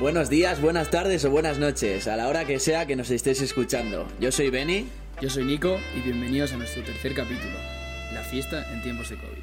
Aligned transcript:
Buenos 0.00 0.30
días, 0.30 0.60
buenas 0.60 0.92
tardes 0.92 1.24
o 1.24 1.30
buenas 1.30 1.58
noches, 1.58 2.06
a 2.06 2.14
la 2.14 2.28
hora 2.28 2.44
que 2.44 2.60
sea 2.60 2.86
que 2.86 2.94
nos 2.94 3.10
estéis 3.10 3.42
escuchando. 3.42 4.06
Yo 4.20 4.30
soy 4.30 4.48
Benny. 4.48 4.86
Yo 5.20 5.28
soy 5.28 5.42
Nico 5.44 5.76
y 5.96 6.00
bienvenidos 6.02 6.52
a 6.52 6.56
nuestro 6.56 6.84
tercer 6.84 7.14
capítulo, 7.14 7.58
la 8.14 8.22
fiesta 8.22 8.64
en 8.72 8.80
tiempos 8.80 9.10
de 9.10 9.16
COVID. 9.16 9.38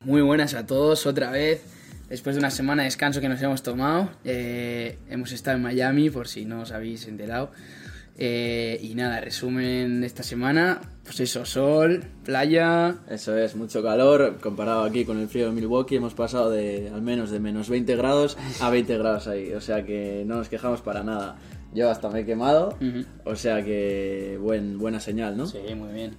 Muy 0.00 0.22
buenas 0.22 0.54
a 0.54 0.66
todos 0.66 1.06
otra 1.06 1.30
vez. 1.30 1.71
Después 2.12 2.36
de 2.36 2.40
una 2.40 2.50
semana 2.50 2.82
de 2.82 2.88
descanso 2.88 3.22
que 3.22 3.28
nos 3.30 3.40
hemos 3.40 3.62
tomado, 3.62 4.10
eh, 4.22 4.98
hemos 5.08 5.32
estado 5.32 5.56
en 5.56 5.62
Miami, 5.62 6.10
por 6.10 6.28
si 6.28 6.44
no 6.44 6.60
os 6.60 6.70
habéis 6.70 7.08
enterado. 7.08 7.52
Eh, 8.18 8.78
y 8.82 8.94
nada, 8.94 9.18
resumen 9.22 10.02
de 10.02 10.08
esta 10.08 10.22
semana, 10.22 10.82
pues 11.04 11.20
eso, 11.20 11.46
sol, 11.46 12.04
playa. 12.22 12.96
Eso 13.08 13.34
es, 13.38 13.56
mucho 13.56 13.82
calor. 13.82 14.36
Comparado 14.42 14.82
aquí 14.82 15.06
con 15.06 15.20
el 15.20 15.28
frío 15.28 15.46
de 15.46 15.52
Milwaukee, 15.52 15.96
hemos 15.96 16.12
pasado 16.12 16.50
de 16.50 16.90
al 16.92 17.00
menos 17.00 17.30
de 17.30 17.40
menos 17.40 17.70
20 17.70 17.96
grados 17.96 18.36
a 18.60 18.68
20 18.68 18.98
grados 18.98 19.26
ahí. 19.26 19.54
O 19.54 19.62
sea 19.62 19.82
que 19.82 20.22
no 20.26 20.36
nos 20.36 20.50
quejamos 20.50 20.82
para 20.82 21.02
nada. 21.02 21.38
Yo 21.72 21.88
hasta 21.88 22.10
me 22.10 22.20
he 22.20 22.26
quemado, 22.26 22.76
o 23.24 23.36
sea 23.36 23.64
que 23.64 24.38
buen, 24.38 24.76
buena 24.76 25.00
señal, 25.00 25.34
¿no? 25.34 25.46
Sí, 25.46 25.60
muy 25.74 25.94
bien. 25.94 26.14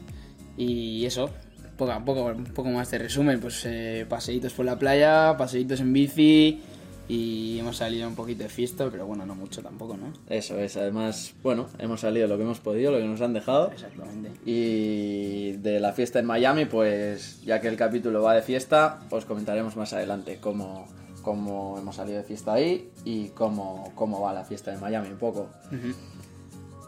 Y 0.58 1.06
eso, 1.06 1.30
poco 1.78 1.92
a 1.92 2.04
poco, 2.04 2.26
un 2.26 2.46
poco 2.46 2.70
más 2.70 2.90
de 2.92 2.98
resumen, 2.98 3.40
pues 3.40 3.66
eh, 3.66 4.06
paseitos 4.08 4.54
por 4.54 4.66
la 4.66 4.78
playa, 4.78 5.36
paseitos 5.38 5.80
en 5.80 5.94
bici 5.94 6.62
y 7.08 7.60
hemos 7.60 7.78
salido 7.78 8.08
un 8.08 8.16
poquito 8.16 8.44
de 8.44 8.50
fiesta, 8.50 8.90
pero 8.90 9.06
bueno, 9.06 9.26
no 9.26 9.36
mucho 9.36 9.62
tampoco, 9.62 9.98
¿no? 9.98 10.14
Eso 10.30 10.58
es, 10.60 10.78
además, 10.78 11.34
bueno, 11.44 11.68
hemos 11.78 12.02
salido 12.02 12.28
lo 12.28 12.38
que 12.38 12.44
hemos 12.44 12.60
podido, 12.60 12.92
lo 12.92 12.98
que 12.98 13.06
nos 13.06 13.22
han 13.22 13.34
dejado. 13.34 13.72
Exactamente. 13.72 14.32
Y 14.46 15.54
de 15.54 15.80
la 15.80 15.92
fiesta 15.92 16.20
en 16.20 16.26
Miami, 16.26 16.66
pues 16.66 17.42
ya 17.44 17.60
que 17.60 17.68
el 17.68 17.76
capítulo 17.76 18.22
va 18.22 18.36
de 18.36 18.42
fiesta, 18.42 19.02
os 19.10 19.26
comentaremos 19.26 19.76
más 19.76 19.92
adelante 19.92 20.38
cómo, 20.40 20.88
cómo 21.22 21.78
hemos 21.78 21.98
salido 21.98 22.20
de 22.20 22.24
fiesta 22.24 22.54
ahí 22.54 22.90
y 23.04 23.30
cómo, 23.30 23.92
cómo 23.96 24.22
va 24.22 24.34
la 24.34 24.46
fiesta 24.46 24.74
en 24.74 24.80
Miami 24.80 25.10
un 25.10 25.18
poco. 25.18 25.50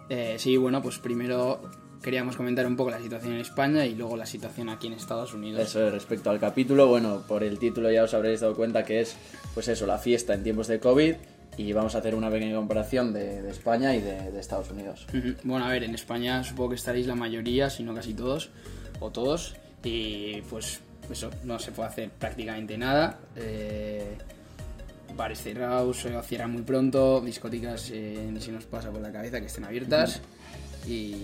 Eh, 0.10 0.36
sí, 0.38 0.56
bueno, 0.56 0.82
pues 0.82 0.98
primero 1.00 1.60
queríamos 2.06 2.38
comentar 2.38 2.68
un 2.68 2.76
poco 2.76 2.92
la 2.92 3.00
situación 3.00 3.34
en 3.34 3.40
España 3.42 3.84
y 3.84 3.96
luego 3.96 4.16
la 4.16 4.28
situación 4.28 4.70
aquí 4.70 4.86
en 4.86 4.94
Estados 4.94 5.34
Unidos. 5.34 5.60
Eso 5.60 5.88
es, 5.88 5.92
respecto 5.92 6.30
al 6.30 6.40
capítulo, 6.40 6.86
bueno, 6.86 7.24
por 7.28 7.44
el 7.44 7.58
título 7.58 7.90
ya 7.92 8.04
os 8.04 8.14
habréis 8.14 8.42
dado 8.42 8.56
cuenta 8.56 8.86
que 8.86 9.02
es, 9.02 9.16
pues 9.56 9.68
eso, 9.70 9.88
la 9.88 9.98
fiesta 9.98 10.36
en 10.36 10.44
tiempos 10.44 10.68
de 10.68 10.80
COVID 10.80 11.16
y 11.58 11.74
vamos 11.74 11.96
a 11.96 11.98
hacer 11.98 12.14
una 12.14 12.30
pequeña 12.30 12.56
comparación 12.58 13.12
de, 13.12 13.42
de 13.42 13.50
España 13.50 13.96
y 13.96 14.02
de, 14.02 14.32
de 14.32 14.40
Estados 14.40 14.70
Unidos. 14.70 15.08
Bueno, 15.44 15.66
a 15.66 15.70
ver, 15.70 15.84
en 15.84 15.96
España 15.96 16.44
supongo 16.44 16.70
que 16.70 16.76
estaréis 16.76 17.08
la 17.08 17.16
mayoría, 17.16 17.72
si 17.72 17.82
no 17.82 17.96
casi 17.96 18.14
todos, 18.14 18.52
o 19.00 19.10
todos, 19.10 19.56
y 19.84 20.42
pues 20.44 20.82
eso, 21.10 21.32
no 21.44 21.58
se 21.58 21.72
puede 21.72 21.90
hacer 21.90 22.10
prácticamente 22.12 22.78
nada. 22.78 23.18
Eh, 23.36 24.16
bares 25.16 25.42
cerrados, 25.42 26.02
se 26.02 26.22
cierran 26.22 26.52
muy 26.52 26.62
pronto, 26.62 27.20
discotecas 27.22 27.90
eh, 27.92 28.32
se 28.40 28.52
nos 28.52 28.66
pasa 28.66 28.92
por 28.92 29.02
la 29.02 29.12
cabeza 29.12 29.40
que 29.40 29.48
estén 29.48 29.64
abiertas, 29.64 30.22
y, 30.88 31.16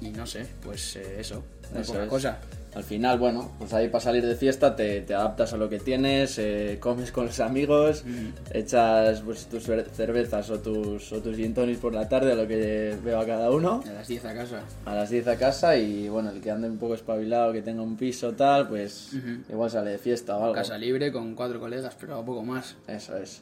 y 0.00 0.10
no 0.10 0.26
sé, 0.26 0.46
pues 0.62 0.96
eh, 0.96 1.16
eso, 1.20 1.42
muy 1.72 1.82
Eso 1.82 1.92
poca 1.92 2.04
es. 2.04 2.10
cosa. 2.10 2.38
Al 2.74 2.84
final, 2.84 3.18
bueno, 3.18 3.50
pues 3.58 3.72
ahí 3.72 3.88
para 3.88 4.04
salir 4.04 4.24
de 4.24 4.36
fiesta 4.36 4.76
te, 4.76 5.00
te 5.00 5.14
adaptas 5.14 5.52
a 5.54 5.56
lo 5.56 5.68
que 5.68 5.80
tienes, 5.80 6.38
eh, 6.38 6.76
comes 6.78 7.10
con 7.10 7.26
los 7.26 7.40
amigos, 7.40 8.04
echas 8.52 9.22
pues, 9.22 9.46
tus 9.46 9.66
cer- 9.68 9.86
cervezas 9.88 10.48
o 10.50 10.58
tus, 10.60 11.10
o 11.12 11.20
tus 11.20 11.34
gin 11.36 11.54
tonics 11.54 11.78
por 11.80 11.94
la 11.94 12.08
tarde, 12.08 12.32
a 12.32 12.34
lo 12.34 12.46
que 12.46 12.96
veo 13.02 13.18
a 13.18 13.26
cada 13.26 13.50
uno, 13.50 13.82
A 13.88 13.92
las 13.92 14.06
10 14.06 14.24
a 14.26 14.34
casa. 14.34 14.60
a 14.84 14.94
las 14.94 15.10
10 15.10 15.26
a 15.28 15.36
casa 15.36 15.76
y 15.76 16.08
bueno, 16.08 16.30
el 16.30 16.40
que 16.40 16.50
ande 16.50 16.68
un 16.68 16.78
poco 16.78 16.94
espabilado, 16.94 17.52
que 17.52 17.62
tenga 17.62 17.82
un 17.82 17.96
piso 17.96 18.32
tal, 18.34 18.68
pues 18.68 19.10
igual 19.48 19.70
sale 19.70 19.90
de 19.92 19.98
fiesta 19.98 20.36
o 20.36 20.42
algo. 20.42 20.54
Casa 20.54 20.78
libre 20.78 21.10
con 21.10 21.34
cuatro 21.34 21.58
colegas, 21.58 21.96
pero 21.98 22.22
poco 22.24 22.44
más. 22.44 22.76
Eso 22.86 23.16
es. 23.16 23.40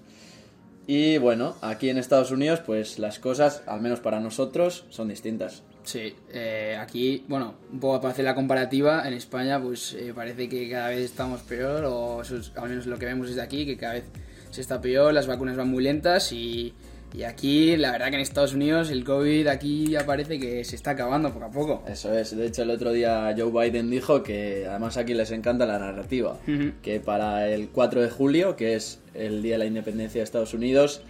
Y 0.87 1.19
bueno, 1.19 1.57
aquí 1.63 1.91
en 1.91 1.99
Estados 1.99 2.31
Unidos, 2.31 2.61
pues 2.65 2.99
las 3.01 3.19
cosas, 3.19 3.63
al 3.67 3.81
menos 3.81 3.99
para 4.01 4.21
nosotros, 4.21 4.85
son 4.89 5.09
distintas. 5.09 5.63
Sí, 5.87 6.17
eh, 6.33 6.77
aquí, 6.81 7.25
bueno, 7.29 7.55
un 7.73 7.79
poco 7.79 8.01
para 8.01 8.13
hacer 8.13 8.25
la 8.25 8.35
comparativa, 8.35 9.07
en 9.07 9.15
España 9.15 9.63
pues 9.63 9.95
eh, 9.95 10.13
parece 10.13 10.49
que 10.49 10.69
cada 10.69 10.89
vez 10.89 10.99
estamos 10.99 11.43
peor, 11.43 11.85
o 11.85 12.23
eso 12.23 12.39
es 12.39 12.51
al 12.57 12.69
menos 12.69 12.87
lo 12.87 12.99
que 12.99 13.07
vemos 13.07 13.29
desde 13.29 13.41
aquí, 13.41 13.65
que 13.65 13.77
cada 13.77 13.95
vez 13.95 14.05
se 14.51 14.63
está 14.63 14.81
peor, 14.81 15.15
las 15.15 15.29
vacunas 15.29 15.57
van 15.57 15.69
muy 15.69 15.85
lentas 15.85 16.33
y, 16.33 16.75
y 17.15 17.23
aquí, 17.23 17.77
la 17.77 17.93
verdad 17.93 18.09
que 18.09 18.17
en 18.17 18.21
Estados 18.21 18.53
Unidos 18.53 18.91
el 18.91 19.05
COVID 19.05 19.47
aquí 19.47 19.87
ya 19.87 20.05
parece 20.05 20.41
que 20.41 20.65
se 20.65 20.75
está 20.75 20.91
acabando 20.91 21.33
poco 21.33 21.45
a 21.45 21.51
poco. 21.53 21.85
Eso 21.89 22.13
es. 22.13 22.37
De 22.37 22.47
hecho, 22.47 22.65
el 22.65 22.71
otro 22.71 22.91
día 22.91 23.33
Joe 23.39 23.53
Biden 23.53 23.89
dijo 23.89 24.25
que 24.25 24.67
además 24.69 24.97
aquí 24.97 25.15
les 25.15 25.31
encanta 25.31 25.67
la 25.67 25.79
narrativa. 25.79 26.37
Que 26.83 26.99
para 26.99 27.49
el 27.49 27.69
4 27.69 28.03
de 28.03 28.11
julio, 28.11 28.57
que 28.57 28.75
es 28.75 28.99
el 29.15 29.41
día 29.41 29.53
de 29.55 29.59
la 29.59 29.67
independencia 29.67 30.19
de 30.19 30.25
Estados 30.25 30.53
Unidos, 30.53 31.03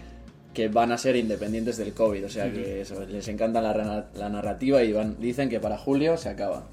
que 0.56 0.68
van 0.68 0.90
a 0.90 0.96
ser 0.96 1.16
independientes 1.16 1.76
del 1.76 1.92
COVID. 1.92 2.24
O 2.24 2.28
sea 2.30 2.50
que 2.50 2.80
eso, 2.80 3.04
les 3.04 3.28
encanta 3.28 3.60
la, 3.60 4.28
narrativa 4.30 4.82
y 4.82 4.90
van, 4.90 5.20
dicen 5.20 5.50
que 5.50 5.60
para 5.60 5.76
julio 5.76 6.16
se 6.16 6.30
acaba. 6.30 6.66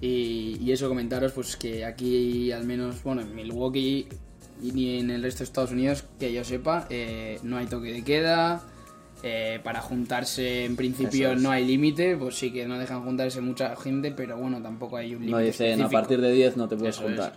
Y, 0.00 0.58
y 0.60 0.70
eso 0.70 0.88
comentaros 0.88 1.32
pues 1.32 1.56
que 1.56 1.84
aquí 1.84 2.52
al 2.52 2.64
menos, 2.64 3.02
bueno, 3.02 3.22
en 3.22 3.34
Milwaukee 3.34 4.06
y 4.62 4.72
ni 4.72 5.00
en 5.00 5.10
el 5.10 5.24
resto 5.24 5.40
de 5.40 5.44
Estados 5.44 5.72
Unidos, 5.72 6.04
que 6.20 6.32
yo 6.32 6.44
sepa, 6.44 6.86
eh, 6.88 7.40
no 7.42 7.56
hay 7.58 7.66
toque 7.66 7.92
de 7.92 8.04
queda. 8.04 8.62
eh, 9.24 9.58
para 9.64 9.82
juntarse 9.82 10.64
en 10.64 10.76
principio 10.76 11.32
es. 11.32 11.42
no 11.42 11.50
hay 11.50 11.66
límite, 11.66 12.16
pues 12.16 12.36
sí 12.36 12.52
que 12.52 12.66
no 12.66 12.78
dejan 12.78 13.02
juntarse 13.02 13.40
mucha 13.40 13.74
gente, 13.74 14.12
pero 14.12 14.38
bueno, 14.38 14.62
tampoco 14.62 14.98
hay 14.98 15.16
un 15.16 15.22
límite. 15.22 15.32
No 15.32 15.38
dicen 15.38 15.82
a 15.82 15.88
partir 15.88 16.20
de 16.20 16.32
10 16.32 16.56
no 16.56 16.68
te 16.68 16.76
puedes 16.76 16.94
Eso 16.94 17.04
juntar. 17.06 17.34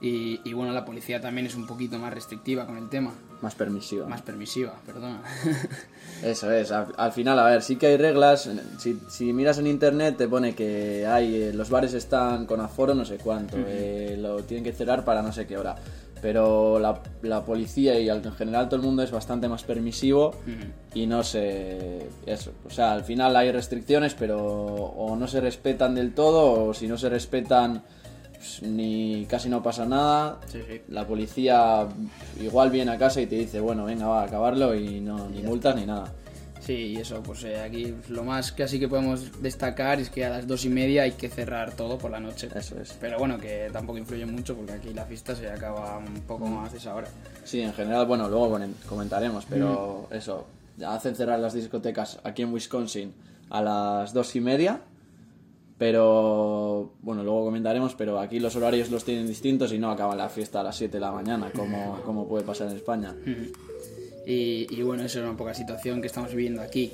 Y, 0.00 0.40
y 0.44 0.54
bueno, 0.54 0.72
la 0.72 0.86
policía 0.86 1.20
también 1.20 1.46
es 1.46 1.54
un 1.54 1.66
poquito 1.66 1.98
más 1.98 2.12
restrictiva 2.12 2.66
con 2.66 2.78
el 2.78 2.88
tema, 2.88 3.12
Más 3.42 3.54
permisiva. 3.54 4.06
más 4.06 4.22
permisiva, 4.22 4.74
perdona. 4.84 5.20
Eso 6.22 6.50
es, 6.50 6.72
al, 6.72 6.86
al 6.96 7.12
final, 7.12 7.38
a 7.38 7.44
ver, 7.44 7.62
sí 7.62 7.76
que 7.76 7.86
hay 7.88 7.96
reglas. 7.96 8.48
Si, 8.78 8.98
si 9.08 9.32
miras 9.32 9.58
en 9.58 9.66
internet 9.66 10.16
te 10.16 10.26
pone 10.26 10.54
que 10.54 11.06
hay 11.06 11.34
eh, 11.42 11.52
los 11.52 11.68
bares 11.68 11.92
están 11.92 12.46
con 12.46 12.60
aforo 12.60 12.94
no 12.94 13.04
sé 13.04 13.18
cuánto, 13.18 13.56
eh, 13.58 14.16
lo 14.18 14.42
tienen 14.44 14.64
que 14.64 14.72
cerrar 14.72 15.04
para 15.04 15.20
no 15.22 15.32
sé 15.32 15.46
qué 15.46 15.58
hora. 15.58 15.76
Pero 16.22 16.78
la, 16.78 17.02
la 17.22 17.44
policía 17.44 18.00
y 18.00 18.08
en 18.08 18.32
general 18.32 18.68
todo 18.68 18.76
el 18.80 18.86
mundo 18.86 19.02
es 19.02 19.10
bastante 19.10 19.48
más 19.48 19.64
permisivo 19.64 20.34
y 20.94 21.06
no 21.06 21.22
se... 21.22 22.08
Eso, 22.24 22.52
o 22.66 22.70
sea, 22.70 22.92
al 22.92 23.04
final 23.04 23.36
hay 23.36 23.52
restricciones, 23.52 24.14
pero 24.14 24.38
o 24.42 25.14
no 25.14 25.28
se 25.28 25.42
respetan 25.42 25.94
del 25.94 26.14
todo 26.14 26.68
o 26.68 26.74
si 26.74 26.88
no 26.88 26.96
se 26.96 27.10
respetan 27.10 27.82
ni 28.62 29.26
casi 29.28 29.48
no 29.48 29.62
pasa 29.62 29.84
nada. 29.86 30.40
Sí, 30.50 30.60
sí. 30.68 30.80
La 30.88 31.06
policía 31.06 31.86
igual 32.40 32.70
viene 32.70 32.92
a 32.92 32.98
casa 32.98 33.20
y 33.20 33.26
te 33.26 33.36
dice, 33.36 33.60
bueno, 33.60 33.84
venga, 33.84 34.06
va 34.06 34.22
a 34.22 34.24
acabarlo 34.26 34.74
y 34.74 35.00
no, 35.00 35.28
ni 35.28 35.42
multas 35.42 35.76
ni 35.76 35.86
nada. 35.86 36.12
Sí, 36.60 36.72
y 36.72 36.96
eso, 36.96 37.22
pues 37.22 37.44
eh, 37.44 37.60
aquí 37.60 37.94
lo 38.08 38.24
más 38.24 38.50
que 38.50 38.64
así 38.64 38.80
que 38.80 38.88
podemos 38.88 39.40
destacar 39.40 40.00
es 40.00 40.10
que 40.10 40.24
a 40.24 40.30
las 40.30 40.48
dos 40.48 40.64
y 40.64 40.68
media 40.68 41.02
hay 41.04 41.12
que 41.12 41.28
cerrar 41.28 41.72
todo 41.76 41.96
por 41.96 42.10
la 42.10 42.18
noche. 42.18 42.48
Eso 42.56 42.80
es. 42.80 42.92
Pero 43.00 43.18
bueno, 43.20 43.38
que 43.38 43.68
tampoco 43.72 43.98
influye 43.98 44.26
mucho 44.26 44.56
porque 44.56 44.72
aquí 44.72 44.92
la 44.92 45.04
fiesta 45.04 45.36
se 45.36 45.48
acaba 45.48 45.98
un 45.98 46.22
poco 46.22 46.46
más 46.46 46.72
de 46.72 46.78
esa 46.78 46.92
hora. 46.96 47.06
Sí, 47.44 47.60
en 47.60 47.72
general, 47.72 48.06
bueno, 48.06 48.28
luego 48.28 48.50
comen- 48.58 48.74
comentaremos, 48.88 49.44
pero 49.48 50.08
eso, 50.10 50.46
hacen 50.84 51.14
cerrar 51.14 51.38
las 51.38 51.54
discotecas 51.54 52.18
aquí 52.24 52.42
en 52.42 52.52
Wisconsin 52.52 53.14
a 53.48 53.62
las 53.62 54.12
dos 54.12 54.34
y 54.34 54.40
media, 54.40 54.80
pero 55.78 56.92
comentaremos, 57.56 57.94
pero 57.94 58.20
aquí 58.20 58.38
los 58.38 58.54
horarios 58.54 58.90
los 58.90 59.04
tienen 59.04 59.26
distintos 59.26 59.72
y 59.72 59.78
no 59.78 59.90
acaban 59.90 60.18
la 60.18 60.28
fiesta 60.28 60.60
a 60.60 60.62
las 60.62 60.76
7 60.76 60.92
de 60.92 61.00
la 61.00 61.10
mañana, 61.10 61.50
como, 61.54 62.00
como 62.04 62.28
puede 62.28 62.44
pasar 62.44 62.68
en 62.68 62.76
España. 62.76 63.14
Y, 64.26 64.66
y 64.70 64.82
bueno, 64.82 65.04
eso 65.04 65.20
es 65.20 65.24
una 65.24 65.36
poca 65.36 65.54
situación 65.54 66.00
que 66.00 66.08
estamos 66.08 66.34
viviendo 66.34 66.60
aquí. 66.60 66.92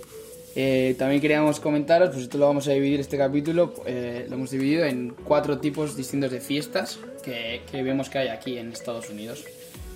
Eh, 0.54 0.94
también 0.98 1.20
queríamos 1.20 1.60
comentaros, 1.60 2.10
pues 2.10 2.22
esto 2.24 2.38
lo 2.38 2.46
vamos 2.46 2.68
a 2.68 2.72
dividir 2.72 3.00
este 3.00 3.16
capítulo, 3.16 3.72
eh, 3.86 4.26
lo 4.28 4.36
hemos 4.36 4.50
dividido 4.50 4.84
en 4.84 5.14
cuatro 5.24 5.58
tipos 5.58 5.96
distintos 5.96 6.30
de 6.30 6.40
fiestas 6.40 6.98
que, 7.24 7.62
que 7.70 7.82
vemos 7.82 8.10
que 8.10 8.18
hay 8.18 8.28
aquí 8.28 8.58
en 8.58 8.70
Estados 8.70 9.08
Unidos. 9.08 9.44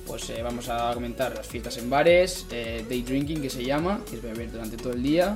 Pues 0.06 0.30
eh, 0.30 0.40
vamos 0.42 0.68
a 0.68 0.92
comentar 0.94 1.34
las 1.34 1.46
fiestas 1.46 1.76
en 1.78 1.90
bares, 1.90 2.46
day 2.48 3.02
drinking 3.02 3.42
que 3.42 3.50
se 3.50 3.64
llama, 3.64 4.00
que 4.08 4.16
es 4.16 4.22
beber 4.22 4.50
durante 4.50 4.76
todo 4.76 4.92
el 4.94 5.02
día, 5.02 5.34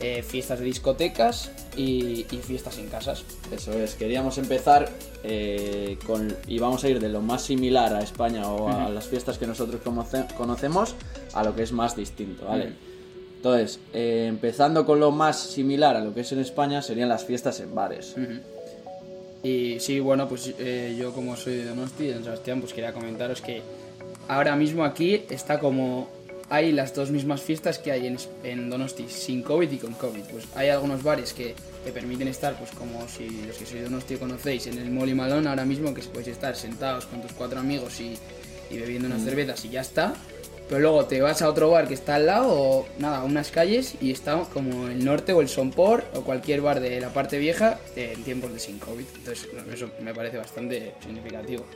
eh, 0.00 0.22
fiestas 0.22 0.58
de 0.58 0.64
discotecas 0.66 1.50
y, 1.76 2.26
y 2.30 2.38
fiestas 2.42 2.78
en 2.78 2.88
casas. 2.88 3.24
Eso 3.50 3.72
es, 3.72 3.94
queríamos 3.94 4.38
empezar 4.38 4.90
eh, 5.22 5.96
con, 6.06 6.34
y 6.46 6.58
vamos 6.58 6.84
a 6.84 6.88
ir 6.88 7.00
de 7.00 7.08
lo 7.08 7.20
más 7.20 7.42
similar 7.42 7.94
a 7.94 8.00
España 8.02 8.48
o 8.50 8.68
a 8.68 8.88
las 8.90 9.06
fiestas 9.06 9.38
que 9.38 9.46
nosotros 9.46 9.80
conoce- 9.82 10.26
conocemos 10.36 10.94
a 11.32 11.42
lo 11.44 11.54
que 11.54 11.62
es 11.62 11.72
más 11.72 11.96
distinto, 11.96 12.46
¿vale? 12.46 12.72
Entonces, 13.36 13.78
eh, 13.92 14.26
empezando 14.28 14.86
con 14.86 15.00
lo 15.00 15.10
más 15.10 15.38
similar 15.38 15.96
a 15.96 16.00
lo 16.00 16.14
que 16.14 16.20
es 16.22 16.32
en 16.32 16.40
España, 16.40 16.80
serían 16.80 17.08
las 17.10 17.24
fiestas 17.24 17.60
en 17.60 17.74
bares. 17.74 18.14
Y 19.42 19.78
sí, 19.80 20.00
bueno, 20.00 20.26
pues 20.26 20.54
yo 20.96 21.12
como 21.12 21.36
soy 21.36 21.56
de 21.56 21.66
Donosti, 21.66 22.06
de 22.06 22.14
San 22.14 22.24
Sebastián, 22.24 22.60
pues 22.60 22.72
quería 22.72 22.94
comentaros 22.94 23.42
que 23.42 23.60
ahora 24.28 24.56
mismo 24.56 24.84
aquí 24.84 25.24
está 25.28 25.58
como 25.60 26.08
hay 26.50 26.72
las 26.72 26.94
dos 26.94 27.10
mismas 27.10 27.42
fiestas 27.42 27.78
que 27.78 27.92
hay 27.92 28.06
en, 28.06 28.18
en 28.42 28.70
Donosti, 28.70 29.06
sin 29.08 29.42
COVID 29.42 29.70
y 29.70 29.78
con 29.78 29.94
COVID. 29.94 30.22
Pues 30.30 30.44
hay 30.54 30.68
algunos 30.68 31.02
bares 31.02 31.32
que 31.32 31.54
te 31.84 31.92
permiten 31.92 32.28
estar, 32.28 32.56
pues 32.58 32.70
como 32.70 33.06
si 33.08 33.28
los 33.46 33.56
que 33.56 33.66
sois 33.66 33.80
de 33.80 33.84
Donosti 33.84 34.16
conocéis, 34.16 34.66
en 34.66 34.78
el 34.78 34.90
Molly 34.90 35.14
Malone 35.14 35.48
ahora 35.48 35.64
mismo, 35.64 35.92
que 35.94 36.02
podéis 36.02 36.28
estar 36.28 36.54
sentados 36.56 37.06
con 37.06 37.22
tus 37.22 37.32
cuatro 37.32 37.60
amigos 37.60 38.00
y, 38.00 38.16
y 38.70 38.78
bebiendo 38.78 39.06
unas 39.08 39.22
cervezas 39.22 39.64
y 39.64 39.70
ya 39.70 39.80
está. 39.80 40.14
Pero 40.68 40.80
luego 40.80 41.04
te 41.04 41.20
vas 41.20 41.42
a 41.42 41.50
otro 41.50 41.70
bar 41.70 41.86
que 41.86 41.94
está 41.94 42.14
al 42.14 42.26
lado, 42.26 42.48
o 42.48 42.86
nada, 42.98 43.18
a 43.18 43.24
unas 43.24 43.50
calles, 43.50 43.96
y 44.00 44.10
está 44.10 44.44
como 44.52 44.88
el 44.88 45.04
norte 45.04 45.34
o 45.34 45.42
el 45.42 45.48
Sompor 45.48 46.04
o 46.14 46.22
cualquier 46.22 46.62
bar 46.62 46.80
de 46.80 47.00
la 47.00 47.10
parte 47.10 47.38
vieja 47.38 47.78
en 47.96 48.24
tiempos 48.24 48.52
de 48.52 48.58
sin 48.58 48.78
COVID. 48.78 49.04
Entonces, 49.16 49.48
eso 49.70 49.90
me 50.00 50.14
parece 50.14 50.38
bastante 50.38 50.94
significativo. 51.02 51.66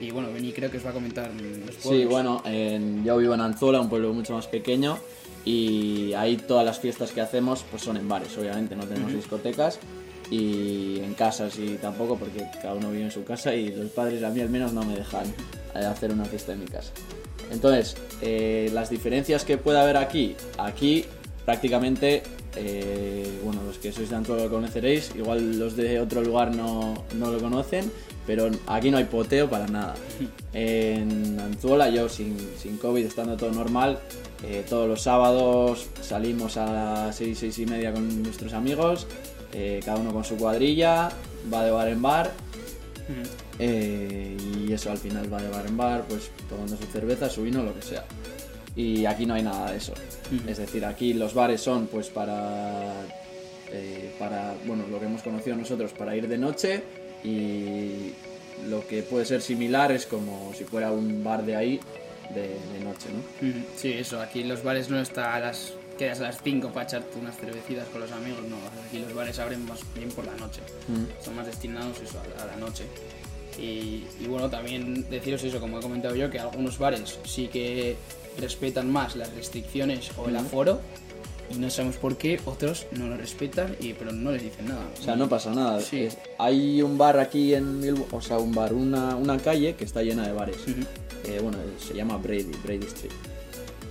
Y 0.00 0.10
bueno, 0.10 0.32
Beni 0.32 0.52
creo 0.52 0.70
que 0.70 0.78
os 0.78 0.84
va 0.86 0.90
a 0.90 0.92
comentar 0.92 1.30
los 1.34 1.74
Sí, 1.76 1.80
pueblos. 1.82 2.08
bueno, 2.10 2.42
en- 2.44 3.04
yo 3.04 3.16
vivo 3.18 3.34
en 3.34 3.40
Anzola, 3.40 3.80
un 3.80 3.88
pueblo 3.88 4.12
mucho 4.12 4.32
más 4.34 4.46
pequeño, 4.48 4.98
y 5.44 6.12
ahí 6.14 6.36
todas 6.36 6.64
las 6.64 6.80
fiestas 6.80 7.12
que 7.12 7.20
hacemos 7.20 7.64
pues 7.70 7.82
son 7.82 7.96
en 7.96 8.08
bares, 8.08 8.36
obviamente, 8.36 8.74
no 8.74 8.84
tenemos 8.84 9.12
discotecas, 9.12 9.78
y 10.30 10.98
en 11.00 11.14
casas 11.14 11.58
y 11.58 11.76
tampoco 11.76 12.16
porque 12.16 12.44
cada 12.60 12.74
uno 12.74 12.90
vive 12.90 13.04
en 13.04 13.10
su 13.10 13.22
casa 13.22 13.54
y 13.54 13.68
los 13.74 13.90
padres 13.90 14.22
a 14.22 14.30
mí 14.30 14.40
al 14.40 14.48
menos 14.48 14.72
no 14.72 14.82
me 14.82 14.96
dejan 14.96 15.26
eh, 15.74 15.84
hacer 15.84 16.10
una 16.10 16.24
fiesta 16.24 16.52
en 16.52 16.60
mi 16.60 16.66
casa. 16.66 16.92
Entonces, 17.50 17.96
eh, 18.22 18.70
las 18.72 18.88
diferencias 18.88 19.44
que 19.44 19.58
puede 19.58 19.78
haber 19.78 19.98
aquí, 19.98 20.34
aquí 20.58 21.04
prácticamente, 21.44 22.22
eh, 22.56 23.26
bueno, 23.44 23.62
los 23.64 23.76
que 23.78 23.92
sois 23.92 24.08
de 24.08 24.16
Anzola 24.16 24.44
lo 24.44 24.50
conoceréis, 24.50 25.12
igual 25.16 25.58
los 25.58 25.76
de 25.76 26.00
otro 26.00 26.22
lugar 26.22 26.54
no, 26.54 27.04
no 27.16 27.30
lo 27.30 27.38
conocen, 27.38 27.90
pero 28.26 28.50
aquí 28.66 28.90
no 28.90 28.98
hay 28.98 29.04
poteo 29.04 29.48
para 29.48 29.66
nada. 29.66 29.94
En 30.54 31.40
Anzuola, 31.40 31.88
yo 31.88 32.10
sin, 32.10 32.36
sin 32.58 32.76
COVID, 32.76 33.06
estando 33.06 33.38
todo 33.38 33.52
normal, 33.52 33.98
eh, 34.44 34.64
todos 34.68 34.86
los 34.86 35.00
sábados 35.00 35.86
salimos 36.02 36.58
a 36.58 37.06
las 37.06 37.16
6, 37.16 37.38
6 37.38 37.58
y 37.60 37.66
media 37.66 37.90
con 37.90 38.22
nuestros 38.22 38.52
amigos, 38.52 39.06
eh, 39.54 39.80
cada 39.82 39.98
uno 39.98 40.12
con 40.12 40.24
su 40.24 40.36
cuadrilla, 40.36 41.10
va 41.52 41.64
de 41.64 41.70
bar 41.70 41.88
en 41.88 42.02
bar, 42.02 42.32
eh, 43.58 44.36
y 44.58 44.72
eso 44.72 44.90
al 44.90 44.98
final 44.98 45.32
va 45.32 45.40
de 45.40 45.48
bar 45.48 45.66
en 45.66 45.76
bar, 45.76 46.04
pues 46.06 46.30
tomando 46.50 46.76
su 46.76 46.84
cerveza, 46.84 47.30
su 47.30 47.44
vino, 47.44 47.62
lo 47.62 47.74
que 47.74 47.82
sea. 47.82 48.04
Y 48.76 49.06
aquí 49.06 49.24
no 49.24 49.32
hay 49.32 49.42
nada 49.42 49.70
de 49.70 49.78
eso. 49.78 49.94
Es 50.46 50.58
decir, 50.58 50.84
aquí 50.84 51.14
los 51.14 51.32
bares 51.32 51.62
son 51.62 51.86
pues 51.86 52.08
para, 52.08 52.92
para, 54.18 54.54
bueno, 54.66 54.84
lo 54.90 54.98
que 54.98 55.06
hemos 55.06 55.22
conocido 55.22 55.56
nosotros, 55.56 55.92
para 55.92 56.14
ir 56.14 56.28
de 56.28 56.36
noche 56.36 56.82
y 57.24 58.12
lo 58.68 58.86
que 58.86 59.02
puede 59.02 59.24
ser 59.24 59.42
similar 59.42 59.92
es 59.92 60.06
como 60.06 60.52
si 60.56 60.64
fuera 60.64 60.90
un 60.92 61.22
bar 61.24 61.44
de 61.44 61.56
ahí 61.56 61.80
de, 62.34 62.42
de 62.72 62.84
noche, 62.84 63.08
¿no? 63.12 63.22
Sí, 63.76 63.92
eso, 63.92 64.20
aquí 64.20 64.44
los 64.44 64.62
bares 64.62 64.88
no 64.90 65.00
está 65.00 65.34
a 65.34 65.40
las 65.40 65.72
quedas 65.98 66.20
a 66.20 66.24
las 66.24 66.42
5 66.42 66.68
para 66.72 66.86
echarte 66.86 67.18
unas 67.18 67.36
cervecitas 67.36 67.86
con 67.88 68.00
los 68.00 68.10
amigos, 68.12 68.40
no, 68.48 68.56
aquí 68.88 68.98
los 68.98 69.12
bares 69.14 69.38
abren 69.38 69.64
más 69.66 69.80
bien 69.94 70.08
por 70.10 70.24
la 70.26 70.34
noche, 70.36 70.60
son 71.24 71.36
más 71.36 71.46
destinados 71.46 72.00
eso, 72.00 72.18
a, 72.20 72.26
la- 72.36 72.42
a 72.44 72.46
la 72.46 72.56
noche. 72.56 72.84
Y, 73.58 74.04
y 74.18 74.26
bueno, 74.28 74.48
también 74.48 75.08
deciros 75.10 75.44
eso, 75.44 75.60
como 75.60 75.78
he 75.78 75.82
comentado 75.82 76.14
yo, 76.16 76.30
que 76.30 76.38
algunos 76.38 76.78
bares 76.78 77.18
sí 77.26 77.48
que 77.48 77.96
respetan 78.40 78.90
más 78.90 79.14
las 79.14 79.30
restricciones 79.34 80.10
o 80.16 80.26
el 80.28 80.36
aforo 80.36 80.80
y 81.56 81.58
no 81.60 81.70
sabemos 81.70 81.96
por 81.96 82.16
qué, 82.16 82.40
otros 82.44 82.86
no 82.92 83.06
lo 83.08 83.16
respetan, 83.16 83.76
y, 83.80 83.92
pero 83.94 84.12
no 84.12 84.30
les 84.32 84.42
dicen 84.42 84.68
nada. 84.68 84.86
O 84.98 85.02
sea, 85.02 85.16
no 85.16 85.28
pasa 85.28 85.52
nada. 85.54 85.80
Sí. 85.80 86.00
Es- 86.04 86.18
hay 86.38 86.82
un 86.82 86.98
bar 86.98 87.18
aquí 87.18 87.54
en 87.54 87.80
Bilbao, 87.80 88.06
o 88.12 88.20
sea, 88.20 88.38
un 88.38 88.52
bar, 88.52 88.72
una, 88.74 89.16
una 89.16 89.38
calle 89.38 89.74
que 89.76 89.84
está 89.84 90.02
llena 90.02 90.26
de 90.26 90.32
bares. 90.32 90.56
Eh, 91.24 91.38
bueno, 91.42 91.58
se 91.78 91.94
llama 91.94 92.16
Brady, 92.16 92.50
Brady 92.64 92.86
Street. 92.86 93.12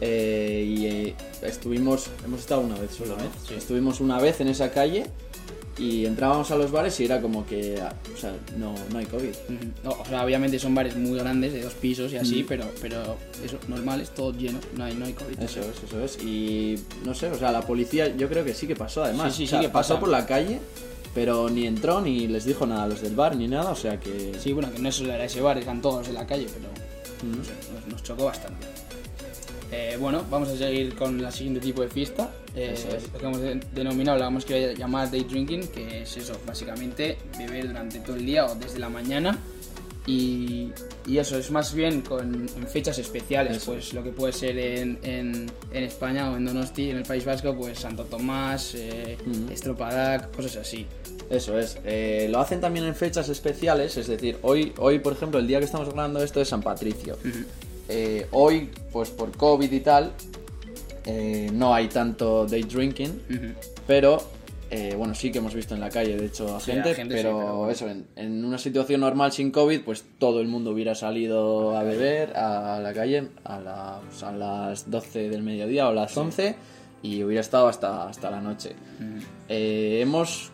Eh, 0.02 0.66
y 0.68 0.86
eh, 0.88 1.16
estuvimos, 1.44 2.08
hemos 2.26 2.40
estado 2.42 2.62
una 2.62 2.76
vez 2.78 2.92
solo, 2.92 3.16
¿no? 3.18 3.24
sí. 3.48 3.54
Estuvimos 3.54 4.00
una 4.02 4.20
vez 4.20 4.42
en 4.42 4.48
esa 4.48 4.72
calle 4.72 5.06
y 5.78 6.06
entrábamos 6.06 6.52
a 6.52 6.56
los 6.56 6.72
bares 6.72 7.00
y 7.00 7.06
era 7.06 7.22
como 7.22 7.46
que, 7.46 7.82
o 8.14 8.18
sea, 8.18 8.34
no, 8.58 8.76
no 8.92 8.98
hay 8.98 9.06
COVID. 9.06 9.34
No, 9.84 9.92
o 9.92 10.06
sea, 10.06 10.24
obviamente 10.24 10.60
son 10.60 10.76
bares 10.76 10.96
muy 10.96 11.18
grandes, 11.18 11.54
de 11.54 11.64
dos 11.64 11.74
pisos 11.74 12.12
y 12.14 12.18
así, 12.18 12.46
pero, 12.48 12.66
pero 12.82 13.18
eso, 13.44 13.58
normal, 13.68 14.02
es 14.02 14.12
todo 14.12 14.34
lleno, 14.34 14.60
no 14.76 14.84
hay, 14.84 14.96
no 14.96 15.06
hay 15.06 15.14
COVID. 15.14 15.40
Eso 15.40 15.62
es, 15.62 15.84
eso 15.84 16.04
es. 16.04 16.24
Y 16.24 16.78
no 17.06 17.14
sé, 17.14 17.28
o 17.28 17.38
sea, 17.38 17.52
la 17.52 17.62
policía 17.62 18.16
yo 18.16 18.28
creo 18.30 18.44
que 18.44 18.54
sí 18.54 18.68
que 18.68 18.76
pasó 18.76 19.04
además. 19.04 19.34
Sí, 19.34 19.40
sí, 19.40 19.44
O 19.46 19.48
sea, 19.48 19.60
sí 19.60 19.66
que 19.66 19.72
pasó 19.72 20.00
por 20.00 20.10
la 20.10 20.26
calle, 20.26 20.60
pero 21.14 21.50
ni 21.50 21.66
entró 21.66 22.02
ni 22.02 22.28
les 22.28 22.46
dijo 22.46 22.66
nada 22.66 22.84
a 22.84 22.88
los 22.88 23.02
del 23.02 23.16
bar 23.16 23.36
ni 23.36 23.48
nada, 23.48 23.72
o 23.72 23.76
sea 23.76 24.00
que... 24.00 24.34
Sí, 24.40 24.54
bueno, 24.54 24.72
que 24.72 24.80
no 24.80 24.90
era 24.90 25.26
ese 25.26 25.42
bar, 25.42 25.58
eran 25.58 25.82
todos 25.82 26.08
en 26.08 26.16
la 26.16 26.28
calle, 26.28 26.48
pero 26.54 26.70
no 27.36 27.44
sé, 27.44 27.52
nos, 27.74 27.88
nos 27.88 28.04
chocó 28.04 28.26
bastante. 28.26 28.68
Eh, 29.72 29.96
bueno, 30.00 30.26
vamos 30.30 30.50
a 30.50 30.58
seguir 30.58 30.96
con 30.96 31.22
la 31.22 31.32
siguiente 31.32 31.62
tipo 31.62 31.82
de 31.82 31.88
fiesta. 31.88 32.30
Eh, 32.56 32.72
Eso 32.74 32.90
es. 32.96 33.04
Lo 33.14 33.20
que 33.20 33.26
hemos 33.26 33.40
de- 33.42 33.60
denominado, 33.74 34.18
la 34.18 34.26
vamos 34.26 34.46
a 34.50 34.74
llamar 34.74 35.10
day 35.10 35.24
drinking, 35.24 35.68
que 35.70 36.02
es 36.02 36.18
eso, 36.18 36.38
básicamente 36.46 37.18
beber 37.38 37.68
durante 37.68 38.00
todo 38.00 38.18
el 38.18 38.26
día 38.26 38.46
o 38.46 38.56
desde 38.56 38.80
la 38.80 38.90
mañana. 38.90 39.38
Y, 40.08 40.72
y 41.06 41.20
eso 41.20 41.38
es 41.38 41.52
más 41.52 41.74
bien 41.76 42.02
con, 42.02 42.50
en 42.58 42.68
fechas 42.68 42.98
especiales, 42.98 43.58
Eso 43.58 43.74
pues 43.74 43.94
lo 43.94 44.04
que 44.04 44.10
puede 44.10 44.34
ser 44.34 44.58
en, 44.58 44.98
en, 45.04 45.52
en 45.72 45.84
España 45.84 46.32
o 46.32 46.38
en 46.38 46.46
Donosti, 46.46 46.90
en 46.90 46.98
el 46.98 47.04
País 47.04 47.24
Vasco, 47.24 47.56
pues 47.56 47.80
Santo 47.80 48.04
Tomás, 48.06 48.74
eh, 48.76 49.16
Ujú. 49.26 49.52
Estropadak, 49.54 50.36
cosas 50.36 50.58
así. 50.58 50.88
Eso 51.30 51.58
es. 51.58 51.78
Eh, 51.86 52.28
lo 52.32 52.40
hacen 52.40 52.60
también 52.60 52.86
en 52.88 52.96
fechas 52.96 53.30
especiales, 53.30 53.96
es 53.96 54.08
decir, 54.08 54.38
hoy, 54.42 54.74
hoy 54.80 54.98
por 55.00 55.14
ejemplo, 55.14 55.40
el 55.40 55.46
día 55.48 55.60
que 55.60 55.66
estamos 55.66 55.88
grabando 55.88 56.22
esto 56.24 56.42
es 56.42 56.50
San 56.50 56.62
Patricio. 56.64 57.18
Eh, 57.94 58.26
hoy, 58.32 58.70
pues 58.94 59.10
por 59.10 59.36
COVID 59.36 59.70
y 59.72 59.80
tal, 59.82 60.14
eh, 61.06 61.50
no 61.54 61.74
hay 61.74 61.88
tanto 61.88 62.46
day 62.46 62.64
drinking, 62.64 63.12
pero 63.86 64.24
eh, 64.70 64.96
bueno, 64.98 65.14
sí 65.14 65.30
que 65.32 65.40
hemos 65.40 65.54
visto 65.54 65.74
en 65.76 65.82
la 65.82 65.90
calle, 65.90 66.16
de 66.16 66.28
hecho, 66.28 66.56
a 66.56 66.60
Sí, 66.62 66.72
gente, 66.72 66.96
sí, 66.96 67.02
pero, 67.10 67.34
bueno. 67.58 67.70
eso, 67.72 67.90
en, 67.90 68.06
en 68.16 68.46
una 68.46 68.58
situación 68.58 69.02
normal 69.02 69.34
sin 69.34 69.52
COVID, 69.52 69.82
pues 69.82 70.06
todo 70.20 70.40
el 70.40 70.48
mundo 70.48 70.72
hubiera 70.72 70.96
salido 70.96 71.76
a 71.76 71.84
beber 71.84 72.38
a 72.38 72.80
la 72.80 72.94
calle 72.94 73.28
a, 73.44 73.60
la- 73.60 74.00
pues, 74.10 74.24
a 74.24 74.32
las 74.32 74.90
12 74.90 75.28
del 75.30 75.44
mediodía 75.44 75.88
o 75.88 75.90
a 75.90 75.94
las 75.94 76.16
11 76.16 76.56
y 77.04 77.22
hubiera 77.24 77.42
estado 77.42 77.68
hasta, 77.68 78.08
hasta 78.08 78.32
la 78.32 78.40
noche. 78.40 78.76
Eh, 79.50 80.00
hemos 80.02 80.52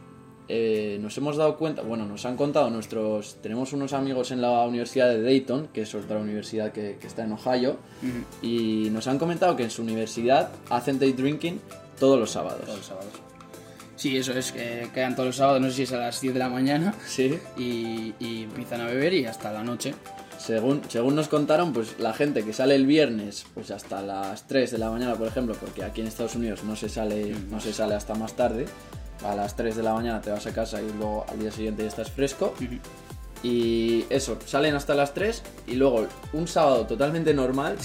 eh, 0.50 0.98
nos 1.02 1.18
hemos 1.18 1.36
dado 1.38 1.58
cuenta, 1.58 1.82
bueno, 1.82 2.06
nos 2.06 2.26
han 2.26 2.38
contado 2.38 2.70
nuestros, 2.70 3.38
tenemos 3.42 3.74
unos 3.74 3.94
amigos 3.94 4.32
en 4.32 4.42
la 4.42 4.64
Universidad 4.66 5.10
de 5.10 5.22
Dayton, 5.22 5.68
que 5.74 5.82
es 5.82 5.94
otra 5.96 6.18
universidad 6.20 6.72
que, 6.72 6.98
que 7.00 7.08
está 7.08 7.24
en 7.24 7.34
Ohio, 7.34 7.78
Ujú. 8.02 8.46
y 8.48 8.90
nos 8.92 9.08
han 9.08 9.20
comentado 9.20 9.56
que 9.56 9.64
en 9.64 9.72
su 9.72 9.82
universidad 9.82 10.50
hacen 10.70 11.00
day 11.00 11.14
drinking 11.14 11.60
todos 12.00 12.20
los 12.20 12.32
sábados. 12.32 12.62
Todos 12.66 12.78
los 12.78 12.86
sábados. 12.88 13.12
Sí, 13.96 14.16
eso 14.16 14.32
es, 14.34 14.52
que 14.52 14.88
quedan 14.94 15.16
todos 15.16 15.28
los 15.28 15.36
sábados, 15.38 15.60
no 15.60 15.70
sé 15.70 15.76
si 15.78 15.84
es 15.84 15.92
a 15.94 15.98
las 15.98 16.22
10 16.22 16.34
de 16.36 16.40
la 16.40 16.50
mañana, 16.50 16.94
Sí. 17.08 17.40
y, 17.58 18.14
y 18.20 18.44
empiezan 18.44 18.82
a 18.82 18.86
beber 18.86 19.14
y 19.16 19.26
hasta 19.26 19.52
la 19.52 19.64
noche. 19.64 19.96
Según, 20.38 20.82
según 20.88 21.16
nos 21.16 21.28
contaron, 21.30 21.74
pues 21.74 21.96
la 22.00 22.14
gente 22.14 22.46
que 22.46 22.54
sale 22.54 22.76
el 22.76 22.86
viernes, 22.86 23.48
pues 23.56 23.72
hasta 23.72 24.04
las 24.04 24.48
3 24.48 24.70
de 24.70 24.78
la 24.78 24.92
mañana, 24.92 25.16
por 25.16 25.28
ejemplo, 25.28 25.56
porque 25.60 25.84
aquí 25.84 26.02
en 26.02 26.08
Estados 26.08 26.36
Unidos 26.36 26.64
no 26.64 26.76
se 26.76 26.90
sale, 26.90 27.34
no 27.50 27.60
se 27.60 27.74
sale 27.74 27.96
hasta 27.96 28.14
más 28.14 28.36
tarde. 28.36 28.68
A 29.24 29.36
las 29.36 29.56
3 29.56 29.76
de 29.76 29.84
la 29.84 29.94
mañana 29.94 30.22
te 30.22 30.30
vas 30.30 30.46
a 30.48 30.54
casa 30.54 30.82
y 30.82 30.88
luego 30.94 31.26
al 31.28 31.40
día 31.40 31.52
siguiente 31.52 31.82
ya 31.84 31.90
estás 31.90 32.12
fresco. 32.12 32.54
Y 33.44 34.06
eso, 34.10 34.38
salen 34.46 34.76
hasta 34.76 34.96
las 34.96 35.14
3 35.14 35.44
y 35.68 35.76
luego 35.76 36.08
un 36.34 36.48
sábado 36.48 36.86
totalmente 36.88 37.34
normal, 37.34 37.78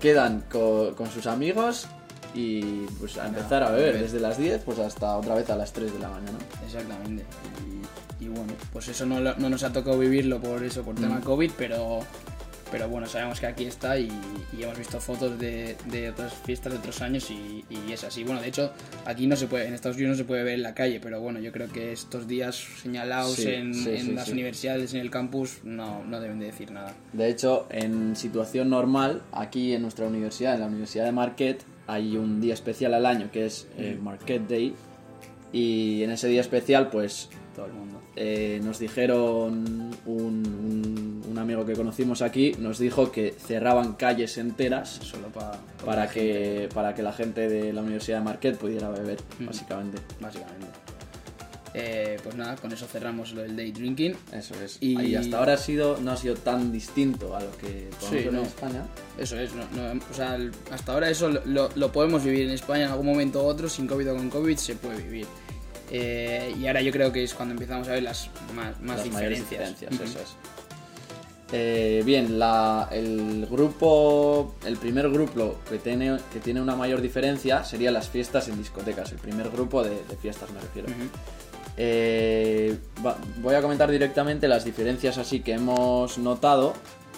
quedan 0.00 0.44
co- 0.50 0.94
con, 0.96 1.10
sus 1.10 1.26
amigos 1.26 1.86
y 2.34 2.62
pues 2.98 3.18
a 3.18 3.26
empezar 3.26 3.62
a 3.62 3.70
beber 3.70 4.00
desde 4.00 4.20
las 4.20 4.38
10 4.38 4.62
pues 4.64 4.78
hasta 4.78 5.16
otra 5.16 5.34
vez 5.34 5.50
a 5.50 5.56
las 5.56 5.72
3 5.72 5.92
de 5.92 5.98
la 5.98 6.08
mañana. 6.08 6.38
Exactamente. 6.64 7.24
Y, 8.20 8.24
y 8.24 8.28
bueno, 8.28 8.52
pues 8.72 8.88
eso 8.88 9.04
no, 9.04 9.20
no 9.20 9.50
nos 9.50 9.62
ha 9.62 9.72
tocado 9.72 9.98
vivirlo 9.98 10.40
por 10.40 10.62
eso, 10.64 10.82
por 10.82 10.94
tema 10.94 11.20
COVID, 11.20 11.50
pero, 11.58 12.00
pero 12.70 12.88
bueno, 12.88 13.06
sabemos 13.06 13.40
que 13.40 13.46
aquí 13.46 13.64
está 13.64 13.98
y, 13.98 14.08
y 14.56 14.62
hemos 14.62 14.78
visto 14.78 15.00
fotos 15.00 15.38
de, 15.38 15.76
de 15.90 16.10
otras 16.10 16.32
fiestas 16.34 16.72
de 16.72 16.78
otros 16.78 17.00
años 17.02 17.30
y, 17.30 17.64
y 17.70 17.92
es 17.92 18.04
así. 18.04 18.24
Bueno, 18.24 18.40
de 18.40 18.48
hecho, 18.48 18.72
aquí 19.04 19.26
no 19.26 19.36
se 19.36 19.46
puede, 19.46 19.66
en 19.68 19.74
Estados 19.74 19.96
Unidos 19.96 20.16
no 20.16 20.22
se 20.22 20.24
puede 20.24 20.42
ver 20.44 20.54
en 20.54 20.62
la 20.62 20.74
calle, 20.74 21.00
pero 21.00 21.20
bueno, 21.20 21.40
yo 21.40 21.52
creo 21.52 21.68
que 21.68 21.92
estos 21.92 22.26
días 22.28 22.56
señalados 22.82 23.34
Sí, 23.34 23.48
en, 23.48 23.74
sí, 23.74 23.90
en 23.90 24.06
sí, 24.06 24.12
las 24.12 24.28
universidades, 24.28 24.94
en 24.94 25.00
el 25.00 25.10
campus, 25.10 25.58
no, 25.64 26.04
no 26.04 26.20
deben 26.20 26.38
de 26.38 26.46
decir 26.46 26.70
nada. 26.70 26.94
De 27.12 27.28
hecho, 27.28 27.66
en 27.70 28.14
situación 28.16 28.70
normal, 28.70 29.22
aquí 29.32 29.72
en 29.72 29.82
nuestra 29.82 30.06
universidad, 30.06 30.54
en 30.54 30.60
la 30.60 30.66
Universidad 30.66 31.04
de 31.04 31.12
Marquette, 31.12 31.62
hay 31.86 32.16
un 32.16 32.40
día 32.40 32.54
especial 32.54 32.94
al 32.94 33.04
año 33.06 33.30
que 33.32 33.46
es 33.46 33.66
el 33.76 33.98
Marquette 34.00 34.46
Day. 34.48 34.74
Y 35.52 36.04
en 36.04 36.10
ese 36.12 36.28
día 36.28 36.40
especial, 36.40 36.90
pues 36.90 37.28
Todo 37.56 37.66
el 37.66 37.72
mundo. 37.72 38.00
eh, 38.14 38.60
nos 38.62 38.78
dijeron, 38.78 39.90
un- 40.06 40.46
un 40.86 41.09
amigo 41.40 41.64
que 41.66 41.74
conocimos 41.74 42.22
aquí, 42.22 42.54
nos 42.58 42.78
dijo 42.78 43.10
que 43.12 43.32
cerraban 43.32 43.94
calles 43.94 44.38
enteras 44.38 45.00
Solo 45.02 45.28
pa- 45.28 45.58
para 45.84 46.08
que, 46.08 46.68
para 46.74 46.94
que 46.94 47.02
la 47.02 47.12
gente 47.12 47.48
de 47.48 47.72
la 47.72 47.82
Universidad 47.82 48.18
de 48.18 48.24
Marquette 48.24 48.56
pudiera 48.58 48.88
beber, 48.88 49.18
básicamente. 49.40 49.98
Básicamente. 50.20 50.66
Eh, 51.72 52.18
pues 52.24 52.34
nada, 52.34 52.56
con 52.56 52.72
eso 52.72 52.84
cerramos 52.86 53.32
lo 53.32 53.42
del 53.42 53.54
day 53.56 53.70
drinking. 53.70 54.16
Eso 54.32 54.54
es. 54.60 54.78
Y- 54.80 55.00
Y, 55.00 55.14
hasta 55.14 55.38
ahora 55.38 55.52
ha 55.54 55.56
sido, 55.56 55.98
no 56.00 56.10
ha 56.10 56.16
sido 56.16 56.34
tan 56.34 56.72
distinto 56.72 57.36
a 57.36 57.40
lo 57.40 57.52
que 57.58 57.88
podemos 58.00 58.22
Sí, 58.22 58.28
no. 58.32 58.38
en 58.40 58.44
España. 58.46 58.82
Eso 59.16 59.38
es, 59.38 59.52
no- 59.54 59.66
no, 59.94 60.00
o 60.10 60.14
sea, 60.14 60.36
hasta 60.72 60.92
ahora 60.92 61.08
eso 61.10 61.28
lo, 61.28 61.70
lo- 61.76 61.92
podemos 61.92 62.24
vivir 62.24 62.46
en 62.46 62.50
España 62.50 62.86
en 62.86 62.90
algún 62.90 63.06
momento 63.06 63.40
u 63.44 63.46
otro, 63.46 63.68
sin 63.68 63.86
COVID 63.86 64.10
o 64.12 64.16
con 64.16 64.30
COVID 64.30 64.56
se 64.56 64.74
puede 64.74 65.00
vivir. 65.00 65.26
Eh, 65.92 66.54
y 66.60 66.66
ahora 66.66 66.82
yo 66.82 66.90
creo 66.92 67.12
que 67.12 67.22
es 67.22 67.34
cuando 67.34 67.52
empezamos 67.54 67.86
a 67.88 67.92
ver 67.92 68.02
las 68.02 68.28
más, 68.54 68.80
más 68.80 68.98
las 68.98 69.08
mayores 69.10 69.38
diferencias. 69.40 69.90
diferencias, 69.90 69.92
Ujú. 69.94 70.02
eso 70.04 70.18
es. 70.20 70.59
Eh, 71.52 72.02
bien, 72.06 72.38
la- 72.38 72.88
el 72.92 73.46
grupo, 73.50 74.54
el 74.64 74.76
primer 74.76 75.10
grupo 75.10 75.56
que 75.68 75.78
tiene, 75.78 76.16
que 76.32 76.38
tiene 76.38 76.60
una 76.60 76.76
mayor 76.76 77.00
diferencia 77.00 77.64
sería 77.64 77.90
las 77.90 78.08
fiestas 78.08 78.46
en 78.48 78.56
discotecas, 78.56 79.10
el 79.10 79.18
primer 79.18 79.50
grupo 79.50 79.82
de, 79.82 79.90
de 79.90 80.16
fiestas 80.20 80.48
me 80.52 80.60
refiero. 80.60 80.88
Eh, 81.76 82.76
va- 83.04 83.16
voy 83.38 83.54
a 83.54 83.62
comentar 83.62 83.90
directamente 83.90 84.46
las 84.48 84.64
diferencias 84.64 85.18
así 85.18 85.40
que 85.40 85.52
hemos 85.54 86.18
notado 86.18 86.74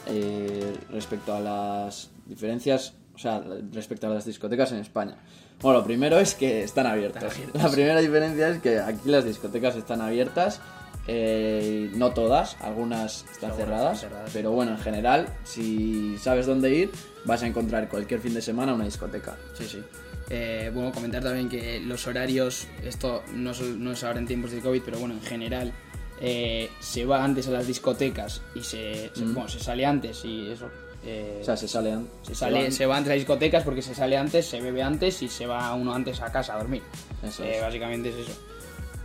eh, 0.07 0.73
respecto 0.91 1.35
a 1.35 1.41
las 1.41 2.11
diferencias, 2.27 2.95
o 3.15 3.19
sea, 3.19 3.43
respecto 3.73 4.07
a 4.07 4.11
las 4.11 4.25
discotecas 4.25 4.73
en 4.73 4.79
España. 4.79 5.17
Bueno, 5.61 5.79
lo 5.81 5.85
primero 5.85 6.19
es 6.19 6.35
que. 6.35 6.63
Están 6.65 6.87
abiertas. 6.87 7.23
La 7.55 7.69
primera 7.71 8.01
diferencia 8.01 8.49
es 8.49 8.61
que 8.61 8.81
aquí 8.81 9.09
las 9.11 9.25
discotecas 9.25 9.77
están 9.77 10.01
abiertas, 10.01 10.61
eh, 11.07 11.91
no 11.95 12.13
todas, 12.13 12.57
algunas 12.61 13.25
están 13.33 13.51
Algunas 13.51 13.57
cerradas, 13.57 13.95
están 13.97 14.11
cerradas. 14.11 14.31
pero 14.33 14.53
bueno, 14.53 14.73
en 14.73 14.79
general, 14.79 15.29
si 15.45 16.17
sabes 16.19 16.47
dónde 16.47 16.75
ir, 16.75 16.91
vas 17.25 17.43
a 17.43 17.47
encontrar 17.47 17.89
cualquier 17.89 18.21
fin 18.21 18.35
de 18.35 18.43
semana 18.43 18.75
una 18.75 18.85
discoteca. 18.85 19.37
Sí, 19.55 19.65
sí. 19.67 19.83
Eh, 20.31 20.71
bueno, 20.73 20.93
comentar 20.93 21.23
también 21.23 21.49
que 21.49 21.81
los 21.81 22.07
horarios, 22.07 22.67
esto 22.85 23.23
no, 23.35 23.53
no 23.55 23.93
es 23.93 24.05
ahora 24.05 24.19
en 24.21 24.27
tiempos 24.27 24.51
de 24.53 24.61
COVID, 24.61 24.83
pero 24.85 24.99
bueno, 24.99 25.15
en 25.15 25.23
general, 25.23 25.73
eh, 26.21 26.71
se 26.81 27.05
va 27.05 27.23
antes 27.25 27.49
a 27.49 27.51
las 27.51 27.67
discotecas 27.67 28.41
y 28.55 28.61
se, 28.63 29.11
se- 29.13 29.25
bueno, 29.25 29.49
se 29.49 29.59
sale 29.59 29.85
antes 29.85 30.25
y 30.25 30.49
eso. 30.51 30.71
eh, 31.05 31.41
O 31.43 31.45
sea, 31.45 31.57
se 31.57 31.67
salen. 31.67 32.07
se, 32.23 32.35
sale, 32.37 32.63
van- 32.63 32.73
se 32.73 32.87
va 32.87 32.97
antes 32.97 33.11
a 33.11 33.15
las 33.15 33.21
discotecas 33.21 33.65
porque 33.65 33.83
se 33.83 33.93
sale 33.95 34.17
antes, 34.17 34.47
se 34.47 34.61
bebe 34.61 34.83
antes 34.85 35.21
y 35.23 35.29
se 35.29 35.47
va 35.47 35.75
uno 35.75 35.93
antes 35.93 36.21
a 36.23 36.31
casa 36.31 36.55
a 36.55 36.59
dormir. 36.59 36.83
Eso 37.25 37.43
es. 37.43 37.61
básicamente 37.61 38.11
es 38.11 38.15
eso. 38.29 38.39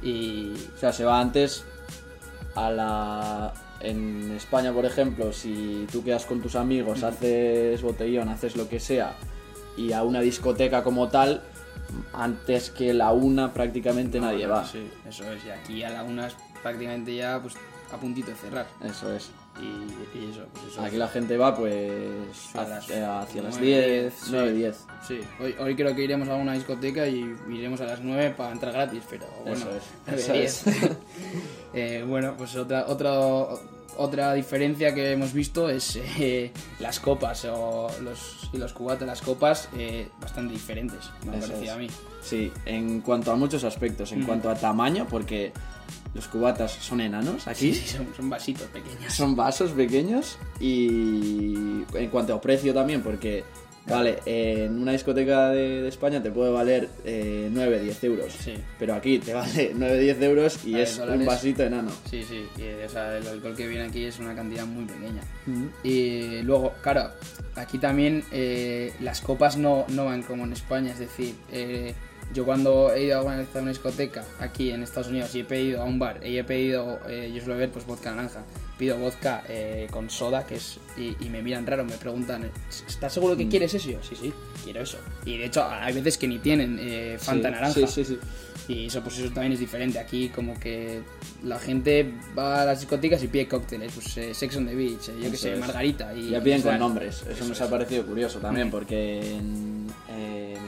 Y 0.04 0.54
O 0.76 0.80
sea, 0.80 0.94
se 0.94 1.04
va 1.04 1.20
antes 1.20 1.66
a 2.58 2.72
la... 2.72 3.54
En 3.80 4.32
España, 4.32 4.74
por 4.74 4.86
ejemplo, 4.86 5.32
si 5.32 5.88
tú 5.92 6.04
quedas 6.04 6.26
con 6.26 6.42
tus 6.42 6.56
amigos, 6.56 7.04
haces 7.04 7.80
botellón, 7.84 8.28
haces 8.28 8.56
lo 8.56 8.68
que 8.68 8.80
sea, 8.80 9.16
y 9.78 9.92
a 9.92 10.02
una 10.02 10.20
discoteca 10.22 10.84
como 10.84 11.10
tal, 11.10 11.44
antes 12.12 12.72
que 12.72 12.96
la 12.96 13.12
una 13.12 13.54
prácticamente 13.54 14.20
nadie 14.20 14.48
va. 14.48 14.66
Sí, 14.66 14.90
eso 15.08 15.32
es. 15.32 15.46
Y 15.46 15.50
aquí 15.52 15.84
a 15.84 15.92
la 15.92 16.04
una 16.04 16.26
es 16.26 16.36
prácticamente 16.64 17.16
ya 17.16 17.40
pues, 17.40 17.54
a 17.94 17.98
puntito 17.98 18.32
de 18.32 18.36
cerrar. 18.38 18.66
Eso 18.84 19.14
es. 19.14 19.30
Y, 19.62 20.18
y 20.18 20.30
eso, 20.32 20.46
pues 20.54 20.74
eso. 20.74 20.82
Aquí 20.82 20.98
la 20.98 21.08
gente 21.08 21.38
va 21.38 21.56
pues 21.56 22.56
a 22.56 22.64
las 22.64 22.84
hacia, 22.84 23.22
hacia 23.22 23.42
las 23.42 23.58
nueve, 23.58 24.02
10, 24.02 24.14
sí. 24.14 24.30
9, 24.32 24.54
10. 24.54 24.86
Sí, 25.08 25.20
hoy, 25.40 25.56
hoy 25.60 25.76
creo 25.76 25.96
que 25.96 26.04
iremos 26.04 26.28
a 26.30 26.36
una 26.36 26.54
discoteca 26.54 27.08
y 27.08 27.36
iremos 27.50 27.82
a 27.82 27.86
las 27.86 28.02
9 28.02 28.34
para 28.38 28.52
entrar 28.52 28.74
gratis, 28.74 29.04
pero 29.10 29.26
bueno, 29.44 29.58
Eso 29.58 29.70
es, 29.72 29.84
nueve, 30.08 30.22
eso 30.22 30.34
diez. 30.34 30.68
es. 30.68 30.92
Eh, 31.74 32.04
bueno, 32.08 32.34
pues 32.38 32.56
otra, 32.56 32.86
otra, 32.88 33.12
otra 33.98 34.34
diferencia 34.34 34.96
que 34.96 35.12
hemos 35.12 35.34
visto 35.34 35.70
es 35.70 35.98
eh, 36.18 36.52
las 36.80 37.00
copas 37.00 37.46
o 37.46 37.88
los, 38.02 38.50
y 38.54 38.58
los 38.58 38.74
cubatas, 38.74 39.06
las 39.06 39.22
copas 39.22 39.70
eh, 39.78 40.08
bastante 40.20 40.54
diferentes, 40.54 41.12
me 41.26 41.38
ha 41.38 41.40
parecido 41.40 41.74
a 41.74 41.78
mí. 41.78 41.88
Sí, 42.22 42.52
en 42.66 43.02
cuanto 43.02 43.32
a 43.32 43.36
muchos 43.36 43.64
aspectos, 43.64 44.12
en 44.14 44.24
cuanto 44.24 44.50
a 44.50 44.56
tamaño, 44.56 45.06
porque 45.10 45.52
los 46.14 46.28
cubatas 46.28 46.72
son 46.72 47.02
enanos 47.02 47.48
aquí. 47.48 47.74
Sí, 47.74 47.82
sí, 47.88 47.98
son, 47.98 48.08
son 48.16 48.30
vasitos 48.30 48.68
pequeños. 48.68 49.14
Son 49.14 49.36
vasos 49.36 49.72
pequeños 49.72 50.38
y 50.60 51.54
en 51.94 52.10
cuanto 52.12 52.34
a 52.34 52.42
precio 52.42 52.74
también, 52.74 53.02
porque, 53.02 53.44
vale, 53.88 54.20
en 54.26 54.82
una 54.82 54.92
discoteca 54.94 55.50
de, 55.50 55.82
de 55.84 55.88
España 55.88 56.22
te 56.22 56.32
puede 56.32 56.52
valer 56.52 56.90
eh, 57.06 57.50
9, 57.52 57.80
10 57.82 58.04
euros, 58.06 58.34
Sí. 58.34 58.54
pero 58.80 58.96
aquí 58.96 59.20
te 59.20 59.34
vale 59.34 59.72
9, 59.76 60.00
10 60.00 60.22
euros 60.24 60.66
y 60.66 60.76
A 60.76 60.82
es 60.84 60.98
dólares. 60.98 61.20
un 61.22 61.26
vasito 61.28 61.64
enano. 61.64 61.92
Sí, 62.10 62.24
sí, 62.24 62.46
y, 62.58 62.84
o 62.86 62.90
sea, 62.90 63.18
el 63.18 63.28
alcohol 63.28 63.56
que 63.56 63.68
viene 63.68 63.86
aquí 63.86 64.04
es 64.06 64.20
una 64.20 64.36
cantidad 64.36 64.66
muy 64.66 64.86
pequeña. 64.86 65.22
Y 65.84 66.42
luego, 66.42 66.74
claro, 66.82 67.12
aquí 67.56 67.78
también 67.78 68.24
eh, 68.32 68.94
las 69.02 69.22
copas 69.22 69.58
no, 69.58 69.86
no 69.90 70.06
van 70.06 70.24
como 70.24 70.44
en 70.46 70.54
España, 70.54 70.92
es 70.92 71.00
decir, 71.00 71.36
eh, 71.52 71.94
yo 72.34 72.46
cuando 72.46 72.94
he 72.94 73.04
ido 73.06 73.20
a 73.20 73.24
una 73.24 73.70
discoteca 73.70 74.24
aquí 74.40 74.72
en 74.72 74.84
Estados 74.84 75.08
Unidos 75.08 75.34
y 75.36 75.40
he 75.42 75.44
pedido 75.46 75.82
a 75.82 75.86
un 75.86 75.98
bar 76.00 76.20
y 76.26 76.38
he 76.38 76.44
pedido, 76.44 77.00
eh, 77.08 77.32
yo 77.34 77.40
suelo 77.40 77.56
beber 77.56 77.72
pues 77.72 77.86
vodka 77.86 78.12
naranja, 78.14 78.44
pido 78.78 78.98
vodka 78.98 79.44
eh, 79.48 79.88
con 79.92 80.10
soda 80.10 80.46
que 80.46 80.56
es 80.56 80.78
y, 80.98 81.16
y 81.26 81.30
me 81.30 81.42
miran 81.42 81.66
raro, 81.66 81.86
me 81.86 81.96
preguntan, 81.98 82.50
¿estás 82.88 83.14
seguro 83.14 83.36
que 83.38 83.48
quieres 83.48 83.74
eso? 83.74 83.90
Y 83.90 83.94
yo, 83.94 84.00
sí, 84.04 84.16
sí, 84.20 84.34
quiero 84.64 84.82
eso. 84.82 84.98
Y 85.26 85.38
de 85.38 85.46
hecho 85.46 85.64
hay 85.68 85.94
veces 85.94 86.18
que 86.18 86.28
ni 86.28 86.40
tienen 86.40 86.78
eh, 86.82 87.18
Fanta 87.20 87.48
Sí, 87.50 87.54
naranja. 87.54 87.74
Sí, 87.74 87.88
sí, 87.88 88.06
sí. 88.06 88.20
Y 88.70 88.88
eso, 88.88 89.02
pues 89.02 89.18
eso 89.18 89.30
también 89.32 89.54
es 89.54 89.60
diferente. 89.60 89.98
Aquí 89.98 90.28
como 90.28 90.60
que 90.60 91.00
la 91.46 91.58
gente 91.58 92.14
va 92.38 92.64
a 92.64 92.66
las 92.66 92.82
discotecas 92.82 93.24
y 93.24 93.28
pide 93.30 93.48
cócteles, 93.48 93.94
pues 93.94 94.18
eh, 94.18 94.34
Sex 94.34 94.58
on 94.58 94.68
the 94.68 94.76
Beach, 94.76 95.08
yo 95.08 95.22
que 95.22 95.28
Eso 95.28 95.38
sé, 95.38 95.54
es. 95.54 95.60
Margarita. 95.60 96.14
Y 96.14 96.32
Ya 96.32 96.42
piden 96.44 96.62
con 96.62 96.78
nombres, 96.78 97.22
eso, 97.22 97.30
Eso 97.32 97.46
nos 97.46 97.52
es. 97.58 97.62
ha 97.62 97.70
parecido 97.70 98.06
curioso 98.06 98.40
también, 98.40 98.68
Mm. 98.68 98.72
porque 98.72 99.36
en 99.38 99.77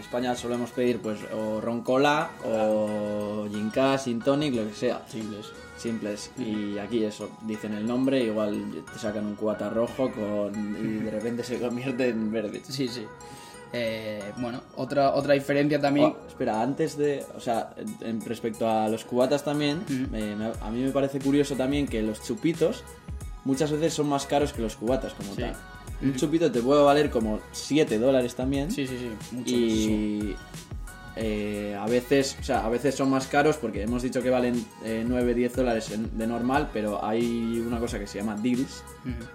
España 0.10 0.34
solemos 0.36 0.72
pedir 0.72 1.00
pues 1.00 1.20
o 1.32 1.62
ron 1.62 1.82
cola 1.84 2.32
o 2.44 3.46
gin 3.51 3.70
K, 3.70 3.96
gin 4.00 4.20
tonic, 4.20 4.56
lo 4.56 4.68
que 4.68 4.74
sea. 4.74 5.04
Simples. 5.08 5.51
simples 5.78 6.32
y 6.38 6.80
aquí 6.80 7.04
eso 7.04 7.30
dicen 7.44 7.74
el 7.75 7.86
nombre 7.86 8.24
igual 8.24 8.84
te 8.92 9.00
sacan 9.00 9.28
un 9.28 9.36
cubata 9.36 9.70
rojo 9.70 10.10
con 10.12 10.51
y 10.75 11.04
de 11.06 11.12
repente 11.12 11.44
se 11.44 11.60
convierte 11.60 12.10
en 12.10 12.32
verde 12.32 12.62
Sí, 12.68 12.88
sí. 12.88 13.06
Eh, 13.72 14.34
bueno, 14.38 14.62
otra, 14.78 15.13
otra 15.13 15.36
diferencia 15.36 15.80
también... 15.80 16.08
Oh, 16.20 16.28
espera 16.28 16.60
antes 16.63 16.98
de 16.98 17.24
o 17.38 17.39
sea 17.39 17.72
en- 18.01 18.20
respecto 18.25 18.68
a 18.68 18.89
los 18.89 19.06
cubatas 19.06 19.44
también 19.46 19.84
me- 20.12 20.36
me- 20.36 20.51
a 20.60 20.72
mí 20.72 20.82
me 20.82 20.89
parece 20.89 21.20
curioso 21.20 21.54
también 21.56 21.88
que 21.88 22.01
los 22.01 22.24
chupitos 22.24 22.84
muchas 23.46 23.72
veces 23.72 23.94
son 23.94 24.10
más 24.10 24.25
caros 24.25 24.54
que 24.54 24.63
los 24.63 24.75
cubatas 24.75 25.13
como 25.13 25.36
Sí. 25.36 25.42
tal 25.44 25.56
un 26.01 26.15
chupito 26.15 26.51
te 26.51 26.62
puede 26.62 26.82
valer 26.84 27.10
como 27.10 27.39
7 27.51 28.00
dólares 28.00 28.36
también 28.36 28.72
Sí, 28.72 28.88
sí, 28.88 28.98
sí. 28.98 29.36
Mucho, 29.36 29.50
y 29.56 30.36
eh, 31.15 31.75
a 31.77 31.86
veces 31.88 32.38
o 32.39 32.44
sea 32.44 32.65
a 32.65 32.70
veces 32.70 32.96
son 32.96 33.10
más 33.10 33.27
caros 33.27 33.58
porque 33.58 33.82
hemos 33.82 34.03
dicho 34.03 34.22
que 34.22 34.29
valen 34.29 34.63
eh, 34.86 35.03
9 35.06 35.34
10 35.34 35.56
dólares 35.56 35.91
de 36.13 36.27
normal 36.27 36.70
pero 36.72 37.03
hay 37.03 37.62
una 37.65 37.77
cosa 37.79 38.00
que 38.00 38.08
se 38.08 38.20
llama 38.20 38.36
deals 38.38 38.84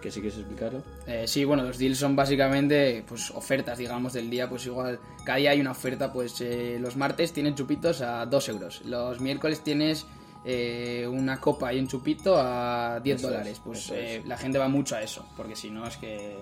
que 0.01 0.11
sí 0.11 0.21
quieres 0.21 0.39
explicarlo 0.39 0.83
Eh, 1.07 1.25
sí, 1.27 1.45
bueno, 1.45 1.65
los 1.65 1.77
deals 1.77 1.99
son 1.99 2.17
básicamente 2.17 3.05
pues 3.07 3.31
ofertas, 3.33 3.77
digamos, 3.77 4.13
del 4.13 4.31
día. 4.31 4.49
Pues 4.49 4.65
igual, 4.67 4.99
cada 5.25 5.37
día 5.39 5.51
hay 5.51 5.61
una 5.61 5.73
oferta. 5.73 6.13
Pues 6.13 6.41
eh, 6.41 6.79
los 6.81 6.97
martes 6.97 7.33
tienen 7.33 7.55
chupitos 7.55 8.01
a 8.01 8.25
2 8.25 8.49
euros. 8.51 8.83
Los 8.87 9.21
miércoles 9.21 9.63
tienes 9.63 10.07
eh, 10.45 11.07
una 11.11 11.41
copa 11.41 11.73
y 11.73 11.79
un 11.79 11.89
chupito 11.89 12.37
a 12.39 13.01
10 13.03 13.17
Eso 13.17 13.27
es, 13.29 13.33
dólares. 13.33 13.61
Pues 13.65 13.91
eh, 13.95 14.23
la 14.27 14.37
gente 14.37 14.59
va 14.59 14.69
mucho 14.69 14.97
a 14.97 15.03
eso, 15.03 15.25
porque 15.37 15.57
si 15.57 15.71
no 15.71 15.87
es 15.87 15.97
que 15.97 16.37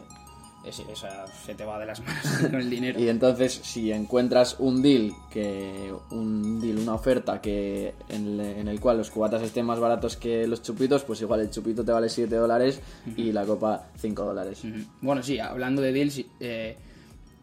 es- 0.65 0.79
o 0.81 0.95
sea, 0.95 1.25
se 1.45 1.55
te 1.57 1.65
va 1.65 1.77
de 1.79 1.87
las 1.87 2.01
manos 2.01 2.23
con 2.51 2.55
el 2.61 2.71
dinero. 2.71 3.01
Y 3.01 3.09
entonces, 3.09 3.53
si 3.65 3.91
encuentras 3.91 4.57
un 4.61 4.81
deal, 4.81 5.13
que 5.31 5.93
un 6.11 6.61
deal, 6.61 6.79
una 6.79 6.95
oferta 6.95 7.41
que 7.41 7.95
en, 8.09 8.37
le- 8.37 8.61
en 8.61 8.69
el 8.69 8.79
cual 8.81 8.99
los 8.99 9.11
cubatas 9.11 9.43
estén 9.43 9.67
más 9.67 9.81
baratos 9.81 10.17
que 10.17 10.47
los 10.47 10.63
chupitos, 10.63 11.03
pues 11.05 11.21
igual 11.21 11.41
el 11.41 11.51
chupito 11.51 11.85
te 11.85 11.91
vale 11.93 12.09
7 12.09 12.35
dólares 12.37 12.81
y 13.17 13.33
la 13.33 13.45
copa 13.45 13.89
5 13.99 14.25
dólares. 14.25 14.63
Bueno, 15.01 15.23
sí, 15.23 15.39
hablando 15.41 15.83
de 15.83 15.93
deals, 15.93 16.23
eh, 16.39 16.77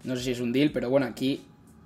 no 0.06 0.16
sé 0.16 0.24
si 0.24 0.32
es 0.32 0.40
un 0.40 0.54
deal, 0.54 0.72
pero 0.72 0.90
bueno, 0.90 1.06
aquí 1.06 1.42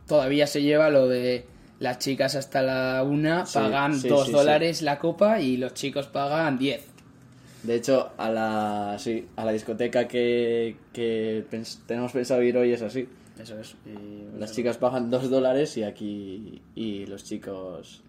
todavía 0.08 0.46
se 0.46 0.62
lleva 0.62 0.90
lo 0.92 1.08
de 1.08 1.46
las 1.80 2.00
chicas 2.00 2.36
hasta 2.36 2.62
la 2.62 3.04
una 3.04 3.46
Sí, 3.46 3.54
pagan 3.56 4.00
sí, 4.00 4.08
2 4.08 4.26
sí, 4.28 4.32
dólares 4.32 4.82
la 4.82 5.00
copa 5.00 5.40
y 5.42 5.58
los 5.58 5.74
chicos 5.74 6.08
pagan 6.08 6.58
10. 6.58 6.86
De 7.64 7.76
hecho, 7.76 8.12
a 8.18 8.30
la, 8.30 8.96
sí, 9.00 9.28
a 9.38 9.46
la 9.46 9.52
discoteca 9.54 10.08
que, 10.08 10.76
que 10.92 11.46
pens- 11.52 11.80
tenemos 11.86 12.12
pensado 12.12 12.42
ir 12.44 12.58
hoy 12.58 12.74
es 12.74 12.82
así. 12.82 13.08
Eso 13.42 13.58
es. 13.60 13.76
y- 13.86 14.38
Las 14.40 14.52
chicas 14.52 14.78
pagan 14.78 15.10
2 15.10 15.30
dólares 15.30 15.76
y 15.78 15.84
aquí 15.84 16.62
y 16.76 17.06
los 17.06 17.24
chicos 17.24 18.02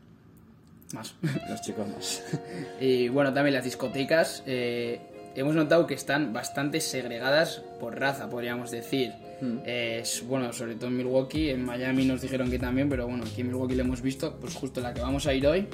Más. 0.92 1.14
los 1.48 1.60
chicos 1.62 1.86
más. 1.88 2.22
y 2.80 3.08
bueno, 3.08 3.32
también 3.32 3.54
las 3.54 3.64
discotecas 3.64 4.42
eh, 4.46 5.00
hemos 5.34 5.54
notado 5.54 5.86
que 5.86 5.94
están 5.94 6.32
bastante 6.32 6.80
segregadas 6.80 7.62
por 7.80 7.98
raza, 7.98 8.28
podríamos 8.28 8.70
decir. 8.70 9.12
Mm. 9.40 9.58
Eh, 9.66 9.98
es- 10.02 10.26
bueno, 10.26 10.52
sobre 10.52 10.74
todo 10.76 10.88
en 10.88 10.96
Milwaukee, 10.96 11.50
en 11.50 11.64
Miami 11.64 12.04
nos 12.04 12.20
dijeron 12.22 12.50
que 12.50 12.58
también, 12.58 12.88
pero 12.88 13.06
bueno, 13.06 13.24
aquí 13.24 13.40
en 13.40 13.48
Milwaukee 13.48 13.74
lo 13.74 13.82
hemos 13.82 14.00
visto, 14.02 14.36
pues 14.40 14.54
justo 14.54 14.80
la 14.80 14.92
que 14.94 15.00
vamos 15.00 15.26
a 15.26 15.34
ir 15.34 15.46
hoy. 15.46 15.66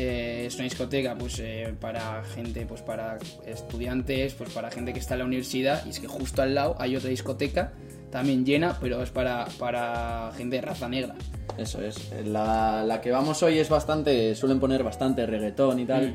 eh, 0.00 0.44
es 0.46 0.54
una 0.54 0.62
discoteca 0.64 1.16
pues 1.18 1.40
eh, 1.40 1.74
para 1.80 2.22
gente, 2.22 2.64
pues 2.66 2.82
para 2.82 3.18
estudiantes, 3.46 4.32
pues 4.34 4.50
para 4.50 4.70
gente 4.70 4.92
que 4.92 5.00
está 5.00 5.14
en 5.14 5.20
la 5.20 5.24
universidad 5.24 5.84
y 5.86 5.90
es 5.90 5.98
que 5.98 6.06
justo 6.06 6.40
al 6.42 6.54
lado 6.54 6.76
hay 6.78 6.94
otra 6.94 7.10
discoteca 7.10 7.72
también 8.12 8.44
llena, 8.46 8.78
pero 8.80 9.02
es 9.02 9.10
para, 9.10 9.46
para 9.58 10.30
gente 10.36 10.56
de 10.56 10.62
raza 10.62 10.88
negra. 10.88 11.14
Eso 11.58 11.82
es. 11.82 12.10
La, 12.24 12.84
la 12.86 13.00
que 13.00 13.10
vamos 13.10 13.42
hoy 13.42 13.58
es 13.58 13.68
bastante. 13.68 14.34
Suelen 14.36 14.60
poner 14.60 14.84
bastante 14.84 15.26
reggaetón 15.26 15.80
y 15.80 15.84
tal. 15.86 16.14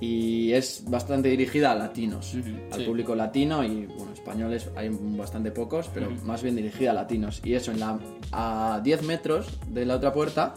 Y 0.00 0.52
es 0.52 0.84
bastante 0.86 1.28
dirigida 1.28 1.72
a 1.72 1.74
latinos, 1.74 2.34
al 2.70 2.80
sí. 2.80 2.84
público 2.84 3.14
latino 3.14 3.64
y 3.64 3.86
bueno, 3.86 4.12
españoles 4.12 4.70
hay 4.76 4.90
bastante 4.90 5.50
pocos, 5.50 5.88
pero 5.92 6.10
más 6.24 6.42
bien 6.42 6.56
dirigida 6.56 6.90
a 6.90 6.94
latinos. 6.94 7.40
Y 7.44 7.54
eso, 7.54 7.72
en 7.72 7.80
la, 7.80 7.98
a 8.32 8.80
10 8.82 9.02
metros 9.04 9.58
de 9.68 9.86
la 9.86 9.96
otra 9.96 10.12
puerta 10.12 10.54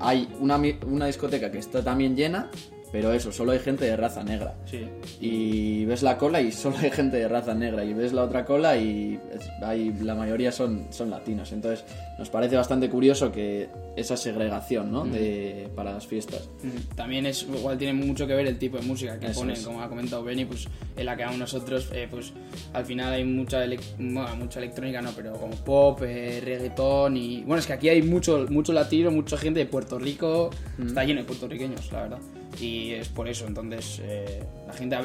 hay 0.00 0.28
una, 0.40 0.60
una 0.86 1.06
discoteca 1.06 1.50
que 1.50 1.58
está 1.58 1.84
también 1.84 2.16
llena, 2.16 2.50
pero 2.92 3.12
eso, 3.12 3.30
solo 3.30 3.52
hay 3.52 3.60
gente 3.60 3.84
de 3.84 3.96
raza 3.96 4.22
negra. 4.22 4.54
Sí. 4.66 4.86
Y 5.20 5.84
ves 5.84 6.02
la 6.02 6.18
cola 6.18 6.40
y 6.40 6.50
solo 6.52 6.76
hay 6.78 6.90
gente 6.90 7.18
de 7.18 7.28
raza 7.28 7.54
negra. 7.54 7.84
Y 7.84 7.92
ves 7.94 8.12
la 8.12 8.24
otra 8.24 8.44
cola 8.44 8.76
y 8.76 9.18
hay, 9.62 9.92
la 10.00 10.14
mayoría 10.14 10.50
son, 10.50 10.86
son 10.90 11.10
latinos. 11.10 11.52
Entonces 11.52 11.84
nos 12.18 12.28
parece 12.30 12.56
bastante 12.56 12.90
curioso 12.90 13.30
que 13.30 13.68
esa 13.96 14.16
segregación 14.16 14.90
¿no? 14.90 15.04
de, 15.04 15.68
para 15.74 15.92
las 15.92 16.06
fiestas. 16.06 16.48
También 16.96 17.26
es 17.26 17.42
igual 17.42 17.78
tiene 17.78 17.92
mucho 17.92 18.26
que 18.26 18.34
ver 18.34 18.46
el 18.46 18.58
tipo 18.58 18.76
de 18.76 18.82
música 18.82 19.18
que 19.18 19.26
Eso 19.26 19.40
ponen, 19.40 19.56
es. 19.56 19.64
como 19.64 19.82
ha 19.82 19.88
comentado 19.88 20.24
Benny, 20.24 20.44
pues 20.44 20.66
en 20.96 21.06
la 21.06 21.16
que 21.16 21.24
a 21.24 21.30
nosotros, 21.32 21.90
eh, 21.92 22.08
pues 22.10 22.32
al 22.72 22.84
final 22.84 23.12
hay 23.12 23.24
mucha, 23.24 23.64
bueno, 23.98 24.36
mucha 24.36 24.58
electrónica, 24.58 25.00
no, 25.00 25.10
pero 25.12 25.32
como 25.34 25.54
pop, 25.56 26.02
eh, 26.02 26.40
reggaetón 26.44 27.16
y 27.16 27.42
bueno, 27.42 27.60
es 27.60 27.66
que 27.66 27.72
aquí 27.72 27.88
hay 27.88 28.02
mucho, 28.02 28.46
mucho 28.50 28.72
latino, 28.72 29.10
mucha 29.10 29.36
gente 29.36 29.60
de 29.60 29.66
Puerto 29.66 29.98
Rico, 29.98 30.50
está 30.84 31.04
lleno 31.04 31.20
de 31.20 31.26
puertorriqueños, 31.26 31.90
la 31.92 32.02
verdad. 32.02 32.18
Y 32.58 32.92
es 32.92 33.08
por 33.08 33.28
eso, 33.28 33.46
entonces 33.46 34.00
eh, 34.02 34.42
la 34.66 34.72
gente, 34.72 34.96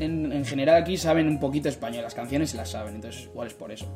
en, 0.00 0.32
en 0.32 0.44
general 0.44 0.82
aquí 0.82 0.96
saben 0.96 1.28
un 1.28 1.38
poquito 1.38 1.68
español, 1.68 2.02
las 2.02 2.14
canciones 2.14 2.50
se 2.50 2.56
las 2.56 2.70
saben, 2.70 2.96
entonces 2.96 3.24
igual 3.26 3.46
es 3.46 3.54
por 3.54 3.70
eso. 3.70 3.86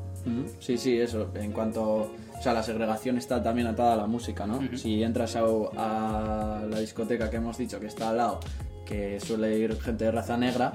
Sí, 0.61 0.79
sí, 0.79 0.99
eso. 0.99 1.31
En 1.35 1.53
cuanto. 1.53 2.13
O 2.39 2.43
sea, 2.43 2.53
la 2.53 2.63
segregación 2.63 3.19
está 3.19 3.43
también 3.43 3.67
atada 3.67 3.95
a 3.95 3.97
la 3.97 4.07
música, 4.07 4.47
¿no? 4.47 4.61
Si 4.77 5.03
entras 5.03 5.37
a, 5.37 5.41
a 5.77 6.63
la 6.69 6.79
discoteca 6.79 7.29
que 7.31 7.37
hemos 7.37 7.59
dicho 7.59 7.81
que 7.81 7.87
está 7.87 8.11
al 8.11 8.17
lado, 8.19 8.41
que 8.87 9.19
suele 9.21 9.59
ir 9.59 9.81
gente 9.81 10.05
de 10.05 10.11
raza 10.13 10.37
negra, 10.37 10.73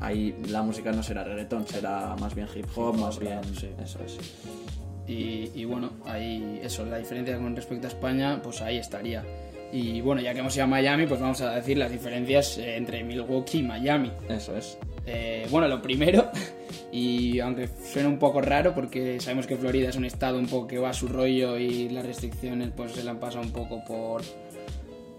ahí 0.00 0.36
la 0.48 0.62
música 0.62 0.92
no 0.92 1.02
será 1.02 1.24
reggaetón, 1.24 1.66
será 1.66 2.14
más 2.20 2.34
bien 2.34 2.46
hip 2.54 2.66
hop, 2.76 2.96
más 2.96 3.18
bien. 3.18 3.40
sí. 3.54 3.70
Eso 3.82 3.98
es. 4.04 4.18
Y, 5.08 5.52
y 5.54 5.64
bueno, 5.64 5.90
ahí 6.04 6.60
eso, 6.62 6.84
la 6.84 6.98
diferencia 6.98 7.36
con 7.38 7.54
respecto 7.54 7.86
a 7.86 7.90
España, 7.90 8.40
pues 8.42 8.60
ahí 8.62 8.78
estaría. 8.78 9.24
Y 9.76 10.00
bueno, 10.00 10.22
ya 10.22 10.32
que 10.32 10.40
hemos 10.40 10.54
ido 10.56 10.64
a 10.64 10.68
Miami, 10.68 11.06
pues 11.06 11.20
vamos 11.20 11.40
a 11.42 11.54
decir 11.54 11.76
las 11.76 11.90
diferencias 11.90 12.56
eh, 12.58 12.76
entre 12.76 13.04
Milwaukee 13.04 13.58
y 13.58 13.62
Miami. 13.62 14.10
Eso 14.28 14.56
es. 14.56 14.78
Eh, 15.06 15.46
bueno, 15.50 15.68
lo 15.68 15.82
primero, 15.82 16.30
y 16.92 17.38
aunque 17.40 17.68
suena 17.92 18.08
un 18.08 18.18
poco 18.18 18.40
raro 18.40 18.74
porque 18.74 19.20
sabemos 19.20 19.46
que 19.46 19.56
Florida 19.56 19.90
es 19.90 19.96
un 19.96 20.04
estado 20.04 20.38
un 20.38 20.46
poco 20.46 20.66
que 20.66 20.78
va 20.78 20.90
a 20.90 20.94
su 20.94 21.08
rollo 21.08 21.58
y 21.58 21.88
las 21.90 22.06
restricciones 22.06 22.70
pues 22.76 22.92
se 22.92 23.04
le 23.04 23.10
han 23.10 23.20
pasado 23.20 23.44
un 23.44 23.52
poco 23.52 23.84
por... 23.84 24.22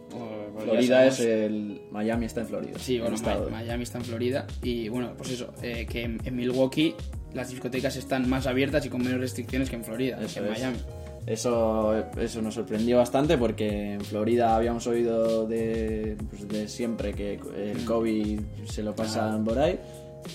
por- 0.10 0.48
por- 0.54 0.66
ya 0.66 0.72
Florida 0.72 1.06
es 1.06 1.20
el. 1.20 1.82
Miami 1.92 2.26
está 2.26 2.42
en 2.42 2.48
Florida. 2.48 2.80
Sí, 2.80 3.00
bueno, 3.00 3.16
estado. 3.16 3.46
Mi- 3.46 3.52
Miami 3.52 3.84
está 3.84 4.00
en 4.00 4.06
Florida 4.06 4.48
y 4.64 4.90
bueno, 4.90 5.14
pues 5.18 5.32
eso, 5.32 5.54
eh, 5.62 5.86
que 5.88 6.02
en, 6.04 6.20
en 6.26 6.36
Milwaukee 6.36 6.96
las 7.34 7.50
discotecas 7.52 7.96
están 7.96 8.28
más 8.28 8.48
abiertas 8.48 8.86
y 8.86 8.90
con 8.90 9.04
menos 9.04 9.20
restricciones 9.20 9.70
que 9.70 9.76
en 9.76 9.84
Florida, 9.84 10.18
Eso 10.22 10.42
que 10.42 10.48
en 10.48 10.54
es. 10.54 10.60
Miami. 10.60 10.78
Eso, 11.28 11.94
eso 12.18 12.42
nos 12.42 12.54
sorprendió 12.54 12.98
bastante 13.00 13.38
porque 13.38 13.96
en 13.96 14.02
Florida 14.02 14.56
habíamos 14.56 14.88
oído 14.88 15.46
de, 15.46 16.16
pues, 16.30 16.48
de 16.48 16.70
siempre 16.70 17.14
que 17.14 17.38
Mm. 17.38 17.54
el 17.78 17.86
COVID 17.86 18.40
se 18.66 18.82
lo 18.82 18.96
pasan 18.96 19.44
por 19.44 19.60
ahí 19.60 19.78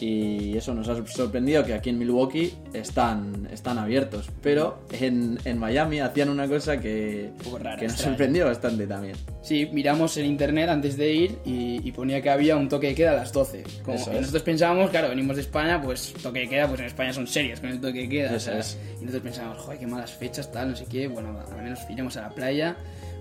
y 0.00 0.56
eso 0.56 0.74
nos 0.74 0.88
ha 0.88 1.06
sorprendido 1.06 1.64
que 1.64 1.74
aquí 1.74 1.90
en 1.90 1.98
Milwaukee 1.98 2.54
están, 2.72 3.48
están 3.52 3.78
abiertos. 3.78 4.28
Pero 4.42 4.80
en, 4.90 5.38
en 5.44 5.58
Miami 5.58 6.00
hacían 6.00 6.28
una 6.30 6.48
cosa 6.48 6.80
que, 6.80 7.30
rara, 7.60 7.76
que 7.76 7.84
nos 7.84 7.92
extraña. 7.94 7.96
sorprendió 7.96 8.46
bastante 8.46 8.86
también. 8.86 9.16
Sí, 9.42 9.68
miramos 9.72 10.16
en 10.16 10.26
internet 10.26 10.68
antes 10.70 10.96
de 10.96 11.12
ir 11.12 11.38
y, 11.44 11.86
y 11.86 11.92
ponía 11.92 12.20
que 12.22 12.30
había 12.30 12.56
un 12.56 12.68
toque 12.68 12.88
de 12.88 12.94
queda 12.94 13.12
a 13.12 13.16
las 13.16 13.32
12. 13.32 13.64
Como 13.84 13.96
Eso 13.96 14.10
y 14.10 14.14
es. 14.14 14.20
nosotros 14.22 14.42
pensábamos, 14.42 14.90
claro, 14.90 15.08
venimos 15.10 15.36
de 15.36 15.42
España, 15.42 15.80
pues 15.82 16.14
toque 16.22 16.40
de 16.40 16.48
queda, 16.48 16.68
pues 16.68 16.80
en 16.80 16.86
España 16.86 17.12
son 17.12 17.26
serios 17.26 17.60
con 17.60 17.70
el 17.70 17.80
toque 17.80 18.00
de 18.00 18.08
queda. 18.08 18.32
o 18.32 18.36
Eso 18.36 18.50
sea, 18.50 18.58
es. 18.58 18.78
Y 19.00 19.04
nosotros 19.04 19.22
pensábamos, 19.22 19.58
joder, 19.58 19.78
qué 19.78 19.86
malas 19.86 20.12
fechas, 20.12 20.50
tal, 20.50 20.70
no 20.70 20.76
sé 20.76 20.86
qué. 20.86 21.08
Bueno, 21.08 21.38
al 21.50 21.62
menos 21.62 21.80
iremos 21.90 22.16
a 22.16 22.22
la 22.22 22.30
playa. 22.30 22.76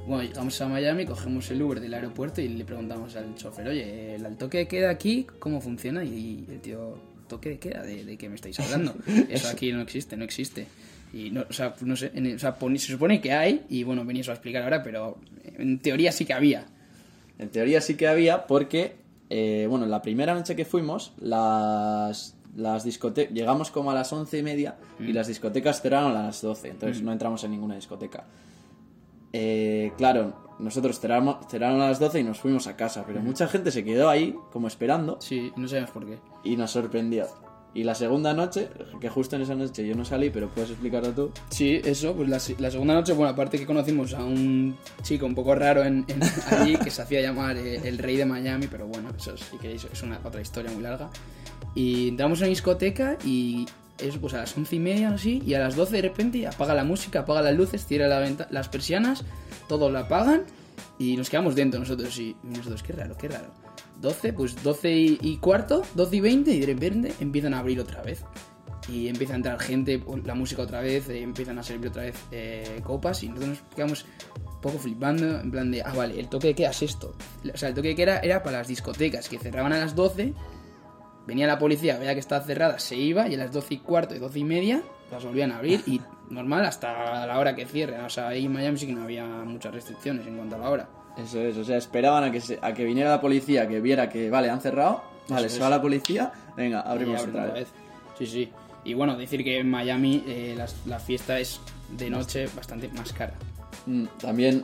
Bueno, 0.07 0.23
llegamos 0.23 0.59
a 0.59 0.67
Miami, 0.67 1.05
cogemos 1.05 1.49
el 1.51 1.61
Uber 1.61 1.79
del 1.79 1.93
aeropuerto 1.93 2.41
y 2.41 2.47
le 2.49 2.65
preguntamos 2.65 3.15
al 3.15 3.35
chofer, 3.35 3.67
oye, 3.67 4.15
¿el 4.15 4.35
toque 4.37 4.59
de 4.59 4.67
queda 4.67 4.89
aquí 4.89 5.27
cómo 5.39 5.61
funciona? 5.61 6.03
Y 6.03 6.45
el 6.49 6.59
tío, 6.59 6.97
¿toque 7.27 7.49
de 7.51 7.59
queda? 7.59 7.83
¿De, 7.83 8.03
de 8.03 8.17
qué 8.17 8.27
me 8.27 8.35
estáis 8.35 8.59
hablando? 8.59 8.95
Eso 9.29 9.47
aquí 9.47 9.71
no 9.71 9.81
existe, 9.81 10.17
no 10.17 10.23
existe. 10.25 10.67
Y 11.13 11.29
no, 11.29 11.45
o 11.49 11.53
sea, 11.53 11.75
no 11.81 11.95
sé, 11.95 12.11
en- 12.13 12.35
o 12.35 12.39
sea, 12.39 12.57
se 12.59 12.77
supone 12.91 13.21
que 13.21 13.31
hay, 13.31 13.63
y 13.69 13.83
bueno, 13.83 14.03
venís 14.03 14.27
a 14.29 14.31
explicar 14.33 14.63
ahora, 14.63 14.81
pero 14.83 15.17
en 15.57 15.79
teoría 15.79 16.11
sí 16.11 16.25
que 16.25 16.33
había. 16.33 16.65
En 17.37 17.49
teoría 17.49 17.79
sí 17.79 17.95
que 17.95 18.07
había 18.07 18.47
porque, 18.47 18.95
eh, 19.29 19.67
bueno, 19.69 19.85
la 19.85 20.01
primera 20.01 20.33
noche 20.33 20.55
que 20.55 20.65
fuimos, 20.65 21.13
las, 21.19 22.35
las 22.55 22.83
discotecas, 22.83 23.33
llegamos 23.33 23.71
como 23.71 23.91
a 23.91 23.93
las 23.93 24.11
once 24.11 24.37
y 24.39 24.43
media 24.43 24.75
y 24.99 25.13
las 25.13 25.27
discotecas 25.27 25.81
cerraron 25.81 26.11
a 26.17 26.23
las 26.23 26.41
12, 26.41 26.69
entonces 26.69 27.01
no 27.03 27.11
entramos 27.13 27.43
en 27.43 27.51
ninguna 27.51 27.75
discoteca. 27.75 28.25
Eh, 29.33 29.91
claro, 29.97 30.33
nosotros 30.59 30.99
cerramos, 30.99 31.37
cerraron 31.49 31.81
a 31.81 31.87
las 31.89 31.99
12 31.99 32.19
y 32.19 32.23
nos 32.23 32.39
fuimos 32.39 32.67
a 32.67 32.75
casa, 32.75 33.03
pero 33.07 33.21
mucha 33.21 33.47
gente 33.47 33.71
se 33.71 33.83
quedó 33.83 34.09
ahí 34.09 34.35
como 34.51 34.67
esperando 34.67 35.17
Sí, 35.21 35.51
no 35.55 35.67
sabemos 35.67 35.91
por 35.91 36.05
qué. 36.05 36.19
y 36.43 36.55
nos 36.57 36.71
sorprendió. 36.71 37.27
Y 37.73 37.85
la 37.85 37.95
segunda 37.95 38.33
noche, 38.33 38.67
que 38.99 39.07
justo 39.07 39.37
en 39.37 39.43
esa 39.43 39.55
noche 39.55 39.87
yo 39.87 39.95
no 39.95 40.03
salí, 40.03 40.29
pero 40.29 40.49
puedes 40.49 40.71
explicarlo 40.71 41.11
tú. 41.13 41.31
Sí, 41.49 41.79
eso, 41.85 42.13
pues 42.13 42.27
la, 42.27 42.37
la 42.59 42.69
segunda 42.69 42.93
noche, 42.93 43.13
bueno, 43.13 43.31
aparte 43.31 43.57
que 43.57 43.65
conocimos 43.65 44.13
a 44.13 44.25
un 44.25 44.75
chico 45.03 45.25
un 45.25 45.33
poco 45.33 45.55
raro 45.55 45.81
en, 45.81 46.03
en- 46.09 46.19
allí 46.51 46.75
que 46.75 46.91
se 46.91 47.01
hacía 47.01 47.21
llamar 47.21 47.55
eh, 47.55 47.79
el 47.87 47.97
rey 47.97 48.17
de 48.17 48.25
Miami, 48.25 48.67
pero 48.69 48.87
bueno, 48.87 49.09
eso 49.17 49.37
sí 49.37 49.57
que 49.61 49.73
es, 49.75 49.85
es 49.85 50.03
una 50.03 50.19
otra 50.21 50.41
historia 50.41 50.69
muy 50.69 50.83
larga. 50.83 51.09
Y 51.73 52.09
entramos 52.09 52.39
a 52.39 52.41
una 52.41 52.49
discoteca 52.49 53.17
y 53.23 53.65
eso, 54.01 54.19
pues 54.19 54.33
a 54.33 54.37
las 54.37 54.55
once 54.57 54.75
y 54.75 54.79
media 54.79 55.11
o 55.11 55.15
así, 55.15 55.41
y 55.45 55.53
a 55.53 55.59
las 55.59 55.75
12 55.75 55.95
de 55.97 56.01
repente 56.01 56.47
apaga 56.47 56.73
la 56.73 56.83
música, 56.83 57.19
apaga 57.21 57.41
las 57.41 57.55
luces, 57.55 57.85
tira 57.85 58.07
la 58.07 58.19
venta- 58.19 58.47
las 58.51 58.69
persianas, 58.69 59.23
todos 59.67 59.91
lo 59.91 59.99
apagan 59.99 60.43
y 60.99 61.15
nos 61.17 61.29
quedamos 61.29 61.55
dentro 61.55 61.79
nosotros 61.79 62.17
y, 62.19 62.35
nosotros, 62.43 62.83
qué 62.83 62.93
raro, 62.93 63.15
qué 63.17 63.27
raro. 63.27 63.53
12, 64.01 64.33
pues 64.33 64.61
12 64.63 64.91
y, 65.21 65.37
cuarto, 65.37 65.83
12 65.95 66.15
y 66.15 66.19
20 66.21 66.51
y 66.51 66.59
de 66.59 66.65
repente 66.65 67.13
empiezan 67.19 67.53
a 67.53 67.59
abrir 67.59 67.79
otra 67.79 68.01
vez. 68.01 68.23
Y 68.89 69.07
empieza 69.07 69.33
a 69.33 69.35
entrar 69.35 69.59
gente, 69.59 70.03
la 70.25 70.33
música 70.33 70.63
otra 70.63 70.81
vez, 70.81 71.07
eh, 71.07 71.21
empiezan 71.21 71.59
a 71.59 71.63
servir 71.63 71.89
otra 71.89 72.01
vez 72.03 72.15
eh, 72.31 72.81
copas 72.83 73.21
y 73.21 73.29
nosotros 73.29 73.49
nos 73.61 73.75
quedamos 73.75 74.05
un 74.43 74.59
poco 74.61 74.79
flipando, 74.79 75.39
en 75.39 75.51
plan 75.51 75.69
de, 75.69 75.83
ah, 75.83 75.93
vale, 75.95 76.19
el 76.19 76.27
toque 76.29 76.47
de 76.47 76.55
queda 76.55 76.71
es 76.71 76.81
esto. 76.81 77.15
O 77.53 77.57
sea, 77.57 77.69
el 77.69 77.75
toque 77.75 77.89
de 77.89 77.95
queda 77.95 78.19
era 78.19 78.41
para 78.41 78.57
las 78.57 78.67
discotecas 78.67 79.29
que 79.29 79.37
cerraban 79.37 79.71
a 79.73 79.77
las 79.79 79.95
12, 79.95 80.33
venía 81.27 81.47
la 81.47 81.57
policía, 81.59 81.97
veía 81.97 82.13
que 82.13 82.19
estaba 82.19 82.43
cerrada, 82.43 82.79
se 82.79 82.95
iba 82.95 83.27
y 83.27 83.35
a 83.35 83.37
las 83.37 83.51
12 83.51 83.73
y 83.75 83.77
cuarto 83.79 84.15
y 84.15 84.19
12 84.19 84.39
y 84.39 84.43
media 84.43 84.81
las 85.11 85.23
volvían 85.25 85.51
a 85.51 85.57
abrir 85.57 85.81
y 85.85 85.99
normal 86.29 86.65
hasta 86.65 87.25
la 87.25 87.37
hora 87.39 87.55
que 87.55 87.65
cierren. 87.65 88.01
O 88.01 88.09
sea, 88.09 88.29
ahí 88.29 88.45
en 88.45 88.53
Miami 88.53 88.77
sí 88.77 88.87
que 88.87 88.93
no 88.93 89.03
había 89.03 89.25
muchas 89.25 89.73
restricciones 89.73 90.25
en 90.27 90.37
cuanto 90.37 90.55
a 90.55 90.59
la 90.59 90.69
hora. 90.69 90.89
Eso 91.17 91.39
es, 91.41 91.57
o 91.57 91.63
sea, 91.65 91.75
esperaban 91.77 92.23
a 92.23 92.31
que, 92.31 92.39
se- 92.39 92.59
a 92.61 92.73
que 92.73 92.85
viniera 92.85 93.09
la 93.09 93.19
policía, 93.21 93.67
que 93.67 93.81
viera 93.81 94.07
que, 94.09 94.29
vale, 94.29 94.49
han 94.49 94.61
cerrado, 94.61 95.03
vale, 95.27 95.47
Eso 95.47 95.55
se 95.55 95.59
es. 95.59 95.65
va 95.65 95.69
la 95.69 95.81
policía, 95.81 96.31
venga, 96.55 96.81
abrimos 96.81 97.21
otra 97.23 97.47
vez. 97.47 97.67
Sí, 98.17 98.25
sí. 98.25 98.49
Y 98.85 98.93
bueno, 98.93 99.15
decir 99.17 99.43
que 99.43 99.59
en 99.59 99.69
Miami 99.69 100.23
eh, 100.25 100.57
la 100.85 100.99
fiesta 100.99 101.37
es 101.39 101.59
de 101.97 102.09
noche 102.09 102.47
bastante 102.55 102.87
más 102.89 103.11
cara. 103.13 103.33
Mm, 103.85 104.05
También 104.21 104.63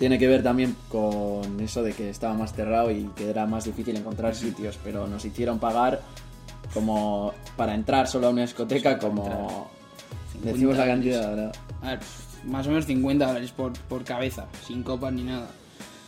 tiene 0.00 0.18
que 0.18 0.26
ver 0.26 0.42
también 0.42 0.74
con 0.88 1.60
eso 1.60 1.82
de 1.84 1.92
que 1.92 2.10
estaba 2.10 2.34
más 2.34 2.52
cerrado 2.54 2.90
y 2.90 3.04
que 3.14 3.30
era 3.30 3.46
más 3.46 3.64
difícil 3.66 3.94
encontrar 3.96 4.34
sitios, 4.34 4.76
pero 4.82 5.06
nos 5.06 5.24
hicieron 5.24 5.60
pagar 5.60 6.00
como 6.74 7.32
para 7.56 7.74
entrar 7.74 8.08
solo 8.08 8.26
a 8.26 8.30
una 8.30 8.42
discoteca, 8.42 8.98
como 8.98 9.70
decimos 10.42 10.76
la 10.76 10.84
50 10.84 10.86
cantidad, 10.86 11.28
¿verdad? 11.36 11.52
A 11.82 11.88
ver, 11.90 11.98
pf, 12.00 12.46
más 12.48 12.66
o 12.66 12.70
menos 12.70 12.86
50 12.86 13.26
dólares 13.26 13.52
por, 13.52 13.72
por 13.72 14.02
cabeza, 14.04 14.46
sin 14.66 14.82
copas 14.82 15.12
ni 15.12 15.22
nada. 15.24 15.50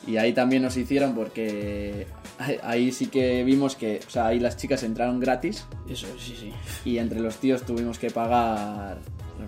Y 0.06 0.16
ahí 0.16 0.32
también 0.32 0.62
nos 0.62 0.76
hicieron 0.76 1.14
porque 1.14 2.06
ahí- 2.38 2.58
ahí 2.62 2.92
sí 2.92 3.06
que 3.06 3.44
vimos 3.44 3.76
que, 3.76 4.00
o 4.06 4.10
sea, 4.10 4.26
ahí 4.28 4.40
las 4.40 4.56
chicas 4.56 4.82
entraron 4.82 5.20
gratis 5.20 5.64
Eso, 5.88 6.06
sí, 6.18 6.34
sí. 6.40 6.52
y 6.84 6.98
entre 6.98 7.20
los 7.20 7.36
tíos 7.36 7.62
tuvimos 7.62 7.98
que 8.00 8.10
pagar 8.10 8.98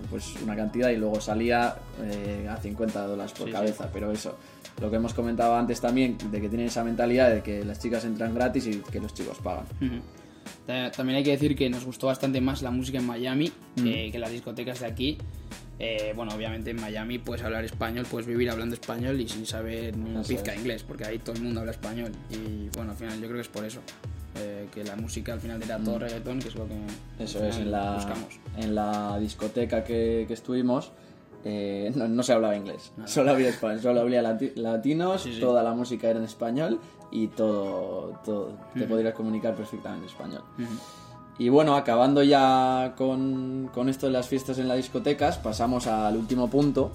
pues 0.09 0.35
una 0.43 0.55
cantidad 0.55 0.89
y 0.89 0.97
luego 0.97 1.19
salía 1.19 1.75
eh, 2.01 2.47
a 2.49 2.57
50 2.57 3.07
dólares 3.07 3.33
por 3.33 3.47
Sí, 3.47 3.53
cabeza, 3.53 3.89
pero 3.91 4.11
eso, 4.11 4.37
lo 4.81 4.89
que 4.89 4.97
hemos 4.97 5.13
comentado 5.13 5.55
antes 5.55 5.81
también, 5.81 6.17
de 6.31 6.41
que 6.41 6.49
tienen 6.49 6.67
esa 6.67 6.83
mentalidad 6.83 7.29
de 7.31 7.41
que 7.41 7.63
las 7.63 7.79
chicas 7.79 8.05
entran 8.05 8.33
gratis 8.33 8.67
y 8.67 8.77
que 8.77 8.99
los 8.99 9.13
chicos 9.13 9.37
pagan. 9.39 9.65
También 10.65 11.17
hay 11.17 11.23
que 11.23 11.31
decir 11.31 11.55
que 11.55 11.69
nos 11.69 11.85
gustó 11.85 12.07
bastante 12.07 12.41
más 12.41 12.61
la 12.61 12.71
música 12.71 12.97
en 12.97 13.05
Miami 13.05 13.51
que, 13.75 14.09
que 14.11 14.19
las 14.19 14.31
discotecas 14.31 14.79
de 14.79 14.85
aquí. 14.87 15.17
Eh, 15.77 16.13
bueno, 16.15 16.33
obviamente 16.33 16.71
en 16.71 16.79
Miami 16.79 17.19
puedes 17.19 17.43
hablar 17.43 17.65
español, 17.65 18.05
puedes 18.09 18.25
vivir 18.25 18.49
hablando 18.49 18.75
español 18.75 19.19
y 19.19 19.27
sin 19.27 19.45
saber 19.45 19.95
ni 19.97 20.11
un 20.11 20.21
Eso 20.21 20.29
pizca 20.29 20.55
inglés, 20.55 20.83
porque 20.83 21.05
ahí 21.05 21.19
todo 21.19 21.35
el 21.35 21.41
mundo 21.41 21.59
habla 21.59 21.73
español. 21.73 22.11
Y 22.29 22.69
bueno, 22.75 22.91
al 22.91 22.97
final 22.97 23.15
yo 23.19 23.25
creo 23.25 23.35
que 23.35 23.41
es 23.41 23.47
por 23.47 23.65
eso. 23.65 23.81
Eh, 24.35 24.67
que 24.73 24.83
la 24.83 24.95
música 24.95 25.33
al 25.33 25.39
final 25.39 25.61
era 25.63 25.77
todo 25.77 25.99
reggaetón, 25.99 26.39
que 26.39 26.47
es 26.49 26.55
lo 26.55 26.67
que 26.67 26.73
Mm. 26.75 27.21
Eso 27.21 27.43
es, 27.45 27.57
en 27.57 27.71
la, 27.71 27.93
buscamos. 27.95 28.39
en 28.57 28.75
la 28.75 29.17
discoteca 29.19 29.83
que, 29.83 30.25
que 30.27 30.33
estuvimos 30.33 30.91
eh, 31.45 31.91
no, 31.95 32.07
no 32.07 32.23
se 32.23 32.33
hablaba 32.33 32.55
inglés, 32.55 32.91
solo 33.05 33.31
había 33.31 33.49
español, 33.49 33.79
solo 33.81 34.01
había 34.01 34.21
lati- 34.23 34.55
latinos, 34.55 35.21
Sí, 35.21 35.33
sí. 35.35 35.39
toda 35.39 35.61
la 35.63 35.73
música 35.73 36.09
era 36.09 36.17
en 36.19 36.25
español 36.25 36.79
y 37.11 37.27
todo, 37.27 38.19
todo 38.25 38.57
te 38.73 38.85
podrías 38.85 39.13
comunicar 39.13 39.53
perfectamente 39.55 40.05
en 40.07 40.11
español. 40.11 40.41
Y 41.37 41.49
bueno, 41.49 41.75
acabando 41.75 42.23
ya 42.23 42.93
con, 42.97 43.69
con 43.73 43.89
esto 43.89 44.05
de 44.05 44.13
las 44.13 44.29
fiestas 44.29 44.57
en 44.57 44.69
las 44.69 44.77
discotecas, 44.77 45.37
pasamos 45.37 45.85
al 45.85 46.15
último 46.15 46.49
punto, 46.49 46.91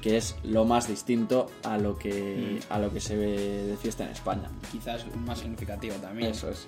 que 0.00 0.16
es 0.16 0.36
lo 0.42 0.64
más 0.64 0.88
distinto 0.88 1.50
a 1.64 1.76
lo 1.76 1.98
que, 1.98 2.60
a 2.70 2.78
lo 2.78 2.90
que 2.90 3.00
se 3.00 3.14
ve 3.14 3.66
de 3.66 3.76
fiesta 3.76 4.04
en 4.04 4.10
España. 4.10 4.48
Quizás 4.72 5.04
más 5.26 5.40
significativo 5.40 5.96
también. 5.96 6.30
Eso 6.30 6.48
es. 6.50 6.66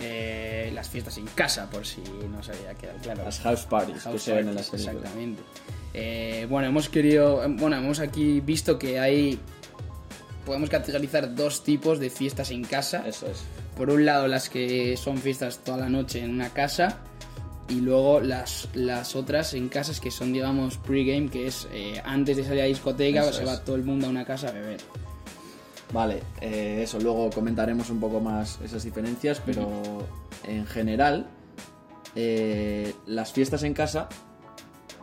Eh, 0.00 0.70
las 0.74 0.88
fiestas 0.88 1.16
en 1.18 1.26
casa, 1.26 1.68
por 1.70 1.84
si 1.84 2.02
no 2.30 2.42
se 2.42 2.52
había 2.52 2.74
quedado 2.74 2.98
claro. 2.98 3.24
Las 3.24 3.40
house 3.40 3.62
parties 3.62 3.96
que 3.96 4.10
House 4.10 4.22
se 4.22 4.34
ven 4.34 4.48
en 4.48 4.54
las 4.54 4.68
películas. 4.68 4.96
Exactamente. 4.96 5.42
Eh, 5.94 6.46
bueno, 6.50 6.68
hemos 6.68 6.88
querido. 6.88 7.42
Bueno, 7.48 7.76
hemos 7.76 7.98
aquí 7.98 8.40
visto 8.40 8.78
que 8.78 9.00
hay. 9.00 9.40
Podemos 10.44 10.70
categorizar 10.70 11.34
dos 11.34 11.64
tipos 11.64 11.98
de 11.98 12.10
fiestas 12.10 12.50
en 12.50 12.62
casa. 12.62 13.04
Eso 13.08 13.26
es. 13.26 13.42
Por 13.78 13.90
un 13.90 14.04
lado, 14.04 14.26
las 14.28 14.48
que 14.50 14.96
son 14.96 15.16
fiestas 15.18 15.60
toda 15.64 15.78
la 15.78 15.88
noche 15.88 16.22
en 16.22 16.30
una 16.34 16.50
casa. 16.50 16.98
Y 17.68 17.80
luego 17.80 18.20
las, 18.20 18.68
las 18.74 19.14
otras 19.14 19.54
en 19.54 19.68
casas 19.68 20.00
que 20.00 20.10
son, 20.10 20.32
digamos, 20.32 20.78
pregame, 20.78 21.28
que 21.28 21.46
es 21.46 21.68
eh, 21.70 22.00
antes 22.04 22.36
de 22.38 22.42
salir 22.44 22.60
a 22.60 22.62
la 22.64 22.68
discoteca, 22.68 23.20
Eso 23.20 23.32
se 23.32 23.42
es. 23.42 23.48
va 23.48 23.62
todo 23.62 23.76
el 23.76 23.84
mundo 23.84 24.06
a 24.06 24.10
una 24.10 24.24
casa 24.24 24.48
a 24.48 24.52
beber. 24.52 24.80
Vale, 25.92 26.22
eh, 26.40 26.80
eso 26.82 26.98
luego 26.98 27.30
comentaremos 27.30 27.88
un 27.90 28.00
poco 28.00 28.20
más 28.20 28.58
esas 28.64 28.84
diferencias, 28.84 29.40
pero 29.44 29.68
en 30.44 30.66
general 30.66 31.26
eh, 32.14 32.94
las 33.06 33.32
fiestas 33.32 33.62
en 33.62 33.74
casa 33.74 34.08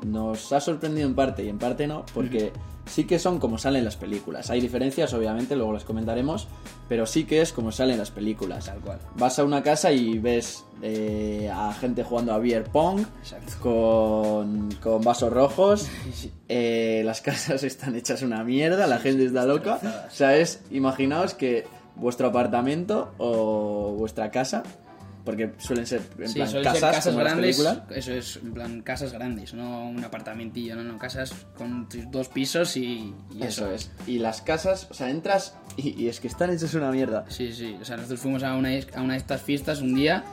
nos 0.04 0.52
ha 0.52 0.60
sorprendido 0.60 1.08
en 1.08 1.16
parte 1.16 1.44
y 1.44 1.50
en 1.50 1.58
parte 1.58 1.88
no, 1.88 2.06
porque 2.14 2.52
sí 2.86 3.06
que 3.06 3.20
son 3.20 3.40
como 3.40 3.58
salen 3.58 3.84
las 3.86 3.96
películas. 3.96 4.50
Hay 4.50 4.62
diferencias, 4.62 5.14
obviamente, 5.14 5.56
luego 5.56 5.74
las 5.74 5.84
comentaremos, 5.84 6.48
pero 6.88 7.06
sí 7.06 7.26
que 7.26 7.42
es 7.42 7.52
como 7.52 7.72
salen 7.72 7.98
las 7.98 8.12
películas. 8.12 8.66
Tal 8.66 8.80
cual. 8.80 9.00
Vas 9.18 9.40
a 9.40 9.44
una 9.44 9.64
casa 9.64 9.92
y 9.92 10.18
ves 10.20 10.66
eh, 10.82 11.52
a 11.54 11.74
gente 11.74 12.04
jugando 12.04 12.34
a 12.34 12.38
beer 12.38 12.64
pong 12.66 13.06
con, 13.62 14.70
con 14.82 15.02
vasos 15.04 15.32
rojos. 15.32 15.88
eh, 16.48 17.02
las 17.06 17.22
casas 17.22 17.64
están 17.64 17.96
hechas 17.96 18.22
una 18.22 18.44
mierda, 18.44 18.88
la 18.88 19.00
gente 19.00 19.26
está 19.26 19.46
loca. 19.46 19.80
O 20.08 20.12
sea, 20.12 20.38
es, 20.38 20.62
imaginaos 20.72 21.34
que 21.34 21.66
vuestro 21.96 22.28
apartamento 22.28 23.14
o 23.18 23.96
vuestra 23.98 24.32
casa, 24.32 24.64
porque 25.26 25.52
suelen 25.58 25.86
ser 25.88 26.02
en 26.20 26.30
Sí, 26.30 26.36
plan 26.36 26.48
suelen 26.48 26.64
casas, 26.64 26.80
ser 26.80 26.90
casas 26.92 27.06
como 27.14 27.18
grandes. 27.20 27.60
Eso 27.90 28.14
es, 28.14 28.38
en 28.38 28.54
plan, 28.54 28.82
casas 28.82 29.12
grandes, 29.12 29.54
no 29.54 29.90
un 29.90 30.04
apartamentillo, 30.04 30.76
no, 30.76 30.84
no, 30.84 30.98
casas 30.98 31.34
con 31.58 31.90
tus 31.90 32.10
dos 32.12 32.30
pisos 32.30 32.78
y, 32.78 33.14
y 33.34 33.44
Eso 33.44 33.70
es. 33.72 33.92
Y 34.08 34.20
las 34.20 34.42
casas, 34.42 34.88
o 34.92 34.94
sea, 34.94 35.10
entras 35.10 35.56
y, 35.78 36.02
y 36.02 36.08
es 36.08 36.20
que 36.20 36.28
están 36.28 36.52
hechas 36.52 36.74
una 36.76 36.92
mierda. 36.92 37.26
Sí, 37.30 37.52
sí, 37.54 37.76
o 37.82 37.84
sea, 37.84 37.98
nosotros 37.98 38.20
fuimos 38.22 38.44
a 38.44 38.56
una, 38.56 38.70
a 38.94 39.02
una 39.02 39.14
de 39.14 39.20
estas 39.20 39.42
fiestas 39.42 39.82
un 39.82 39.96
día 39.96 40.24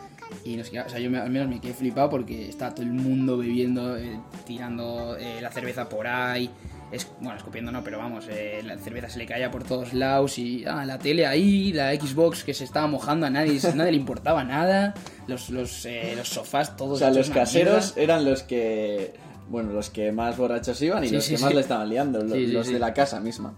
y 0.45 0.57
nos 0.57 0.71
queda- 0.71 0.85
o 0.87 0.89
sea, 0.89 0.99
yo 0.99 1.11
me- 1.11 1.19
al 1.19 1.31
menos 1.31 1.49
me 1.49 1.61
quedé 1.61 1.75
flipado 1.75 2.09
porque 2.11 2.49
estaba 2.49 2.75
todo 2.75 2.85
el 2.87 2.93
mundo 2.93 3.39
bebiendo, 3.39 3.97
eh, 3.97 4.19
tirando 4.47 5.17
eh, 5.19 5.41
la 5.41 5.51
cerveza 5.51 5.89
por 5.89 6.07
ahí, 6.07 6.51
es, 6.93 7.11
bueno, 7.21 7.37
escupiendo 7.39 7.73
no, 7.73 7.83
pero 7.83 7.99
vamos, 7.99 8.27
eh, 8.31 8.61
la 8.65 8.77
cerveza 8.79 9.09
se 9.09 9.19
le 9.19 9.27
caía 9.27 9.51
por 9.51 9.65
todos 9.65 9.95
lados 9.95 10.39
y 10.39 10.65
ah, 10.67 10.85
la 10.85 10.99
tele 10.99 11.27
ahí, 11.27 11.73
la 11.73 11.93
Xbox 11.95 12.45
que 12.45 12.53
se 12.55 12.65
estaba 12.65 12.87
mojando, 12.87 13.27
a 13.27 13.31
nadie, 13.31 13.59
a 13.67 13.75
nadie 13.75 13.93
le 13.93 13.97
importaba 13.97 14.45
nada, 14.45 14.95
los, 15.27 15.51
los, 15.51 15.87
eh, 15.87 16.13
los 16.17 16.29
sofás 16.29 16.77
todos 16.77 16.93
O 16.93 16.99
sea, 16.99 17.11
los 17.11 17.31
caseros 17.31 17.97
mierda. 17.97 18.15
eran 18.15 18.25
los 18.25 18.43
que. 18.43 19.15
Bueno, 19.49 19.73
los 19.73 19.91
que 19.91 20.13
más 20.13 20.37
borrachos 20.37 20.81
iban 20.83 21.03
y 21.05 21.09
Sí, 21.09 21.15
los 21.15 21.25
sí, 21.25 21.35
que 21.35 21.43
más 21.43 21.55
le 21.55 21.61
estaban 21.61 21.89
liando, 21.89 22.23
los 22.23 22.69
de 22.69 22.79
la 22.79 22.95
casa 22.95 23.21
misma. 23.21 23.55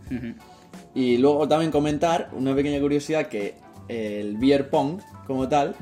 Y 0.95 1.19
luego 1.19 1.47
también 1.47 1.71
comentar 1.71 2.31
una 2.33 2.55
pequeña 2.55 2.81
curiosidad 2.81 3.27
que 3.27 3.57
el 3.89 4.37
beer 4.39 4.71
pong 4.71 5.01
como 5.27 5.49
tal. 5.49 5.75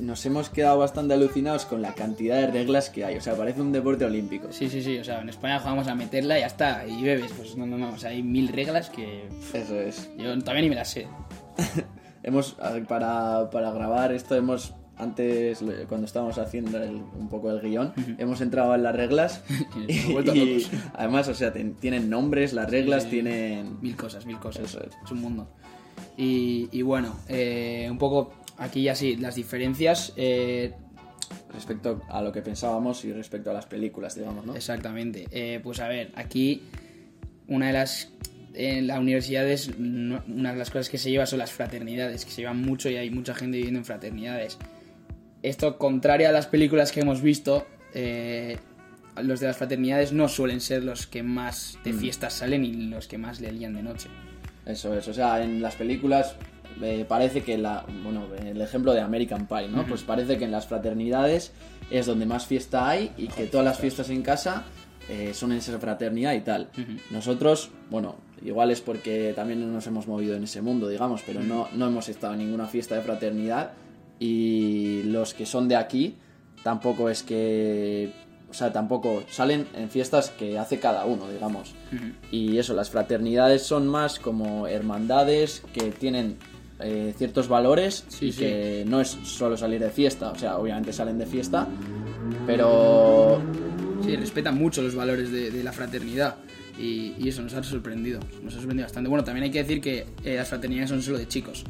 Nos 0.00 0.24
hemos 0.26 0.50
quedado 0.50 0.78
bastante 0.78 1.14
alucinados 1.14 1.64
con 1.64 1.82
la 1.82 1.94
cantidad 1.94 2.36
de 2.36 2.46
reglas 2.48 2.90
que 2.90 3.04
hay. 3.04 3.16
O 3.16 3.20
sea, 3.20 3.34
parece 3.34 3.60
un 3.60 3.72
deporte 3.72 4.04
olímpico. 4.04 4.48
Sí, 4.52 4.68
sí, 4.68 4.82
sí, 4.82 4.98
o 4.98 5.04
sea, 5.04 5.20
en 5.20 5.28
España 5.28 5.58
jugamos 5.60 5.86
a 5.88 5.94
meterla 5.94 6.38
y 6.38 6.40
ya 6.42 6.46
está, 6.46 6.86
y 6.86 7.02
bebes, 7.02 7.32
pues 7.36 7.56
no, 7.56 7.66
no, 7.66 7.78
no, 7.78 7.90
o 7.90 7.98
sea, 7.98 8.10
hay 8.10 8.22
mil 8.22 8.48
reglas 8.48 8.90
que 8.90 9.28
Eso 9.54 9.78
es. 9.80 10.10
yo 10.18 10.38
todavía 10.40 10.62
ni 10.62 10.68
me 10.70 10.74
las 10.76 10.88
sé. 10.90 11.06
Hemos, 12.22 12.56
para, 12.88 13.48
para 13.50 13.70
grabar 13.70 14.12
esto, 14.12 14.34
hemos, 14.34 14.74
antes, 14.96 15.60
cuando 15.88 16.04
estábamos 16.06 16.36
haciendo 16.38 16.76
el- 16.82 16.96
un 17.18 17.28
poco 17.30 17.50
el 17.50 17.60
guion, 17.60 17.92
hemos 18.18 18.40
entrado 18.40 18.74
en 18.74 18.82
las 18.82 18.94
reglas 18.94 19.42
Y 19.88 19.92
y 19.92 20.66
además, 20.94 21.28
o 21.28 21.34
sea, 21.34 21.52
ten- 21.52 21.74
tienen 21.74 22.10
nombres, 22.10 22.52
las 22.52 22.68
reglas 22.70 23.08
tienen... 23.08 23.78
Mil 23.80 23.96
cosas, 23.96 24.26
mil 24.26 24.38
cosas. 24.38 24.64
Eso 24.64 24.80
es. 24.80 24.90
es. 25.04 25.10
un 25.12 25.20
mundo. 25.20 25.48
Y, 26.16 26.68
y 26.72 26.82
bueno, 26.82 27.16
eh, 27.28 27.86
un 27.90 27.98
poco 27.98 28.32
aquí 28.58 28.82
ya 28.82 28.94
sí, 28.94 29.16
las 29.16 29.34
diferencias. 29.34 30.12
eh, 30.16 30.72
Respecto 31.52 32.02
a 32.08 32.22
lo 32.22 32.30
que 32.32 32.40
pensábamos 32.42 33.04
y 33.04 33.12
respecto 33.12 33.50
a 33.50 33.54
las 33.54 33.66
películas, 33.66 34.14
digamos, 34.14 34.44
¿no? 34.46 34.54
Exactamente. 34.54 35.26
Eh, 35.30 35.60
pues 35.62 35.80
a 35.80 35.88
ver, 35.88 36.10
aquí 36.14 36.62
una 37.48 37.66
de 37.68 37.72
las. 37.74 38.10
En 38.54 38.86
la 38.86 38.98
universidad 38.98 39.46
es 39.48 39.78
no- 39.78 40.22
una 40.26 40.52
de 40.52 40.58
las 40.58 40.70
cosas 40.70 40.88
que 40.88 40.98
se 40.98 41.10
lleva 41.10 41.26
son 41.26 41.38
las 41.38 41.52
fraternidades, 41.52 42.24
que 42.24 42.30
se 42.30 42.42
llevan 42.42 42.60
mucho 42.62 42.88
y 42.90 42.96
hay 42.96 43.10
mucha 43.10 43.34
gente 43.34 43.56
viviendo 43.58 43.78
en 43.78 43.84
fraternidades. 43.84 44.58
Esto, 45.42 45.78
contrario 45.78 46.28
a 46.28 46.32
las 46.32 46.46
películas 46.46 46.90
que 46.92 47.00
hemos 47.00 47.22
visto, 47.22 47.66
eh, 47.94 48.56
los 49.22 49.40
de 49.40 49.46
las 49.48 49.56
fraternidades 49.56 50.12
no 50.12 50.28
suelen 50.28 50.60
ser 50.60 50.82
los 50.82 51.06
que 51.06 51.22
más 51.22 51.78
de 51.84 51.92
fiestas 51.92 52.34
salen 52.34 52.64
y 52.64 52.72
los 52.72 53.06
que 53.06 53.18
más 53.18 53.40
le 53.40 53.52
lían 53.52 53.74
de 53.74 53.82
noche. 53.82 54.08
Eso 54.66 54.96
es, 54.96 55.06
o 55.08 55.14
sea, 55.14 55.42
en 55.42 55.62
las 55.62 55.76
películas 55.76 56.36
eh, 56.82 57.04
parece 57.08 57.42
que 57.42 57.58
la, 57.58 57.84
bueno, 58.02 58.26
el 58.44 58.60
ejemplo 58.60 58.92
de 58.92 59.00
American 59.00 59.46
Pie, 59.46 59.68
¿no? 59.68 59.86
Pues 59.86 60.02
parece 60.02 60.38
que 60.38 60.44
en 60.44 60.50
las 60.50 60.66
fraternidades 60.66 61.52
es 61.90 62.06
donde 62.06 62.26
más 62.26 62.46
fiesta 62.46 62.88
hay 62.88 63.12
y 63.16 63.28
que 63.28 63.46
todas 63.46 63.64
las 63.64 63.78
fiestas 63.78 64.10
en 64.10 64.22
casa 64.22 64.64
eh, 65.08 65.32
son 65.32 65.52
en 65.52 65.58
esa 65.58 65.78
fraternidad 65.78 66.34
y 66.34 66.40
tal. 66.40 66.68
Nosotros, 67.10 67.70
bueno, 67.90 68.16
igual 68.44 68.70
es 68.70 68.80
porque 68.80 69.32
también 69.34 69.60
no 69.60 69.66
nos 69.72 69.86
hemos 69.86 70.06
movido 70.06 70.36
en 70.36 70.44
ese 70.44 70.60
mundo, 70.60 70.88
digamos, 70.88 71.22
pero 71.26 71.40
no, 71.42 71.68
no 71.74 71.86
hemos 71.86 72.08
estado 72.08 72.34
en 72.34 72.40
ninguna 72.40 72.66
fiesta 72.66 72.94
de 72.94 73.02
fraternidad 73.02 73.72
y 74.18 75.02
los 75.04 75.32
que 75.34 75.46
son 75.46 75.68
de 75.68 75.76
aquí 75.76 76.16
tampoco 76.62 77.08
es 77.08 77.22
que... 77.22 78.12
O 78.50 78.54
sea, 78.54 78.72
tampoco 78.72 79.24
salen 79.28 79.66
en 79.74 79.90
fiestas 79.90 80.30
que 80.30 80.58
hace 80.58 80.80
cada 80.80 81.04
uno, 81.04 81.28
digamos. 81.28 81.74
Y 82.30 82.56
eso, 82.56 82.72
las 82.72 82.88
fraternidades 82.88 83.62
son 83.62 83.86
más 83.86 84.18
como 84.18 84.66
hermandades 84.66 85.62
que 85.74 85.90
tienen 85.90 86.38
eh, 86.80 87.12
ciertos 87.16 87.48
valores 87.48 88.04
Sí, 88.08 88.26
y 88.26 88.32
sí. 88.32 88.38
que 88.40 88.84
no 88.86 89.00
es 89.00 89.08
solo 89.24 89.56
salir 89.56 89.80
de 89.80 89.90
fiesta. 89.90 90.30
O 90.30 90.38
sea, 90.38 90.58
obviamente 90.58 90.92
salen 90.92 91.18
de 91.18 91.26
fiesta, 91.26 91.66
pero 92.46 93.40
Sí, 94.04 94.16
respetan 94.16 94.56
mucho 94.56 94.80
los 94.80 94.94
valores 94.94 95.30
de, 95.32 95.50
de 95.50 95.62
la 95.64 95.72
fraternidad. 95.72 96.36
Y, 96.78 97.14
y 97.18 97.28
eso 97.28 97.42
nos 97.42 97.52
ha 97.54 97.62
sorprendido. 97.62 98.20
Nos 98.42 98.54
ha 98.54 98.58
sorprendido 98.58 98.86
bastante. 98.86 99.08
Bueno, 99.10 99.24
también 99.24 99.44
hay 99.44 99.50
que 99.50 99.62
decir 99.64 99.80
que 99.80 100.06
eh, 100.24 100.36
las 100.36 100.48
fraternidades 100.48 100.88
son 100.90 101.02
solo 101.02 101.18
de 101.18 101.26
chicos. 101.26 101.64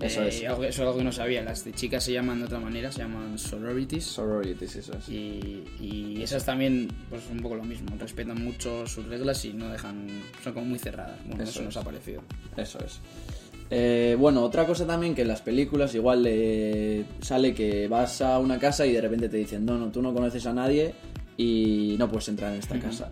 Eso 0.00 0.22
Eh, 0.22 0.28
es. 0.28 0.42
algo- 0.44 0.64
Eso 0.64 0.82
es 0.82 0.88
algo 0.88 0.96
que 0.98 1.04
no 1.04 1.12
sabía. 1.12 1.42
Las 1.42 1.64
de 1.64 1.72
chicas 1.72 2.02
se 2.02 2.12
llaman 2.12 2.38
de 2.40 2.46
otra 2.46 2.58
manera, 2.58 2.90
se 2.90 3.00
llaman 3.00 3.38
sororities. 3.38 4.04
sororities, 4.04 4.74
eso 4.76 4.92
es. 4.98 5.08
Y, 5.10 5.62
y 5.80 6.20
esas 6.22 6.44
también, 6.46 6.88
pues 7.10 7.22
un 7.30 7.38
poco 7.40 7.54
lo 7.56 7.64
mismo. 7.64 7.94
Respetan 7.98 8.42
mucho 8.42 8.86
sus 8.86 9.04
reglas 9.06 9.44
y 9.44 9.52
no 9.52 9.68
dejan. 9.68 10.06
Son 10.42 10.54
como 10.54 10.66
muy 10.66 10.78
cerradas. 10.78 11.18
Bueno, 11.26 11.42
Eso 11.44 11.52
eso, 11.52 11.62
nos 11.62 11.76
ha 11.76 11.82
parecido. 11.82 12.22
Eso 12.56 12.78
es. 12.84 13.00
Eh, 13.76 14.14
bueno, 14.16 14.44
otra 14.44 14.66
cosa 14.66 14.86
también 14.86 15.16
que 15.16 15.22
en 15.22 15.28
las 15.28 15.42
películas 15.42 15.92
igual 15.96 16.24
eh, 16.28 17.04
sale 17.20 17.52
que 17.52 17.88
vas 17.88 18.20
a 18.20 18.38
una 18.38 18.56
casa 18.56 18.86
y 18.86 18.92
de 18.92 19.00
repente 19.00 19.28
te 19.28 19.36
dicen, 19.36 19.66
no, 19.66 19.76
no, 19.76 19.90
tú 19.90 20.00
no 20.00 20.14
conoces 20.14 20.46
a 20.46 20.52
nadie 20.52 20.94
y 21.36 21.96
no 21.98 22.08
puedes 22.08 22.28
entrar 22.28 22.52
en 22.52 22.60
esta 22.60 22.78
casa. 22.78 23.10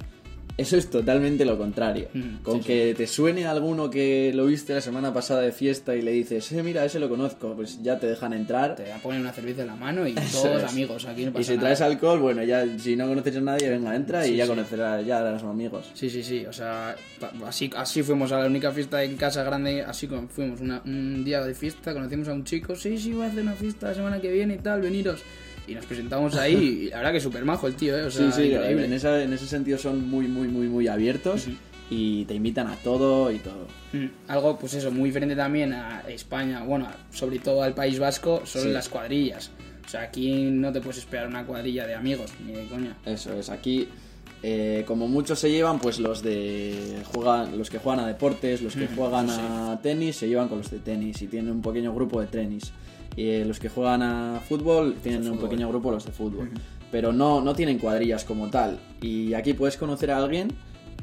Eso 0.59 0.77
es 0.77 0.91
totalmente 0.91 1.45
lo 1.45 1.57
contrario. 1.57 2.09
Ujú, 2.15 2.43
Con 2.43 2.59
sí, 2.59 2.67
que 2.67 2.95
te 2.95 3.07
suene 3.07 3.47
alguno 3.47 3.89
que 3.89 4.33
lo 4.35 4.47
viste 4.47 4.75
la 4.75 4.81
semana 4.83 5.13
pasada 5.13 5.41
de 5.41 5.51
fiesta 5.53 5.97
y 5.97 6.03
le 6.03 6.13
dices, 6.13 6.53
eh, 6.53 6.63
mira, 6.63 6.85
ese 6.85 7.01
lo 7.01 7.09
conozco, 7.09 7.55
pues 7.57 7.83
ya 7.83 7.99
te 7.99 8.07
dejan 8.07 8.33
entrar. 8.35 8.77
Te 8.77 8.85
ponen 9.03 9.23
una 9.23 9.33
cerveza 9.33 9.63
en 9.63 9.69
la 9.69 9.77
mano 9.77 10.07
y 10.07 10.13
Eso 10.19 10.43
todos 10.43 10.63
es. 10.63 10.71
amigos. 10.71 11.07
Aquí 11.07 11.23
no 11.25 11.31
y 11.31 11.33
pasa 11.33 11.45
si 11.45 11.51
nada. 11.53 11.61
traes 11.69 11.81
alcohol, 11.81 12.21
bueno, 12.21 12.43
ya 12.45 12.67
si 12.79 12.97
no 12.97 13.09
conoces 13.09 13.37
a 13.37 13.41
nadie, 13.41 13.71
venga, 13.71 13.97
entra 13.97 14.27
y 14.27 14.37
ya 14.37 14.47
conocerás, 14.47 15.05
ya 15.07 15.19
harás 15.21 15.43
amigos. 15.43 15.91
Sí, 15.95 16.11
sí, 16.11 16.23
sí, 16.23 16.45
o 16.47 16.53
sea, 16.53 16.97
así, 17.47 17.71
así 17.75 18.03
fuimos 18.03 18.31
a 18.33 18.39
la 18.39 18.47
única 18.47 18.71
fiesta 18.73 19.03
en 19.03 19.17
casa 19.17 19.43
grande, 19.45 19.83
así 19.83 20.07
como 20.07 20.29
fuimos 20.29 20.61
una- 20.61 20.83
un 20.85 21.25
día 21.25 21.43
de 21.43 21.55
fiesta, 21.55 21.93
conocimos 21.95 22.29
a 22.29 22.35
un 22.35 22.45
chico, 22.45 22.77
sí, 22.77 22.99
sí, 22.99 23.13
voy 23.13 23.25
a 23.25 23.29
hacer 23.29 23.43
una 23.43 23.55
fiesta 23.55 23.89
la 23.89 23.95
semana 23.95 24.21
que 24.21 24.31
viene 24.31 24.55
y 24.55 24.59
tal, 24.59 24.83
veniros. 24.83 25.23
Y 25.69 25.75
nos 25.75 25.87
presentamos 25.87 26.35
ahí 26.37 26.55
y 26.87 26.91
la 26.91 26.97
verdad 26.99 27.13
que 27.13 27.21
súper 27.21 27.45
majo 27.45 27.67
el 27.69 27.75
tío, 27.75 27.97
¿eh? 27.97 28.03
O 28.05 28.11
sea, 28.11 28.31
sí, 28.33 28.43
sí, 28.43 28.49
increíble. 28.53 28.85
en, 28.87 28.93
esa- 28.93 29.23
en 29.23 29.33
ese 29.33 29.47
sentido 29.47 29.79
son 29.79 30.09
muy, 30.09 30.27
muy, 30.27 30.49
muy, 30.49 30.67
muy 30.69 30.89
abiertos 30.89 31.47
y 31.89 32.25
te 32.25 32.35
invitan 32.35 32.67
a 32.67 32.77
todo 32.77 33.31
y 33.31 33.39
todo. 33.39 33.67
Mm, 33.93 34.07
Algo, 34.29 34.59
pues 34.59 34.75
eso, 34.75 34.91
muy 34.91 35.11
diferente 35.11 35.37
también 35.37 35.73
a 35.73 36.01
España, 36.09 36.63
bueno, 36.65 36.89
sobre 37.13 37.39
todo 37.39 37.63
al 37.63 37.75
País 37.75 37.99
Vasco, 37.99 38.43
son 38.45 38.63
Sí. 38.63 38.69
las 38.71 38.89
cuadrillas. 38.89 39.51
O 39.87 39.89
sea, 39.89 40.03
aquí 40.03 40.45
no 40.51 40.73
te 40.73 40.81
puedes 40.81 40.99
esperar 40.99 41.27
una 41.29 41.45
cuadrilla 41.45 41.87
de 41.87 41.95
amigos, 41.95 42.33
ni 42.47 42.53
de 42.55 42.67
coña. 42.67 42.97
Eso 43.05 43.33
es, 43.35 43.49
aquí 43.51 43.89
eh, 44.45 44.83
como 44.89 45.07
muchos 45.07 45.39
se 45.39 45.51
llevan, 45.51 45.79
pues 45.79 46.01
los 46.01 46.23
de 46.23 47.03
juegan, 47.13 47.57
los 47.57 47.71
que 47.71 47.79
juegan 47.79 48.05
a 48.05 48.09
deportes, 48.09 48.61
los 48.63 48.75
que 48.75 48.89
juegan 48.89 49.29
a 49.31 49.79
tenis 49.83 50.17
se 50.17 50.29
llevan 50.29 50.49
con 50.49 50.59
los 50.59 50.71
de 50.71 50.79
tenis 50.81 51.23
y 51.23 51.29
tienen 51.29 51.53
un 51.53 51.63
pequeño 51.63 51.95
grupo 51.95 52.21
de 52.21 52.27
tenis. 52.27 52.73
Y 53.17 53.29
eh, 53.29 53.45
los 53.45 53.59
que 53.59 53.69
juegan 53.69 54.03
a 54.03 54.41
fútbol 54.41 54.97
tienen 55.03 55.29
un 55.31 55.39
pequeño 55.39 55.69
grupo 55.69 55.91
los 55.91 56.05
de 56.05 56.13
fútbol. 56.13 56.51
Pero 56.91 57.13
no, 57.13 57.41
no 57.41 57.55
tienen 57.55 57.79
cuadrillas 57.79 58.25
como 58.25 58.49
tal. 58.49 58.79
Y 59.01 59.35
aquí 59.35 59.55
puedes 59.55 59.77
conocer 59.77 60.11
a 60.11 60.19
alguien 60.19 60.49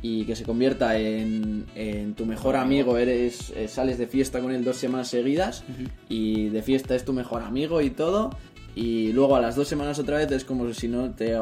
y 0.02 0.24
que 0.26 0.36
se 0.36 0.44
convierta 0.44 0.98
en, 0.98 1.66
en 1.76 2.14
tu 2.14 2.26
mejor 2.26 2.56
amigo. 2.56 2.98
Eres, 2.98 3.52
eh, 3.56 3.68
sales 3.68 3.98
de 3.98 4.08
fiesta 4.08 4.40
con 4.40 4.52
él 4.52 4.64
dos 4.64 4.78
semanas 4.78 5.10
seguidas 5.10 5.64
y 6.08 6.50
de 6.50 6.62
fiesta 6.62 6.96
es 6.96 7.06
tu 7.06 7.14
mejor 7.14 7.42
amigo 7.42 7.82
y 7.82 7.90
todo. 7.90 8.32
Y 8.76 9.12
luego 9.12 9.36
a 9.36 9.42
las 9.42 9.56
dos 9.56 9.68
semanas 9.68 10.00
otra 10.00 10.18
vez 10.18 10.32
es 10.32 10.46
como 10.46 10.72
si 10.74 10.88
no 10.88 11.12
te, 11.12 11.36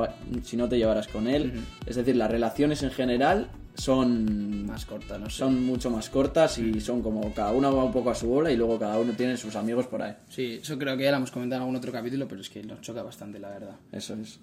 si 0.43 0.57
no 0.57 0.67
te 0.67 0.77
llevaras 0.77 1.07
con 1.07 1.27
él. 1.27 1.61
Es 1.85 1.95
decir, 1.95 2.15
las 2.15 2.31
relaciones 2.31 2.81
en 2.83 2.91
general 2.91 3.49
son 3.77 4.65
Más 4.65 4.85
corta, 4.85 5.17
no 5.17 5.29
sé. 5.29 5.37
son 5.37 5.63
mucho 5.65 5.89
más 5.89 6.09
cortas 6.09 6.57
y 6.57 6.81
son 6.81 7.01
como 7.01 7.33
cada 7.33 7.51
uno 7.51 7.75
va 7.75 7.83
un 7.83 7.91
poco 7.93 8.09
a 8.09 8.15
su 8.15 8.27
bola 8.27 8.51
y 8.51 8.57
luego 8.57 8.77
cada 8.79 8.97
uno 8.99 9.13
tiene 9.13 9.37
sus 9.37 9.55
amigos 9.55 9.87
por 9.87 10.01
ahí. 10.01 10.13
Sí, 10.29 10.59
eso 10.61 10.77
creo 10.77 10.97
que 10.97 11.03
ya 11.03 11.11
lo 11.11 11.17
hemos 11.17 11.31
comentado 11.31 11.59
en 11.59 11.63
algún 11.63 11.75
otro 11.75 11.91
capítulo, 11.91 12.27
pero 12.27 12.41
es 12.41 12.49
que 12.49 12.63
nos 12.63 12.81
choca 12.81 13.03
bastante, 13.03 13.39
la 13.39 13.49
verdad. 13.49 13.75
Eso 13.91 14.15
es. 14.15 14.39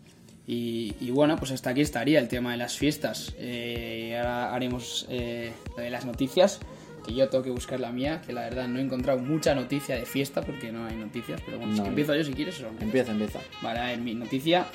Y, 0.47 0.95
y 1.01 1.11
bueno, 1.11 1.37
pues 1.37 1.51
hasta 1.53 1.71
aquí 1.71 1.81
estaría 1.81 2.19
el 2.19 2.29
tema 2.29 2.53
de 2.53 2.59
las 2.59 2.77
fiestas. 2.77 3.35
Eh, 3.39 4.15
ahora 4.19 4.55
haremos 4.55 5.07
eh, 5.09 5.53
lo 5.77 5.83
de 5.83 5.91
las 5.91 6.05
noticias, 6.05 6.61
que 7.07 7.15
yo 7.15 7.29
tengo 7.29 7.43
que 7.43 7.51
buscar 7.51 7.81
la 7.81 7.91
mía, 7.93 8.21
que 8.25 8.33
la 8.33 8.43
verdad 8.43 8.69
no 8.69 8.79
he 8.79 8.83
encontrado 8.83 9.19
mucha 9.19 9.55
noticia 9.55 9.97
de 9.97 10.05
fiesta 10.07 10.43
porque 10.43 10.71
no 10.71 10.87
hay 10.87 10.97
noticias, 10.97 11.41
pero 11.45 11.59
bueno, 11.59 11.75
No. 11.75 11.87
empiezo 11.87 12.15
yo 12.15 12.25
si 12.25 12.33
quieres. 12.35 12.61
O... 12.63 12.69
Empieza, 12.83 13.13
empieza. 13.13 13.41
Vale, 13.63 13.79
a 13.81 13.87
ver, 13.87 13.99
mi 14.01 14.15
noticia. 14.15 14.67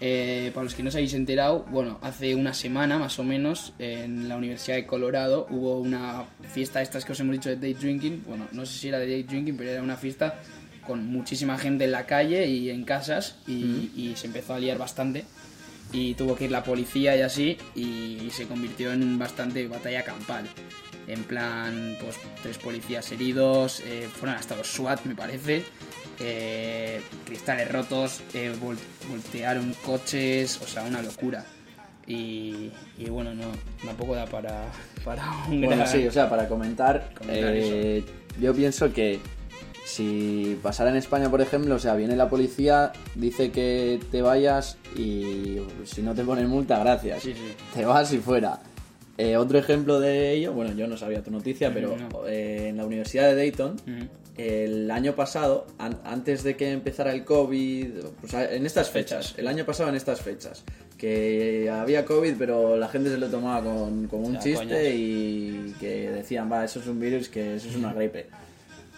Eh, 0.00 0.50
para 0.54 0.64
los 0.64 0.74
que 0.74 0.82
no 0.82 0.90
os 0.90 0.94
habéis 0.94 1.14
enterado, 1.14 1.64
bueno, 1.70 1.98
hace 2.02 2.34
una 2.34 2.54
semana 2.54 2.98
más 2.98 3.18
o 3.18 3.24
menos 3.24 3.72
en 3.78 4.28
la 4.28 4.36
Universidad 4.36 4.76
de 4.76 4.86
Colorado 4.86 5.46
hubo 5.50 5.80
una 5.80 6.24
fiesta, 6.52 6.82
estas 6.82 7.04
que 7.04 7.12
os 7.12 7.20
hemos 7.20 7.32
dicho 7.32 7.48
de 7.48 7.56
day 7.56 7.74
drinking. 7.74 8.24
Bueno, 8.26 8.46
no 8.52 8.64
sé 8.64 8.78
si 8.78 8.88
era 8.88 8.98
de 8.98 9.08
day 9.08 9.22
drinking, 9.24 9.56
pero 9.56 9.70
era 9.70 9.82
una 9.82 9.96
fiesta 9.96 10.40
con 10.86 11.06
muchísima 11.06 11.58
gente 11.58 11.84
en 11.84 11.92
la 11.92 12.06
calle 12.06 12.46
y 12.46 12.70
en 12.70 12.84
casas 12.84 13.36
y, 13.46 13.90
y 13.96 14.14
se 14.16 14.28
empezó 14.28 14.54
a 14.54 14.58
liar 14.58 14.78
bastante. 14.78 15.24
Y 15.90 16.14
tuvo 16.14 16.36
que 16.36 16.44
ir 16.44 16.50
la 16.50 16.62
policía 16.62 17.16
y 17.16 17.22
así, 17.22 17.56
y 17.74 18.28
se 18.30 18.46
convirtió 18.46 18.92
en 18.92 19.18
bastante 19.18 19.66
batalla 19.66 20.04
campal. 20.04 20.46
En 21.06 21.24
plan, 21.24 21.96
pues 22.02 22.16
tres 22.42 22.58
policías 22.58 23.10
heridos, 23.10 23.80
eh, 23.80 24.06
fueron 24.12 24.36
hasta 24.36 24.54
los 24.54 24.66
SWAT, 24.66 25.06
me 25.06 25.14
parece. 25.14 25.64
Eh, 26.20 27.00
cristales 27.26 27.70
rotos, 27.70 28.20
eh, 28.34 28.52
vol- 28.60 28.76
voltearon 29.08 29.74
coches, 29.84 30.60
o 30.62 30.66
sea, 30.66 30.84
una 30.84 31.02
locura. 31.02 31.44
Y, 32.06 32.70
y 32.98 33.10
bueno, 33.10 33.34
no, 33.34 33.44
tampoco 33.84 34.14
da 34.14 34.24
para, 34.26 34.64
para 35.04 35.22
un 35.48 35.60
Bueno, 35.60 35.82
gran- 35.82 35.88
sí, 35.88 36.06
o 36.06 36.12
sea, 36.12 36.28
para 36.30 36.48
comentar, 36.48 37.10
Comentar 37.16 37.52
eh, 37.54 38.04
yo 38.40 38.54
pienso 38.54 38.92
que 38.92 39.20
si 39.84 40.58
pasara 40.62 40.90
en 40.90 40.96
España, 40.96 41.30
por 41.30 41.40
ejemplo, 41.40 41.74
o 41.74 41.78
sea, 41.78 41.94
viene 41.94 42.14
la 42.16 42.28
policía, 42.28 42.92
dice 43.14 43.50
que 43.50 44.00
te 44.10 44.20
vayas 44.22 44.76
y 44.96 45.58
si 45.84 46.02
no 46.02 46.14
te 46.14 46.24
ponen 46.24 46.46
multa, 46.48 46.78
gracias. 46.78 47.22
Sí, 47.22 47.32
sí. 47.34 47.52
Te 47.74 47.84
vas 47.84 48.12
y 48.12 48.18
fuera. 48.18 48.60
Eh, 49.16 49.36
otro 49.36 49.58
ejemplo 49.58 49.98
de 49.98 50.32
ello, 50.32 50.52
bueno, 50.52 50.72
yo 50.74 50.86
no 50.86 50.96
sabía 50.96 51.22
tu 51.22 51.30
noticia, 51.30 51.72
pero 51.74 51.96
no. 51.96 52.26
eh, 52.26 52.68
en 52.68 52.76
la 52.76 52.84
Universidad 52.84 53.28
de 53.28 53.34
Dayton. 53.34 53.76
El 54.38 54.90
año 54.90 55.14
pasado, 55.14 55.66
an- 55.78 56.00
antes 56.04 56.42
de 56.44 56.56
que 56.56 56.70
empezara 56.72 57.12
el 57.12 57.24
COVID, 57.24 57.88
pues 58.20 58.32
en 58.34 58.64
estas 58.64 58.88
fechas, 58.90 59.34
el 59.36 59.46
año 59.48 59.64
pasado 59.66 59.88
en 59.90 59.96
estas 59.96 60.20
fechas, 60.22 60.62
que 60.96 61.68
había 61.70 62.04
COVID, 62.04 62.34
pero 62.38 62.76
la 62.76 62.88
gente 62.88 63.10
se 63.10 63.18
lo 63.18 63.28
tomaba 63.28 63.62
con, 63.62 64.06
como 64.08 64.26
un 64.28 64.38
chiste 64.38 64.56
coñas. 64.66 64.84
y 64.94 65.74
que 65.80 66.10
decían, 66.10 66.50
va, 66.50 66.64
eso 66.64 66.80
es 66.80 66.86
un 66.86 66.98
virus, 67.00 67.28
que 67.28 67.56
eso 67.56 67.68
es 67.68 67.76
una 67.76 67.92
gripe. 67.92 68.26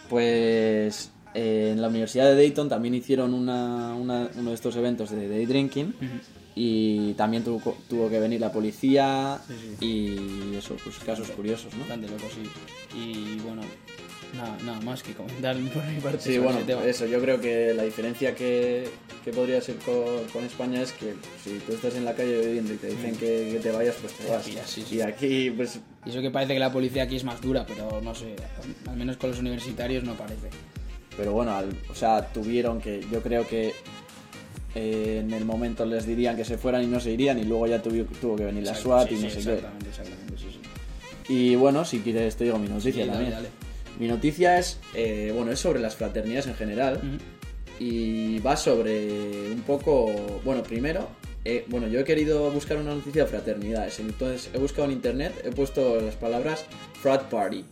Pues 0.09 1.11
eh, 1.33 1.69
en 1.73 1.81
la 1.81 1.87
Universidad 1.87 2.25
de 2.25 2.35
Dayton 2.35 2.67
también 2.69 2.93
hicieron 2.93 3.33
una- 3.33 3.95
una- 3.95 4.29
uno 4.37 4.49
de 4.49 4.55
estos 4.55 4.75
eventos 4.75 5.09
de 5.11 5.27
day 5.29 5.45
drinking 5.45 5.93
y 6.55 7.13
también 7.13 7.43
tuvo, 7.43 7.77
tuvo 7.89 8.09
que 8.09 8.19
venir 8.19 8.41
la 8.41 8.51
policía 8.51 9.39
y 9.79 10.55
eso, 10.55 10.75
pues 10.83 10.97
casos 10.99 11.29
curiosos, 11.31 11.73
¿no? 11.73 11.79
Bastante 11.79 12.09
loco, 12.09 12.25
sí. 12.33 12.97
Y 12.99 13.39
bueno, 13.39 13.61
nada, 14.35 14.57
nada 14.63 14.79
más 14.81 15.03
que 15.03 15.13
comentar 15.13 15.55
por 15.73 15.85
mi 15.85 15.99
parte. 15.99 16.19
Sí, 16.19 16.29
sobre 16.35 16.39
bueno, 16.39 16.59
ese 16.59 16.67
tema. 16.67 16.85
eso, 16.85 17.05
yo 17.05 17.19
creo 17.21 17.39
que 17.41 17.73
la 17.73 17.83
diferencia 17.83 18.33
que, 18.35 18.87
que 19.23 19.31
podría 19.31 19.61
ser 19.61 19.75
con, 19.77 20.25
con 20.33 20.43
España 20.45 20.81
es 20.81 20.91
que 20.93 21.13
si 21.43 21.57
tú 21.59 21.73
estás 21.73 21.95
en 21.95 22.05
la 22.05 22.13
calle 22.13 22.37
bebiendo 22.37 22.73
y 22.73 22.77
te 22.77 22.87
dicen 22.87 23.15
que, 23.15 23.49
que 23.53 23.59
te 23.61 23.71
vayas, 23.71 23.95
pues 24.01 24.13
te 24.13 24.27
vas. 24.29 24.43
sí, 24.45 24.83
sí. 24.87 24.95
Y 24.95 25.01
aquí, 25.01 25.51
pues, 25.51 25.79
Y 26.05 26.09
eso 26.09 26.21
que 26.21 26.31
parece 26.31 26.53
que 26.53 26.59
la 26.59 26.71
policía 26.71 27.03
aquí 27.03 27.15
es 27.17 27.23
más 27.23 27.41
dura, 27.41 27.65
pero 27.67 28.01
no 28.01 28.15
sé, 28.15 28.35
al 28.87 28.97
menos 28.97 29.17
con 29.17 29.29
los 29.31 29.39
universitarios 29.39 30.03
no 30.03 30.13
parece. 30.15 30.49
pero 31.17 31.33
bueno, 31.33 31.53
al- 31.55 31.75
o 31.89 31.95
sea, 31.95 32.25
tuvieron 32.33 32.79
que, 32.81 33.05
yo 33.11 33.21
creo 33.21 33.47
que 33.47 33.73
eh, 34.73 35.19
en 35.21 35.33
el 35.33 35.43
momento 35.43 35.85
les 35.85 36.05
dirían 36.05 36.37
que 36.37 36.45
se 36.45 36.57
fueran 36.57 36.81
y 36.83 36.87
no 36.87 36.99
se 37.01 37.11
irían 37.11 37.37
y 37.37 37.43
luego 37.43 37.67
ya 37.67 37.81
tuvo, 37.81 38.05
tuvo 38.21 38.35
que 38.37 38.45
venir 38.45 38.63
la 38.63 38.73
SWAT 38.75 39.09
sí, 39.09 39.15
y 39.15 39.23
no 39.23 39.29
sé 39.29 39.35
qué. 39.35 39.39
Exactamente, 39.53 39.89
exactamente, 39.89 40.37
sí, 40.37 40.45
sí. 40.51 41.33
Y 41.33 41.55
bueno, 41.55 41.83
si 41.85 41.99
quieres 41.99 42.35
te 42.37 42.45
digo 42.45 42.57
mi 42.57 42.69
noticia 42.69 43.03
Sí, 43.03 43.09
dale, 43.09 43.11
también. 43.11 43.31
dale. 43.33 43.49
Mi 44.01 44.07
noticia 44.07 44.57
es, 44.57 44.79
eh, 44.95 45.31
bueno, 45.35 45.51
es 45.51 45.59
sobre 45.59 45.79
las 45.79 45.95
fraternidades 45.95 46.47
en 46.47 46.55
general. 46.55 46.99
Y 47.79 48.39
va 48.39 48.57
sobre 48.57 49.51
un 49.51 49.61
poco, 49.61 50.11
bueno, 50.43 50.63
primero, 50.63 51.07
eh, 51.45 51.65
bueno, 51.67 51.87
yo 51.87 51.99
he 51.99 52.03
querido 52.03 52.49
buscar 52.49 52.77
una 52.77 52.95
noticia 52.95 53.25
de 53.25 53.29
fraternidades, 53.29 53.99
entonces 53.99 54.49
he 54.53 54.57
buscado 54.57 54.85
en 54.85 54.93
internet, 54.93 55.33
he 55.43 55.51
puesto 55.51 56.01
las 56.01 56.15
palabras 56.15 56.65
frat 56.99 57.29
party 57.29 57.63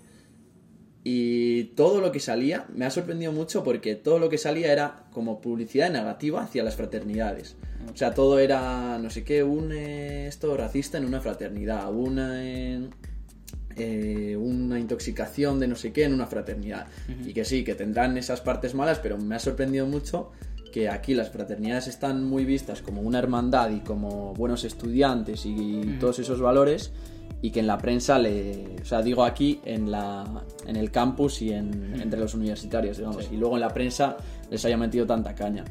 y 1.04 1.64
todo 1.76 2.00
lo 2.02 2.12
que 2.12 2.20
salía 2.20 2.66
me 2.76 2.86
ha 2.86 2.92
sorprendido 2.92 3.32
mucho 3.32 3.64
porque 3.64 3.96
todo 3.96 4.20
lo 4.20 4.30
que 4.30 4.38
salía 4.38 4.72
era 4.72 5.06
como 5.12 5.42
publicidad 5.42 5.90
negativa 5.90 6.44
hacia 6.44 6.64
las 6.64 6.76
fraternidades. 6.76 7.56
O 7.92 7.98
sea, 7.98 8.14
todo 8.14 8.38
era, 8.38 9.00
no 9.00 9.10
sé 9.10 9.24
qué, 9.24 9.44
un 9.44 9.72
eh, 9.72 10.28
esto 10.28 10.56
racista 10.58 10.98
en 11.00 11.06
una 11.06 11.22
fraternidad, 11.22 11.92
una 11.92 12.44
en- 12.44 12.90
eh, 13.76 14.36
una 14.38 14.80
intoxicación 14.80 15.60
de 15.60 15.68
no 15.68 15.76
sé 15.76 15.92
qué 15.92 16.04
en 16.04 16.14
una 16.14 16.28
fraternidad. 16.28 16.88
Y 17.26 17.34
que 17.34 17.46
sí, 17.46 17.64
que 17.64 17.76
tendrán 17.76 18.18
esas 18.18 18.42
partes 18.42 18.76
malas, 18.76 19.00
pero 19.00 19.18
me 19.18 19.36
ha 19.36 19.40
sorprendido 19.40 19.86
mucho 19.86 20.32
que 20.72 20.90
aquí 20.90 21.14
las 21.14 21.30
fraternidades 21.30 21.88
están 21.88 22.24
muy 22.24 22.46
vistas 22.46 22.82
como 22.82 23.02
una 23.02 23.20
hermandad 23.20 23.72
y 23.72 23.80
como 23.80 24.34
buenos 24.34 24.64
estudiantes 24.64 25.46
y 25.46 25.98
todos 26.00 26.20
esos 26.20 26.40
valores 26.40 26.92
y 27.42 27.52
que 27.52 27.60
en 27.62 27.68
la 27.68 27.78
prensa 27.78 28.20
le 28.20 28.76
o 28.82 28.86
sea 28.86 29.02
digo 29.02 29.24
aquí 29.24 29.62
en 29.66 29.90
la 29.90 30.44
en 30.68 30.76
el 30.76 30.92
campus 30.92 31.42
y 31.42 31.54
en, 31.54 32.00
entre 32.00 32.20
los 32.20 32.34
universitarios 32.34 32.98
digamos. 32.98 33.30
Y 33.32 33.38
luego 33.38 33.56
en 33.56 33.62
la 33.62 33.74
prensa 33.74 34.18
les 34.50 34.64
haya 34.66 34.78
metido 34.78 35.06
tanta 35.06 35.34
caña 35.34 35.64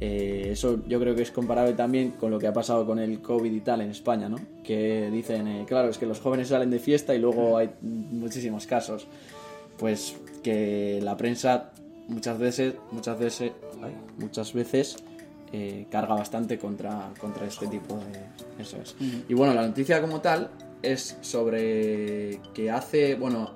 Eh, 0.00 0.50
eso 0.52 0.78
yo 0.86 1.00
creo 1.00 1.16
que 1.16 1.22
es 1.22 1.32
comparable 1.32 1.72
también 1.72 2.12
con 2.12 2.30
lo 2.30 2.38
que 2.38 2.46
ha 2.46 2.52
pasado 2.52 2.86
con 2.86 3.00
el 3.00 3.20
COVID 3.20 3.52
y 3.52 3.60
tal 3.60 3.80
en 3.80 3.90
España, 3.90 4.28
¿no? 4.28 4.38
Que 4.62 5.10
dicen, 5.10 5.48
eh, 5.48 5.64
claro, 5.66 5.88
es 5.88 5.98
que 5.98 6.06
los 6.06 6.20
jóvenes 6.20 6.48
salen 6.48 6.70
de 6.70 6.78
fiesta 6.78 7.14
y 7.14 7.18
luego 7.18 7.56
hay 7.56 7.70
muchísimos 7.80 8.66
casos. 8.66 9.06
Pues 9.76 10.16
que 10.42 11.00
la 11.02 11.16
prensa 11.16 11.72
muchas 12.06 12.38
veces, 12.38 12.74
muchas 12.92 13.18
veces, 13.18 13.52
muchas 14.18 14.52
veces 14.52 14.96
eh, 15.52 15.86
carga 15.90 16.14
bastante 16.14 16.58
contra, 16.58 17.12
contra 17.18 17.46
este 17.46 17.66
tipo 17.66 17.96
de... 17.96 18.62
Eso 18.62 18.76
es. 18.80 18.94
Y 19.28 19.34
bueno, 19.34 19.54
la 19.54 19.66
noticia 19.66 20.00
como 20.00 20.20
tal 20.20 20.50
es 20.82 21.16
sobre 21.22 22.40
que 22.54 22.70
hace, 22.70 23.14
bueno, 23.16 23.52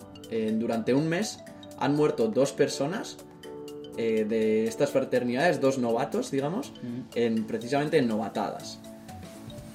durante 0.54 0.94
un 0.94 1.08
mes 1.08 1.40
han 1.78 1.94
muerto 1.94 2.28
dos 2.28 2.52
personas 2.52 3.18
eh, 3.96 4.24
de 4.28 4.66
estas 4.66 4.90
fraternidades, 4.90 5.60
dos 5.60 5.78
novatos, 5.78 6.30
digamos, 6.30 6.72
en, 7.14 7.44
precisamente 7.44 7.98
en 7.98 8.08
novatadas. 8.08 8.78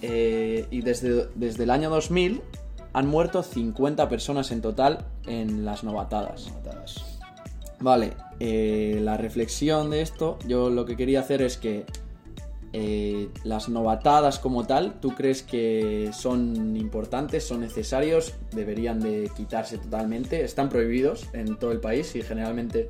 Eh, 0.02 0.68
y 0.70 0.82
desde, 0.82 1.28
desde 1.36 1.64
el 1.64 1.72
año 1.72 1.90
2000 1.90 2.42
han 2.94 3.08
muerto 3.08 3.44
50 3.44 4.10
personas 4.10 4.52
en 4.52 4.62
total 4.62 5.06
en 5.26 5.66
las 5.66 5.84
novatadas. 5.84 6.52
Vale, 7.80 8.14
eh, 8.40 9.00
la 9.04 9.18
reflexión 9.18 9.92
de 9.92 10.02
esto, 10.02 10.40
yo 10.48 10.70
lo 10.70 10.86
que 10.86 10.96
quería 10.96 11.20
hacer 11.20 11.42
es 11.42 11.58
que 11.58 11.86
eh, 12.74 13.30
las 13.44 13.70
novatadas 13.70 14.40
como 14.40 14.66
tal, 14.66 15.00
¿tú 15.00 15.16
crees 15.16 15.44
que 15.44 16.10
son 16.12 16.76
importantes, 16.76 17.44
son 17.44 17.62
necesarios, 17.62 18.34
deberían 18.52 19.00
de 19.00 19.32
quitarse 19.36 19.78
totalmente? 19.78 20.44
Están 20.44 20.70
prohibidos 20.70 21.28
en 21.34 21.58
todo 21.58 21.72
el 21.72 21.80
país 21.80 22.16
y 22.16 22.24
generalmente 22.24 22.90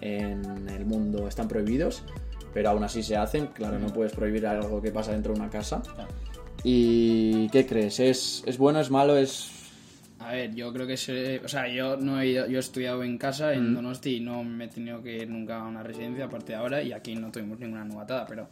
en 0.00 0.68
el 0.68 0.84
mundo 0.84 1.28
están 1.28 1.48
prohibidos. 1.48 2.02
pero 2.54 2.70
aún 2.70 2.82
así 2.82 3.02
se 3.02 3.16
hacen. 3.16 3.48
Claro, 3.48 3.78
no 3.78 3.88
puedes 3.88 4.12
prohibir 4.12 4.46
algo 4.46 4.80
que 4.80 4.90
pasa 4.90 5.12
dentro 5.12 5.32
de 5.34 5.40
una 5.40 5.50
casa. 5.50 5.82
¿Y 6.64 7.48
qué 7.50 7.66
crees? 7.66 8.00
¿Es, 8.00 8.42
es 8.46 8.58
bueno, 8.58 8.80
es 8.80 8.90
malo, 8.90 9.16
es 9.16 9.58
a 10.20 10.32
ver, 10.32 10.54
yo 10.54 10.72
creo 10.72 10.86
que 10.86 10.96
se, 10.96 11.38
o 11.38 11.48
sea, 11.48 11.68
yo 11.68 11.96
no 11.96 12.20
he 12.20 12.26
ido, 12.26 12.46
yo 12.48 12.56
he 12.56 12.60
estudiado 12.60 13.04
en 13.04 13.18
casa 13.18 13.54
en 13.54 13.72
Donosti 13.72 14.16
y 14.16 14.20
no 14.20 14.42
me 14.42 14.64
he 14.64 14.68
tenido 14.68 15.00
que 15.00 15.18
ir 15.18 15.30
nunca 15.30 15.60
a 15.60 15.66
una 15.66 15.82
residencia 15.82 16.24
aparte 16.24 16.52
de 16.52 16.58
ahora 16.58 16.82
y 16.82 16.92
aquí 16.92 17.14
no 17.14 17.30
tuvimos 17.30 17.60
ninguna 17.60 17.84
novatada, 17.84 18.26
pero 18.26 18.48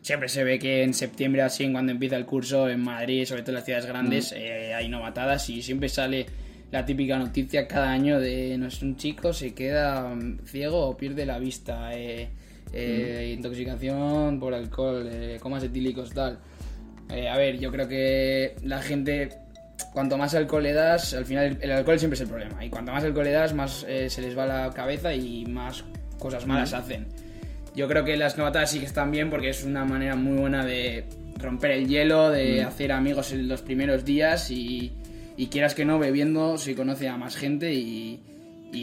siempre 0.00 0.28
se 0.28 0.44
ve 0.44 0.60
que 0.60 0.84
en 0.84 0.94
septiembre 0.94 1.42
así, 1.42 1.70
cuando 1.72 1.90
empieza 1.90 2.16
el 2.16 2.24
curso 2.24 2.68
en 2.68 2.80
Madrid, 2.80 3.24
sobre 3.24 3.42
todo 3.42 3.50
en 3.50 3.54
las 3.56 3.64
ciudades 3.64 3.86
grandes, 3.86 4.32
eh, 4.32 4.72
hay 4.74 4.88
novatadas 4.88 5.50
y 5.50 5.60
siempre 5.60 5.88
sale 5.88 6.26
la 6.70 6.84
típica 6.84 7.18
noticia 7.18 7.66
cada 7.66 7.90
año 7.90 8.20
de 8.20 8.56
no 8.58 8.66
es 8.66 8.82
un 8.82 8.96
chico 8.96 9.32
se 9.32 9.54
queda 9.54 10.14
mm, 10.14 10.40
ciego 10.44 10.86
o 10.86 10.96
pierde 10.96 11.24
la 11.26 11.38
vista, 11.38 11.94
eh, 11.94 12.28
eh, 12.72 13.34
intoxicación 13.36 14.38
por 14.38 14.54
alcohol, 14.54 15.08
comas 15.40 15.62
etílicos 15.64 16.12
tal. 16.12 16.38
a 17.10 17.36
ver, 17.36 17.58
yo 17.58 17.70
creo 17.72 17.88
que 17.88 18.56
la 18.62 18.82
gente 18.82 19.30
cuanto 19.92 20.18
más 20.18 20.34
alcohol 20.34 20.62
le 20.62 20.72
das, 20.72 21.14
al 21.14 21.24
final 21.24 21.58
el, 21.60 21.70
alcohol 21.70 21.98
siempre 21.98 22.14
es 22.14 22.20
el 22.20 22.28
problema. 22.28 22.64
Y 22.64 22.70
cuanto 22.70 22.92
más 22.92 23.04
alcohol 23.04 23.24
le 23.24 23.32
das, 23.32 23.54
más 23.54 23.84
eh, 23.88 24.10
se 24.10 24.22
les 24.22 24.36
va 24.36 24.46
la 24.46 24.70
cabeza 24.70 25.14
y 25.14 25.46
más 25.46 25.84
cosas 26.18 26.46
malas 26.46 26.72
hacen. 26.72 27.06
Yo 27.74 27.86
creo 27.88 28.04
que 28.04 28.16
las 28.16 28.36
novatadas 28.36 28.70
sí 28.70 28.80
que 28.80 28.86
están 28.86 29.10
bien 29.10 29.30
porque 29.30 29.50
es 29.50 29.64
una 29.64 29.84
manera 29.84 30.16
muy 30.16 30.36
buena 30.36 30.64
de 30.64 31.04
romper 31.36 31.70
el 31.72 31.86
hielo, 31.86 32.30
de 32.30 32.64
hacer 32.64 32.90
amigos 32.90 33.32
en 33.32 33.48
los 33.48 33.62
primeros 33.62 34.04
días 34.04 34.50
y, 34.50 34.92
quieras 35.46 35.74
que 35.74 35.84
no, 35.84 35.98
bebiendo 35.98 36.58
se 36.58 36.74
conoce 36.74 37.08
a 37.08 37.16
más 37.16 37.36
gente 37.36 37.72
y, 37.72 38.20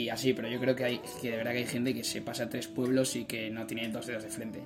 así, 0.09 0.33
pero 0.33 0.47
yo 0.47 0.59
creo 0.59 0.75
que 0.75 0.85
hay 0.85 1.01
que 1.21 1.31
de 1.31 1.37
verdad 1.37 1.51
que 1.51 1.57
hay 1.59 1.65
gente 1.65 1.93
que 1.93 2.03
se 2.03 2.21
pasa 2.21 2.45
a 2.45 2.49
tres 2.49 2.67
pueblos 2.67 3.15
y 3.15 3.25
que 3.25 3.49
no 3.51 3.67
tiene 3.67 3.89
dos 3.89 4.07
dedos 4.07 4.23
de 4.23 4.29
frente. 4.29 4.63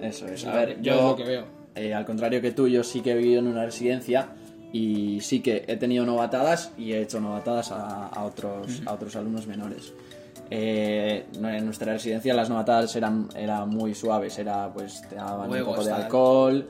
Eso 0.00 0.26
es. 0.28 0.46
A 0.46 0.54
ver, 0.54 0.80
yo, 0.80 1.10
lo 1.10 1.16
que 1.16 1.24
veo. 1.24 1.44
Eh, 1.74 1.92
al 1.92 2.04
contrario 2.04 2.40
que 2.40 2.52
tú, 2.52 2.68
yo 2.68 2.84
sí 2.84 3.00
que 3.00 3.12
he 3.12 3.16
vivido 3.16 3.40
en 3.40 3.48
una 3.48 3.64
residencia 3.64 4.28
y 4.72 5.20
sí 5.20 5.40
que 5.40 5.64
he 5.66 5.76
tenido 5.76 6.06
novatadas 6.06 6.72
y 6.78 6.92
he 6.92 7.02
hecho 7.02 7.20
novatadas 7.20 7.72
a, 7.72 8.24
otros, 8.24 8.82
a 8.86 8.92
otros 8.92 9.16
alumnos 9.16 9.46
menores. 9.46 9.92
Eh, 10.50 11.24
en 11.34 11.64
nuestra 11.64 11.94
residencia 11.94 12.34
las 12.34 12.50
novatadas 12.50 12.94
eran, 12.96 13.28
eran 13.34 13.68
muy 13.68 13.94
suaves, 13.94 14.38
era 14.38 14.70
pues 14.72 15.02
te 15.08 15.14
daban 15.14 15.50
un 15.50 15.64
poco 15.64 15.84
de 15.84 15.92
alcohol, 15.92 16.68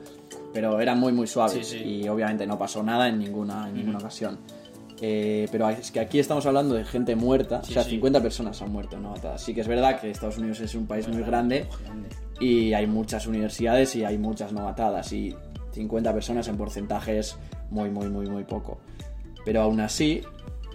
pero 0.53 0.79
eran 0.79 0.99
muy 0.99 1.13
muy 1.13 1.27
suaves 1.27 1.73
y 1.73 2.07
obviamente 2.07 2.45
no 2.45 2.57
pasó 2.57 2.83
nada 2.83 3.07
en 3.07 3.19
ninguna, 3.19 3.69
en 3.69 3.75
ninguna 3.75 3.97
ocasión. 3.97 4.37
Eh, 5.01 5.47
pero 5.51 5.67
es 5.69 5.91
que 5.91 5.99
aquí 5.99 6.19
estamos 6.19 6.45
hablando 6.45 6.75
de 6.75 6.85
gente 6.85 7.15
muerta, 7.15 7.59
o 7.59 7.65
sea, 7.65 7.83
50 7.83 8.21
personas 8.21 8.61
han 8.61 8.71
muerto 8.71 8.95
en 8.95 9.03
novatadas. 9.03 9.41
Sí 9.41 9.53
que 9.53 9.61
es 9.61 9.67
verdad 9.67 9.99
que 9.99 10.09
Estados 10.09 10.37
Unidos 10.37 10.61
es 10.61 10.75
un 10.75 10.87
país 10.87 11.07
muy 11.07 11.23
grande 11.23 11.67
y 12.39 12.73
hay 12.73 12.87
muchas 12.87 13.27
universidades 13.27 13.95
y 13.95 14.05
hay 14.05 14.17
muchas 14.17 14.53
novatadas 14.53 15.11
y 15.11 15.35
50 15.73 16.13
personas 16.13 16.47
en 16.47 16.57
porcentajes 16.57 17.35
muy, 17.69 17.89
muy, 17.89 18.07
muy, 18.07 18.27
muy 18.27 18.43
poco. 18.43 18.79
Pero 19.43 19.61
aún 19.61 19.81
así, 19.81 20.21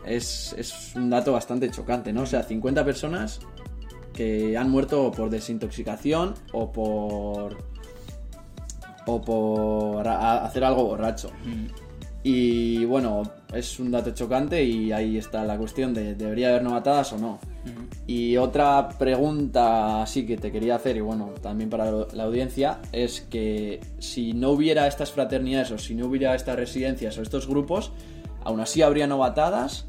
es, 0.04 0.54
es, 0.58 0.94
un 0.94 1.10
dato 1.10 1.32
bastante 1.32 1.70
chocante, 1.70 2.12
¿no? 2.12 2.22
O 2.22 2.26
sea, 2.26 2.42
50 2.42 2.84
personas 2.84 3.40
que 4.12 4.56
han 4.56 4.70
muerto 4.70 5.10
por 5.12 5.30
desintoxicación 5.30 6.34
o 6.52 6.72
por. 6.72 7.56
O 9.09 9.21
por 9.23 10.07
hacer 10.07 10.64
algo 10.64 10.85
borracho. 10.85 11.31
Y 12.23 12.85
bueno, 12.85 13.23
es 13.55 13.79
un 13.81 13.90
dato 13.90 14.11
chocante 14.11 14.62
y 14.62 14.92
ahí 14.92 15.16
está 15.16 15.44
la 15.44 15.57
cuestión 15.57 15.94
de 15.94 16.14
debería 16.14 16.51
haber 16.51 16.62
novatadas 16.62 17.12
o 17.14 17.18
no. 17.18 17.38
Y 18.07 18.37
otra 18.37 18.88
pregunta 18.99 20.03
así 20.03 20.27
que 20.27 20.37
te 20.37 20.53
quería 20.53 20.75
hacer, 20.77 20.97
y 20.97 21.01
bueno, 21.01 21.31
también 21.40 21.71
para 21.71 21.90
la 22.12 22.25
audiencia, 22.25 22.81
es 22.92 23.23
que 23.23 23.81
si 23.99 24.33
no 24.33 24.51
hubiera 24.51 24.87
estas 24.87 25.12
fraternidades 25.12 25.71
o 25.71 25.79
si 25.79 25.94
no 25.94 26.07
hubiera 26.07 26.35
estas 26.35 26.57
residencias 26.57 27.16
o 27.18 27.23
estos 27.23 27.47
grupos, 27.47 27.92
aún 28.44 28.61
así 28.61 28.83
habría 28.83 29.07
novatadas 29.07 29.87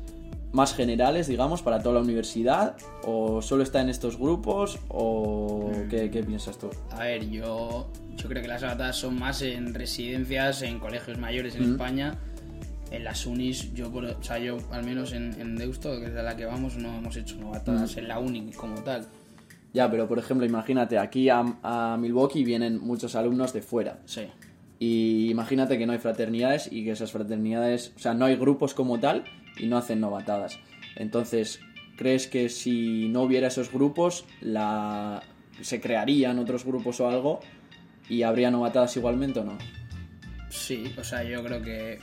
más 0.52 0.74
generales, 0.74 1.28
digamos, 1.28 1.62
para 1.62 1.82
toda 1.82 1.96
la 1.96 2.02
universidad? 2.02 2.76
¿O 3.04 3.42
solo 3.42 3.64
está 3.64 3.82
en 3.82 3.90
estos 3.90 4.18
grupos? 4.18 4.80
¿O 4.88 5.72
mm. 5.72 5.90
qué, 5.90 6.24
piensas 6.26 6.58
tú? 6.58 6.70
A 6.92 7.04
ver, 7.04 7.30
yo, 7.30 7.90
yo 8.16 8.30
creo 8.30 8.42
que 8.42 8.48
las 8.48 8.62
novatadas 8.62 8.98
son 8.98 9.18
más 9.20 9.42
en 9.42 9.74
residencias, 9.74 10.62
en 10.62 10.80
colegios 10.80 11.18
mayores 11.18 11.56
en 11.56 11.70
mm. 11.70 11.72
España 11.72 12.18
en 12.92 13.04
las 13.04 13.26
unis, 13.26 13.74
yo, 13.74 13.92
o 13.92 14.24
sea, 14.24 14.40
yo 14.40 14.58
al 14.72 14.84
menos 14.84 15.14
en, 15.14 15.56
Deusto, 15.56 16.00
que 16.00 16.08
es 16.08 16.14
de 16.14 16.24
la 16.24 16.36
que 16.36 16.46
vamos, 16.46 16.76
no 16.78 16.98
hemos 16.98 17.16
hecho 17.16 17.36
novatadas 17.38 17.96
mm. 17.96 18.00
en 18.00 18.08
la 18.08 18.20
uni 18.20 18.52
como 18.52 18.82
tal. 18.82 19.06
Ya, 19.74 19.90
pero 19.90 20.08
por 20.08 20.18
ejemplo, 20.18 20.46
imagínate, 20.46 20.98
aquí 20.98 21.30
a, 21.30 21.98
Milwaukee 22.00 22.44
vienen 22.44 22.80
muchos 22.80 23.16
alumnos 23.16 23.54
de 23.54 23.62
fuera. 23.62 24.00
Sí. 24.06 24.24
Y 24.80 25.30
imagínate 25.30 25.78
que 25.78 25.86
no 25.86 25.94
hay 25.94 26.00
fraternidades 26.00 26.70
y 26.72 26.84
que 26.84 26.92
esas 26.92 27.12
fraternidades, 27.12 27.94
o 27.96 28.00
sea, 28.00 28.14
no 28.14 28.26
hay 28.26 28.38
grupos 28.38 28.74
como 28.74 29.00
tal 29.00 29.26
y 29.60 29.68
no 29.68 29.78
hacen 29.78 30.00
novatadas. 30.00 30.60
Entonces, 30.96 31.60
¿crees 31.98 32.28
que 32.28 32.50
si 32.50 33.10
no 33.10 33.24
hubiera 33.24 33.48
esos 33.48 33.72
grupos, 33.72 34.26
la... 34.42 35.22
se 35.62 35.80
crearían 35.80 36.40
otros 36.40 36.66
grupos 36.66 37.00
o 37.00 37.08
algo 37.08 37.42
y 38.08 38.24
habría 38.24 38.50
novatadas 38.50 38.96
igualmente 38.98 39.40
o 39.40 39.44
no? 39.44 39.58
Sí, 40.50 40.92
o 40.98 41.04
sea, 41.04 41.24
yo 41.24 41.44
creo 41.44 41.62
que 41.62 42.00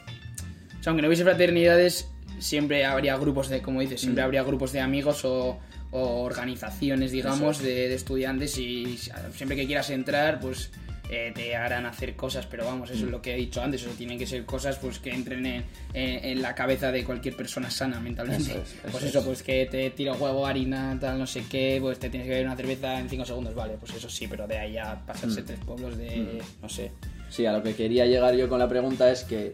aunque 0.87 1.03
no 1.03 1.09
hubiese 1.09 1.25
fraternidades, 1.25 2.09
siempre 2.38 2.85
habría 2.85 3.16
grupos 3.16 3.49
de, 3.49 3.62
como 3.62 3.81
dices, 3.81 4.01
siempre 4.01 4.23
mm. 4.23 4.27
habría 4.27 4.42
grupos 4.42 4.73
de 4.73 4.81
amigos 4.81 5.25
o, 5.25 5.59
organizaciones, 5.92 7.11
digamos, 7.11 7.62
de, 7.62 7.95
estudiantes 7.95 8.59
y 8.59 8.99
siempre 9.33 9.57
que 9.57 9.66
quieras 9.66 9.88
entrar, 9.88 10.40
pues 10.40 10.71
eh, 11.09 11.33
te 11.35 11.55
harán 11.55 11.87
hacer 11.87 12.16
cosas, 12.16 12.47
pero 12.47 12.64
vamos, 12.64 12.90
eso 12.90 13.05
es 13.05 13.09
mm. 13.09 13.12
lo 13.12 13.23
que 13.23 13.35
he 13.35 13.37
dicho 13.37 13.62
antes, 13.62 13.83
eso 13.83 13.90
tienen 13.97 14.19
que 14.19 14.27
ser 14.27 14.45
cosas 14.45 14.77
pues 14.79 14.99
que 14.99 15.11
entren 15.11 15.64
en, 15.95 16.42
la 16.42 16.55
cabeza 16.55 16.90
de 16.90 17.05
cualquier 17.05 17.37
persona 17.37 17.71
sana 17.71 18.01
mentalmente. 18.01 18.62
pues 18.90 19.05
eso, 19.05 19.25
pues 19.25 19.42
que 19.42 19.66
te 19.66 19.90
tiro 19.90 20.14
huevo, 20.14 20.47
harina, 20.47 20.97
tal, 21.01 21.19
no 21.19 21.27
sé 21.27 21.45
qué, 21.49 21.79
pues 21.81 21.99
te 21.99 22.11
tienes 22.11 22.27
que 22.27 22.31
beber 22.31 22.47
una 22.47 22.57
cerveza 22.57 22.99
en 22.99 23.09
5 23.09 23.25
segundos, 23.25 23.55
vale, 23.55 23.77
pues 23.79 23.95
eso 23.95 24.09
sí, 24.09 24.27
pero 24.27 24.47
de 24.47 24.59
ahí 24.59 24.77
a 24.79 25.01
pasarse 25.07 25.42
mm. 25.42 25.45
tres 25.45 25.61
pueblos 25.61 25.97
de, 25.97 26.42
no 26.61 26.69
sé. 26.69 26.92
Sí, 27.29 27.47
a 27.47 27.53
lo 27.53 27.62
que 27.62 27.75
quería 27.75 28.07
llegar 28.07 28.35
yo 28.35 28.49
con 28.49 28.59
la 28.59 28.69
pregunta 28.69 29.11
es 29.11 29.25
que 29.25 29.53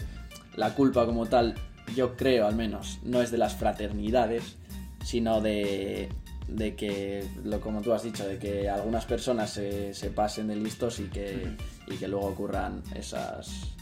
la 0.56 0.74
culpa 0.74 1.06
como 1.06 1.26
tal, 1.26 1.54
yo 1.94 2.16
creo 2.16 2.46
al 2.46 2.54
menos, 2.54 2.98
no 3.02 3.20
es 3.20 3.30
de 3.30 3.38
las 3.38 3.56
fraternidades, 3.56 4.56
sino 5.04 5.40
de, 5.40 6.08
de 6.48 6.74
que, 6.74 7.26
lo, 7.44 7.60
como 7.60 7.80
tú 7.80 7.92
has 7.92 8.02
dicho, 8.02 8.26
de 8.26 8.38
que 8.38 8.68
algunas 8.68 9.04
personas 9.04 9.50
se, 9.50 9.94
se 9.94 10.10
pasen 10.10 10.48
de 10.48 10.56
listos 10.56 11.00
y 11.00 11.04
que, 11.04 11.56
y 11.86 11.96
que 11.96 12.08
luego 12.08 12.26
ocurran 12.26 12.82
esas... 12.94 13.74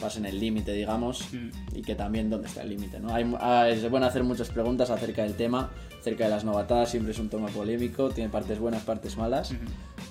pasen 0.00 0.26
el 0.26 0.38
límite, 0.38 0.72
digamos, 0.72 1.26
y 1.74 1.82
que 1.82 1.94
también 1.94 2.30
dónde 2.30 2.48
está 2.48 2.62
el 2.62 2.68
límite, 2.68 3.00
¿no? 3.00 3.12
Hay, 3.12 3.24
ah, 3.40 3.68
se 3.78 3.90
pueden 3.90 4.04
hacer 4.04 4.22
muchas 4.22 4.48
preguntas 4.50 4.90
acerca 4.90 5.22
del 5.22 5.34
tema, 5.34 5.70
acerca 5.98 6.24
de 6.24 6.30
las 6.30 6.44
novatadas, 6.44 6.90
siempre 6.90 7.12
es 7.12 7.18
un 7.18 7.28
tema 7.28 7.48
polémico, 7.48 8.10
tiene 8.10 8.30
partes 8.30 8.60
buenas, 8.60 8.84
partes 8.84 9.16
malas, 9.16 9.52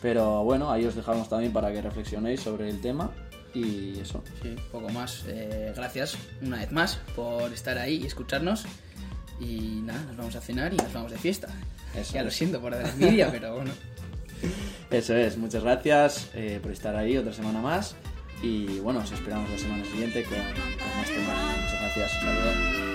pero 0.01 0.43
bueno, 0.43 0.71
ahí 0.71 0.85
os 0.85 0.95
dejamos 0.95 1.29
también 1.29 1.53
para 1.53 1.71
que 1.71 1.81
reflexionéis 1.81 2.41
sobre 2.41 2.67
el 2.69 2.81
tema 2.81 3.11
y 3.53 3.99
eso. 3.99 4.21
Sí, 4.41 4.55
poco 4.71 4.89
más. 4.89 5.23
Eh, 5.27 5.71
gracias 5.73 6.17
una 6.41 6.57
vez 6.57 6.71
más 6.73 6.97
por 7.15 7.53
estar 7.53 7.77
ahí 7.77 8.01
y 8.03 8.05
escucharnos. 8.05 8.65
Y 9.39 9.81
nada, 9.83 10.01
nos 10.03 10.17
vamos 10.17 10.35
a 10.35 10.41
cenar 10.41 10.73
y 10.73 10.77
nos 10.77 10.93
vamos 10.93 11.11
de 11.11 11.17
fiesta. 11.17 11.47
ya 12.13 12.23
lo 12.23 12.31
siento 12.31 12.61
por 12.61 12.71
dar 12.71 12.87
envidia, 12.87 13.29
pero 13.31 13.55
bueno. 13.55 13.71
Eso 14.91 15.15
es, 15.15 15.37
muchas 15.37 15.63
gracias 15.63 16.29
eh, 16.33 16.59
por 16.61 16.71
estar 16.71 16.95
ahí 16.95 17.17
otra 17.17 17.33
semana 17.33 17.61
más. 17.61 17.95
Y 18.41 18.79
bueno, 18.79 18.99
os 18.99 19.11
esperamos 19.11 19.49
la 19.49 19.57
semana 19.57 19.85
siguiente 19.85 20.23
con, 20.23 20.37
con 20.37 20.97
más 20.97 21.07
temas. 21.07 21.57
Muchas 21.57 21.81
gracias, 21.81 22.11
saludos. 22.11 22.94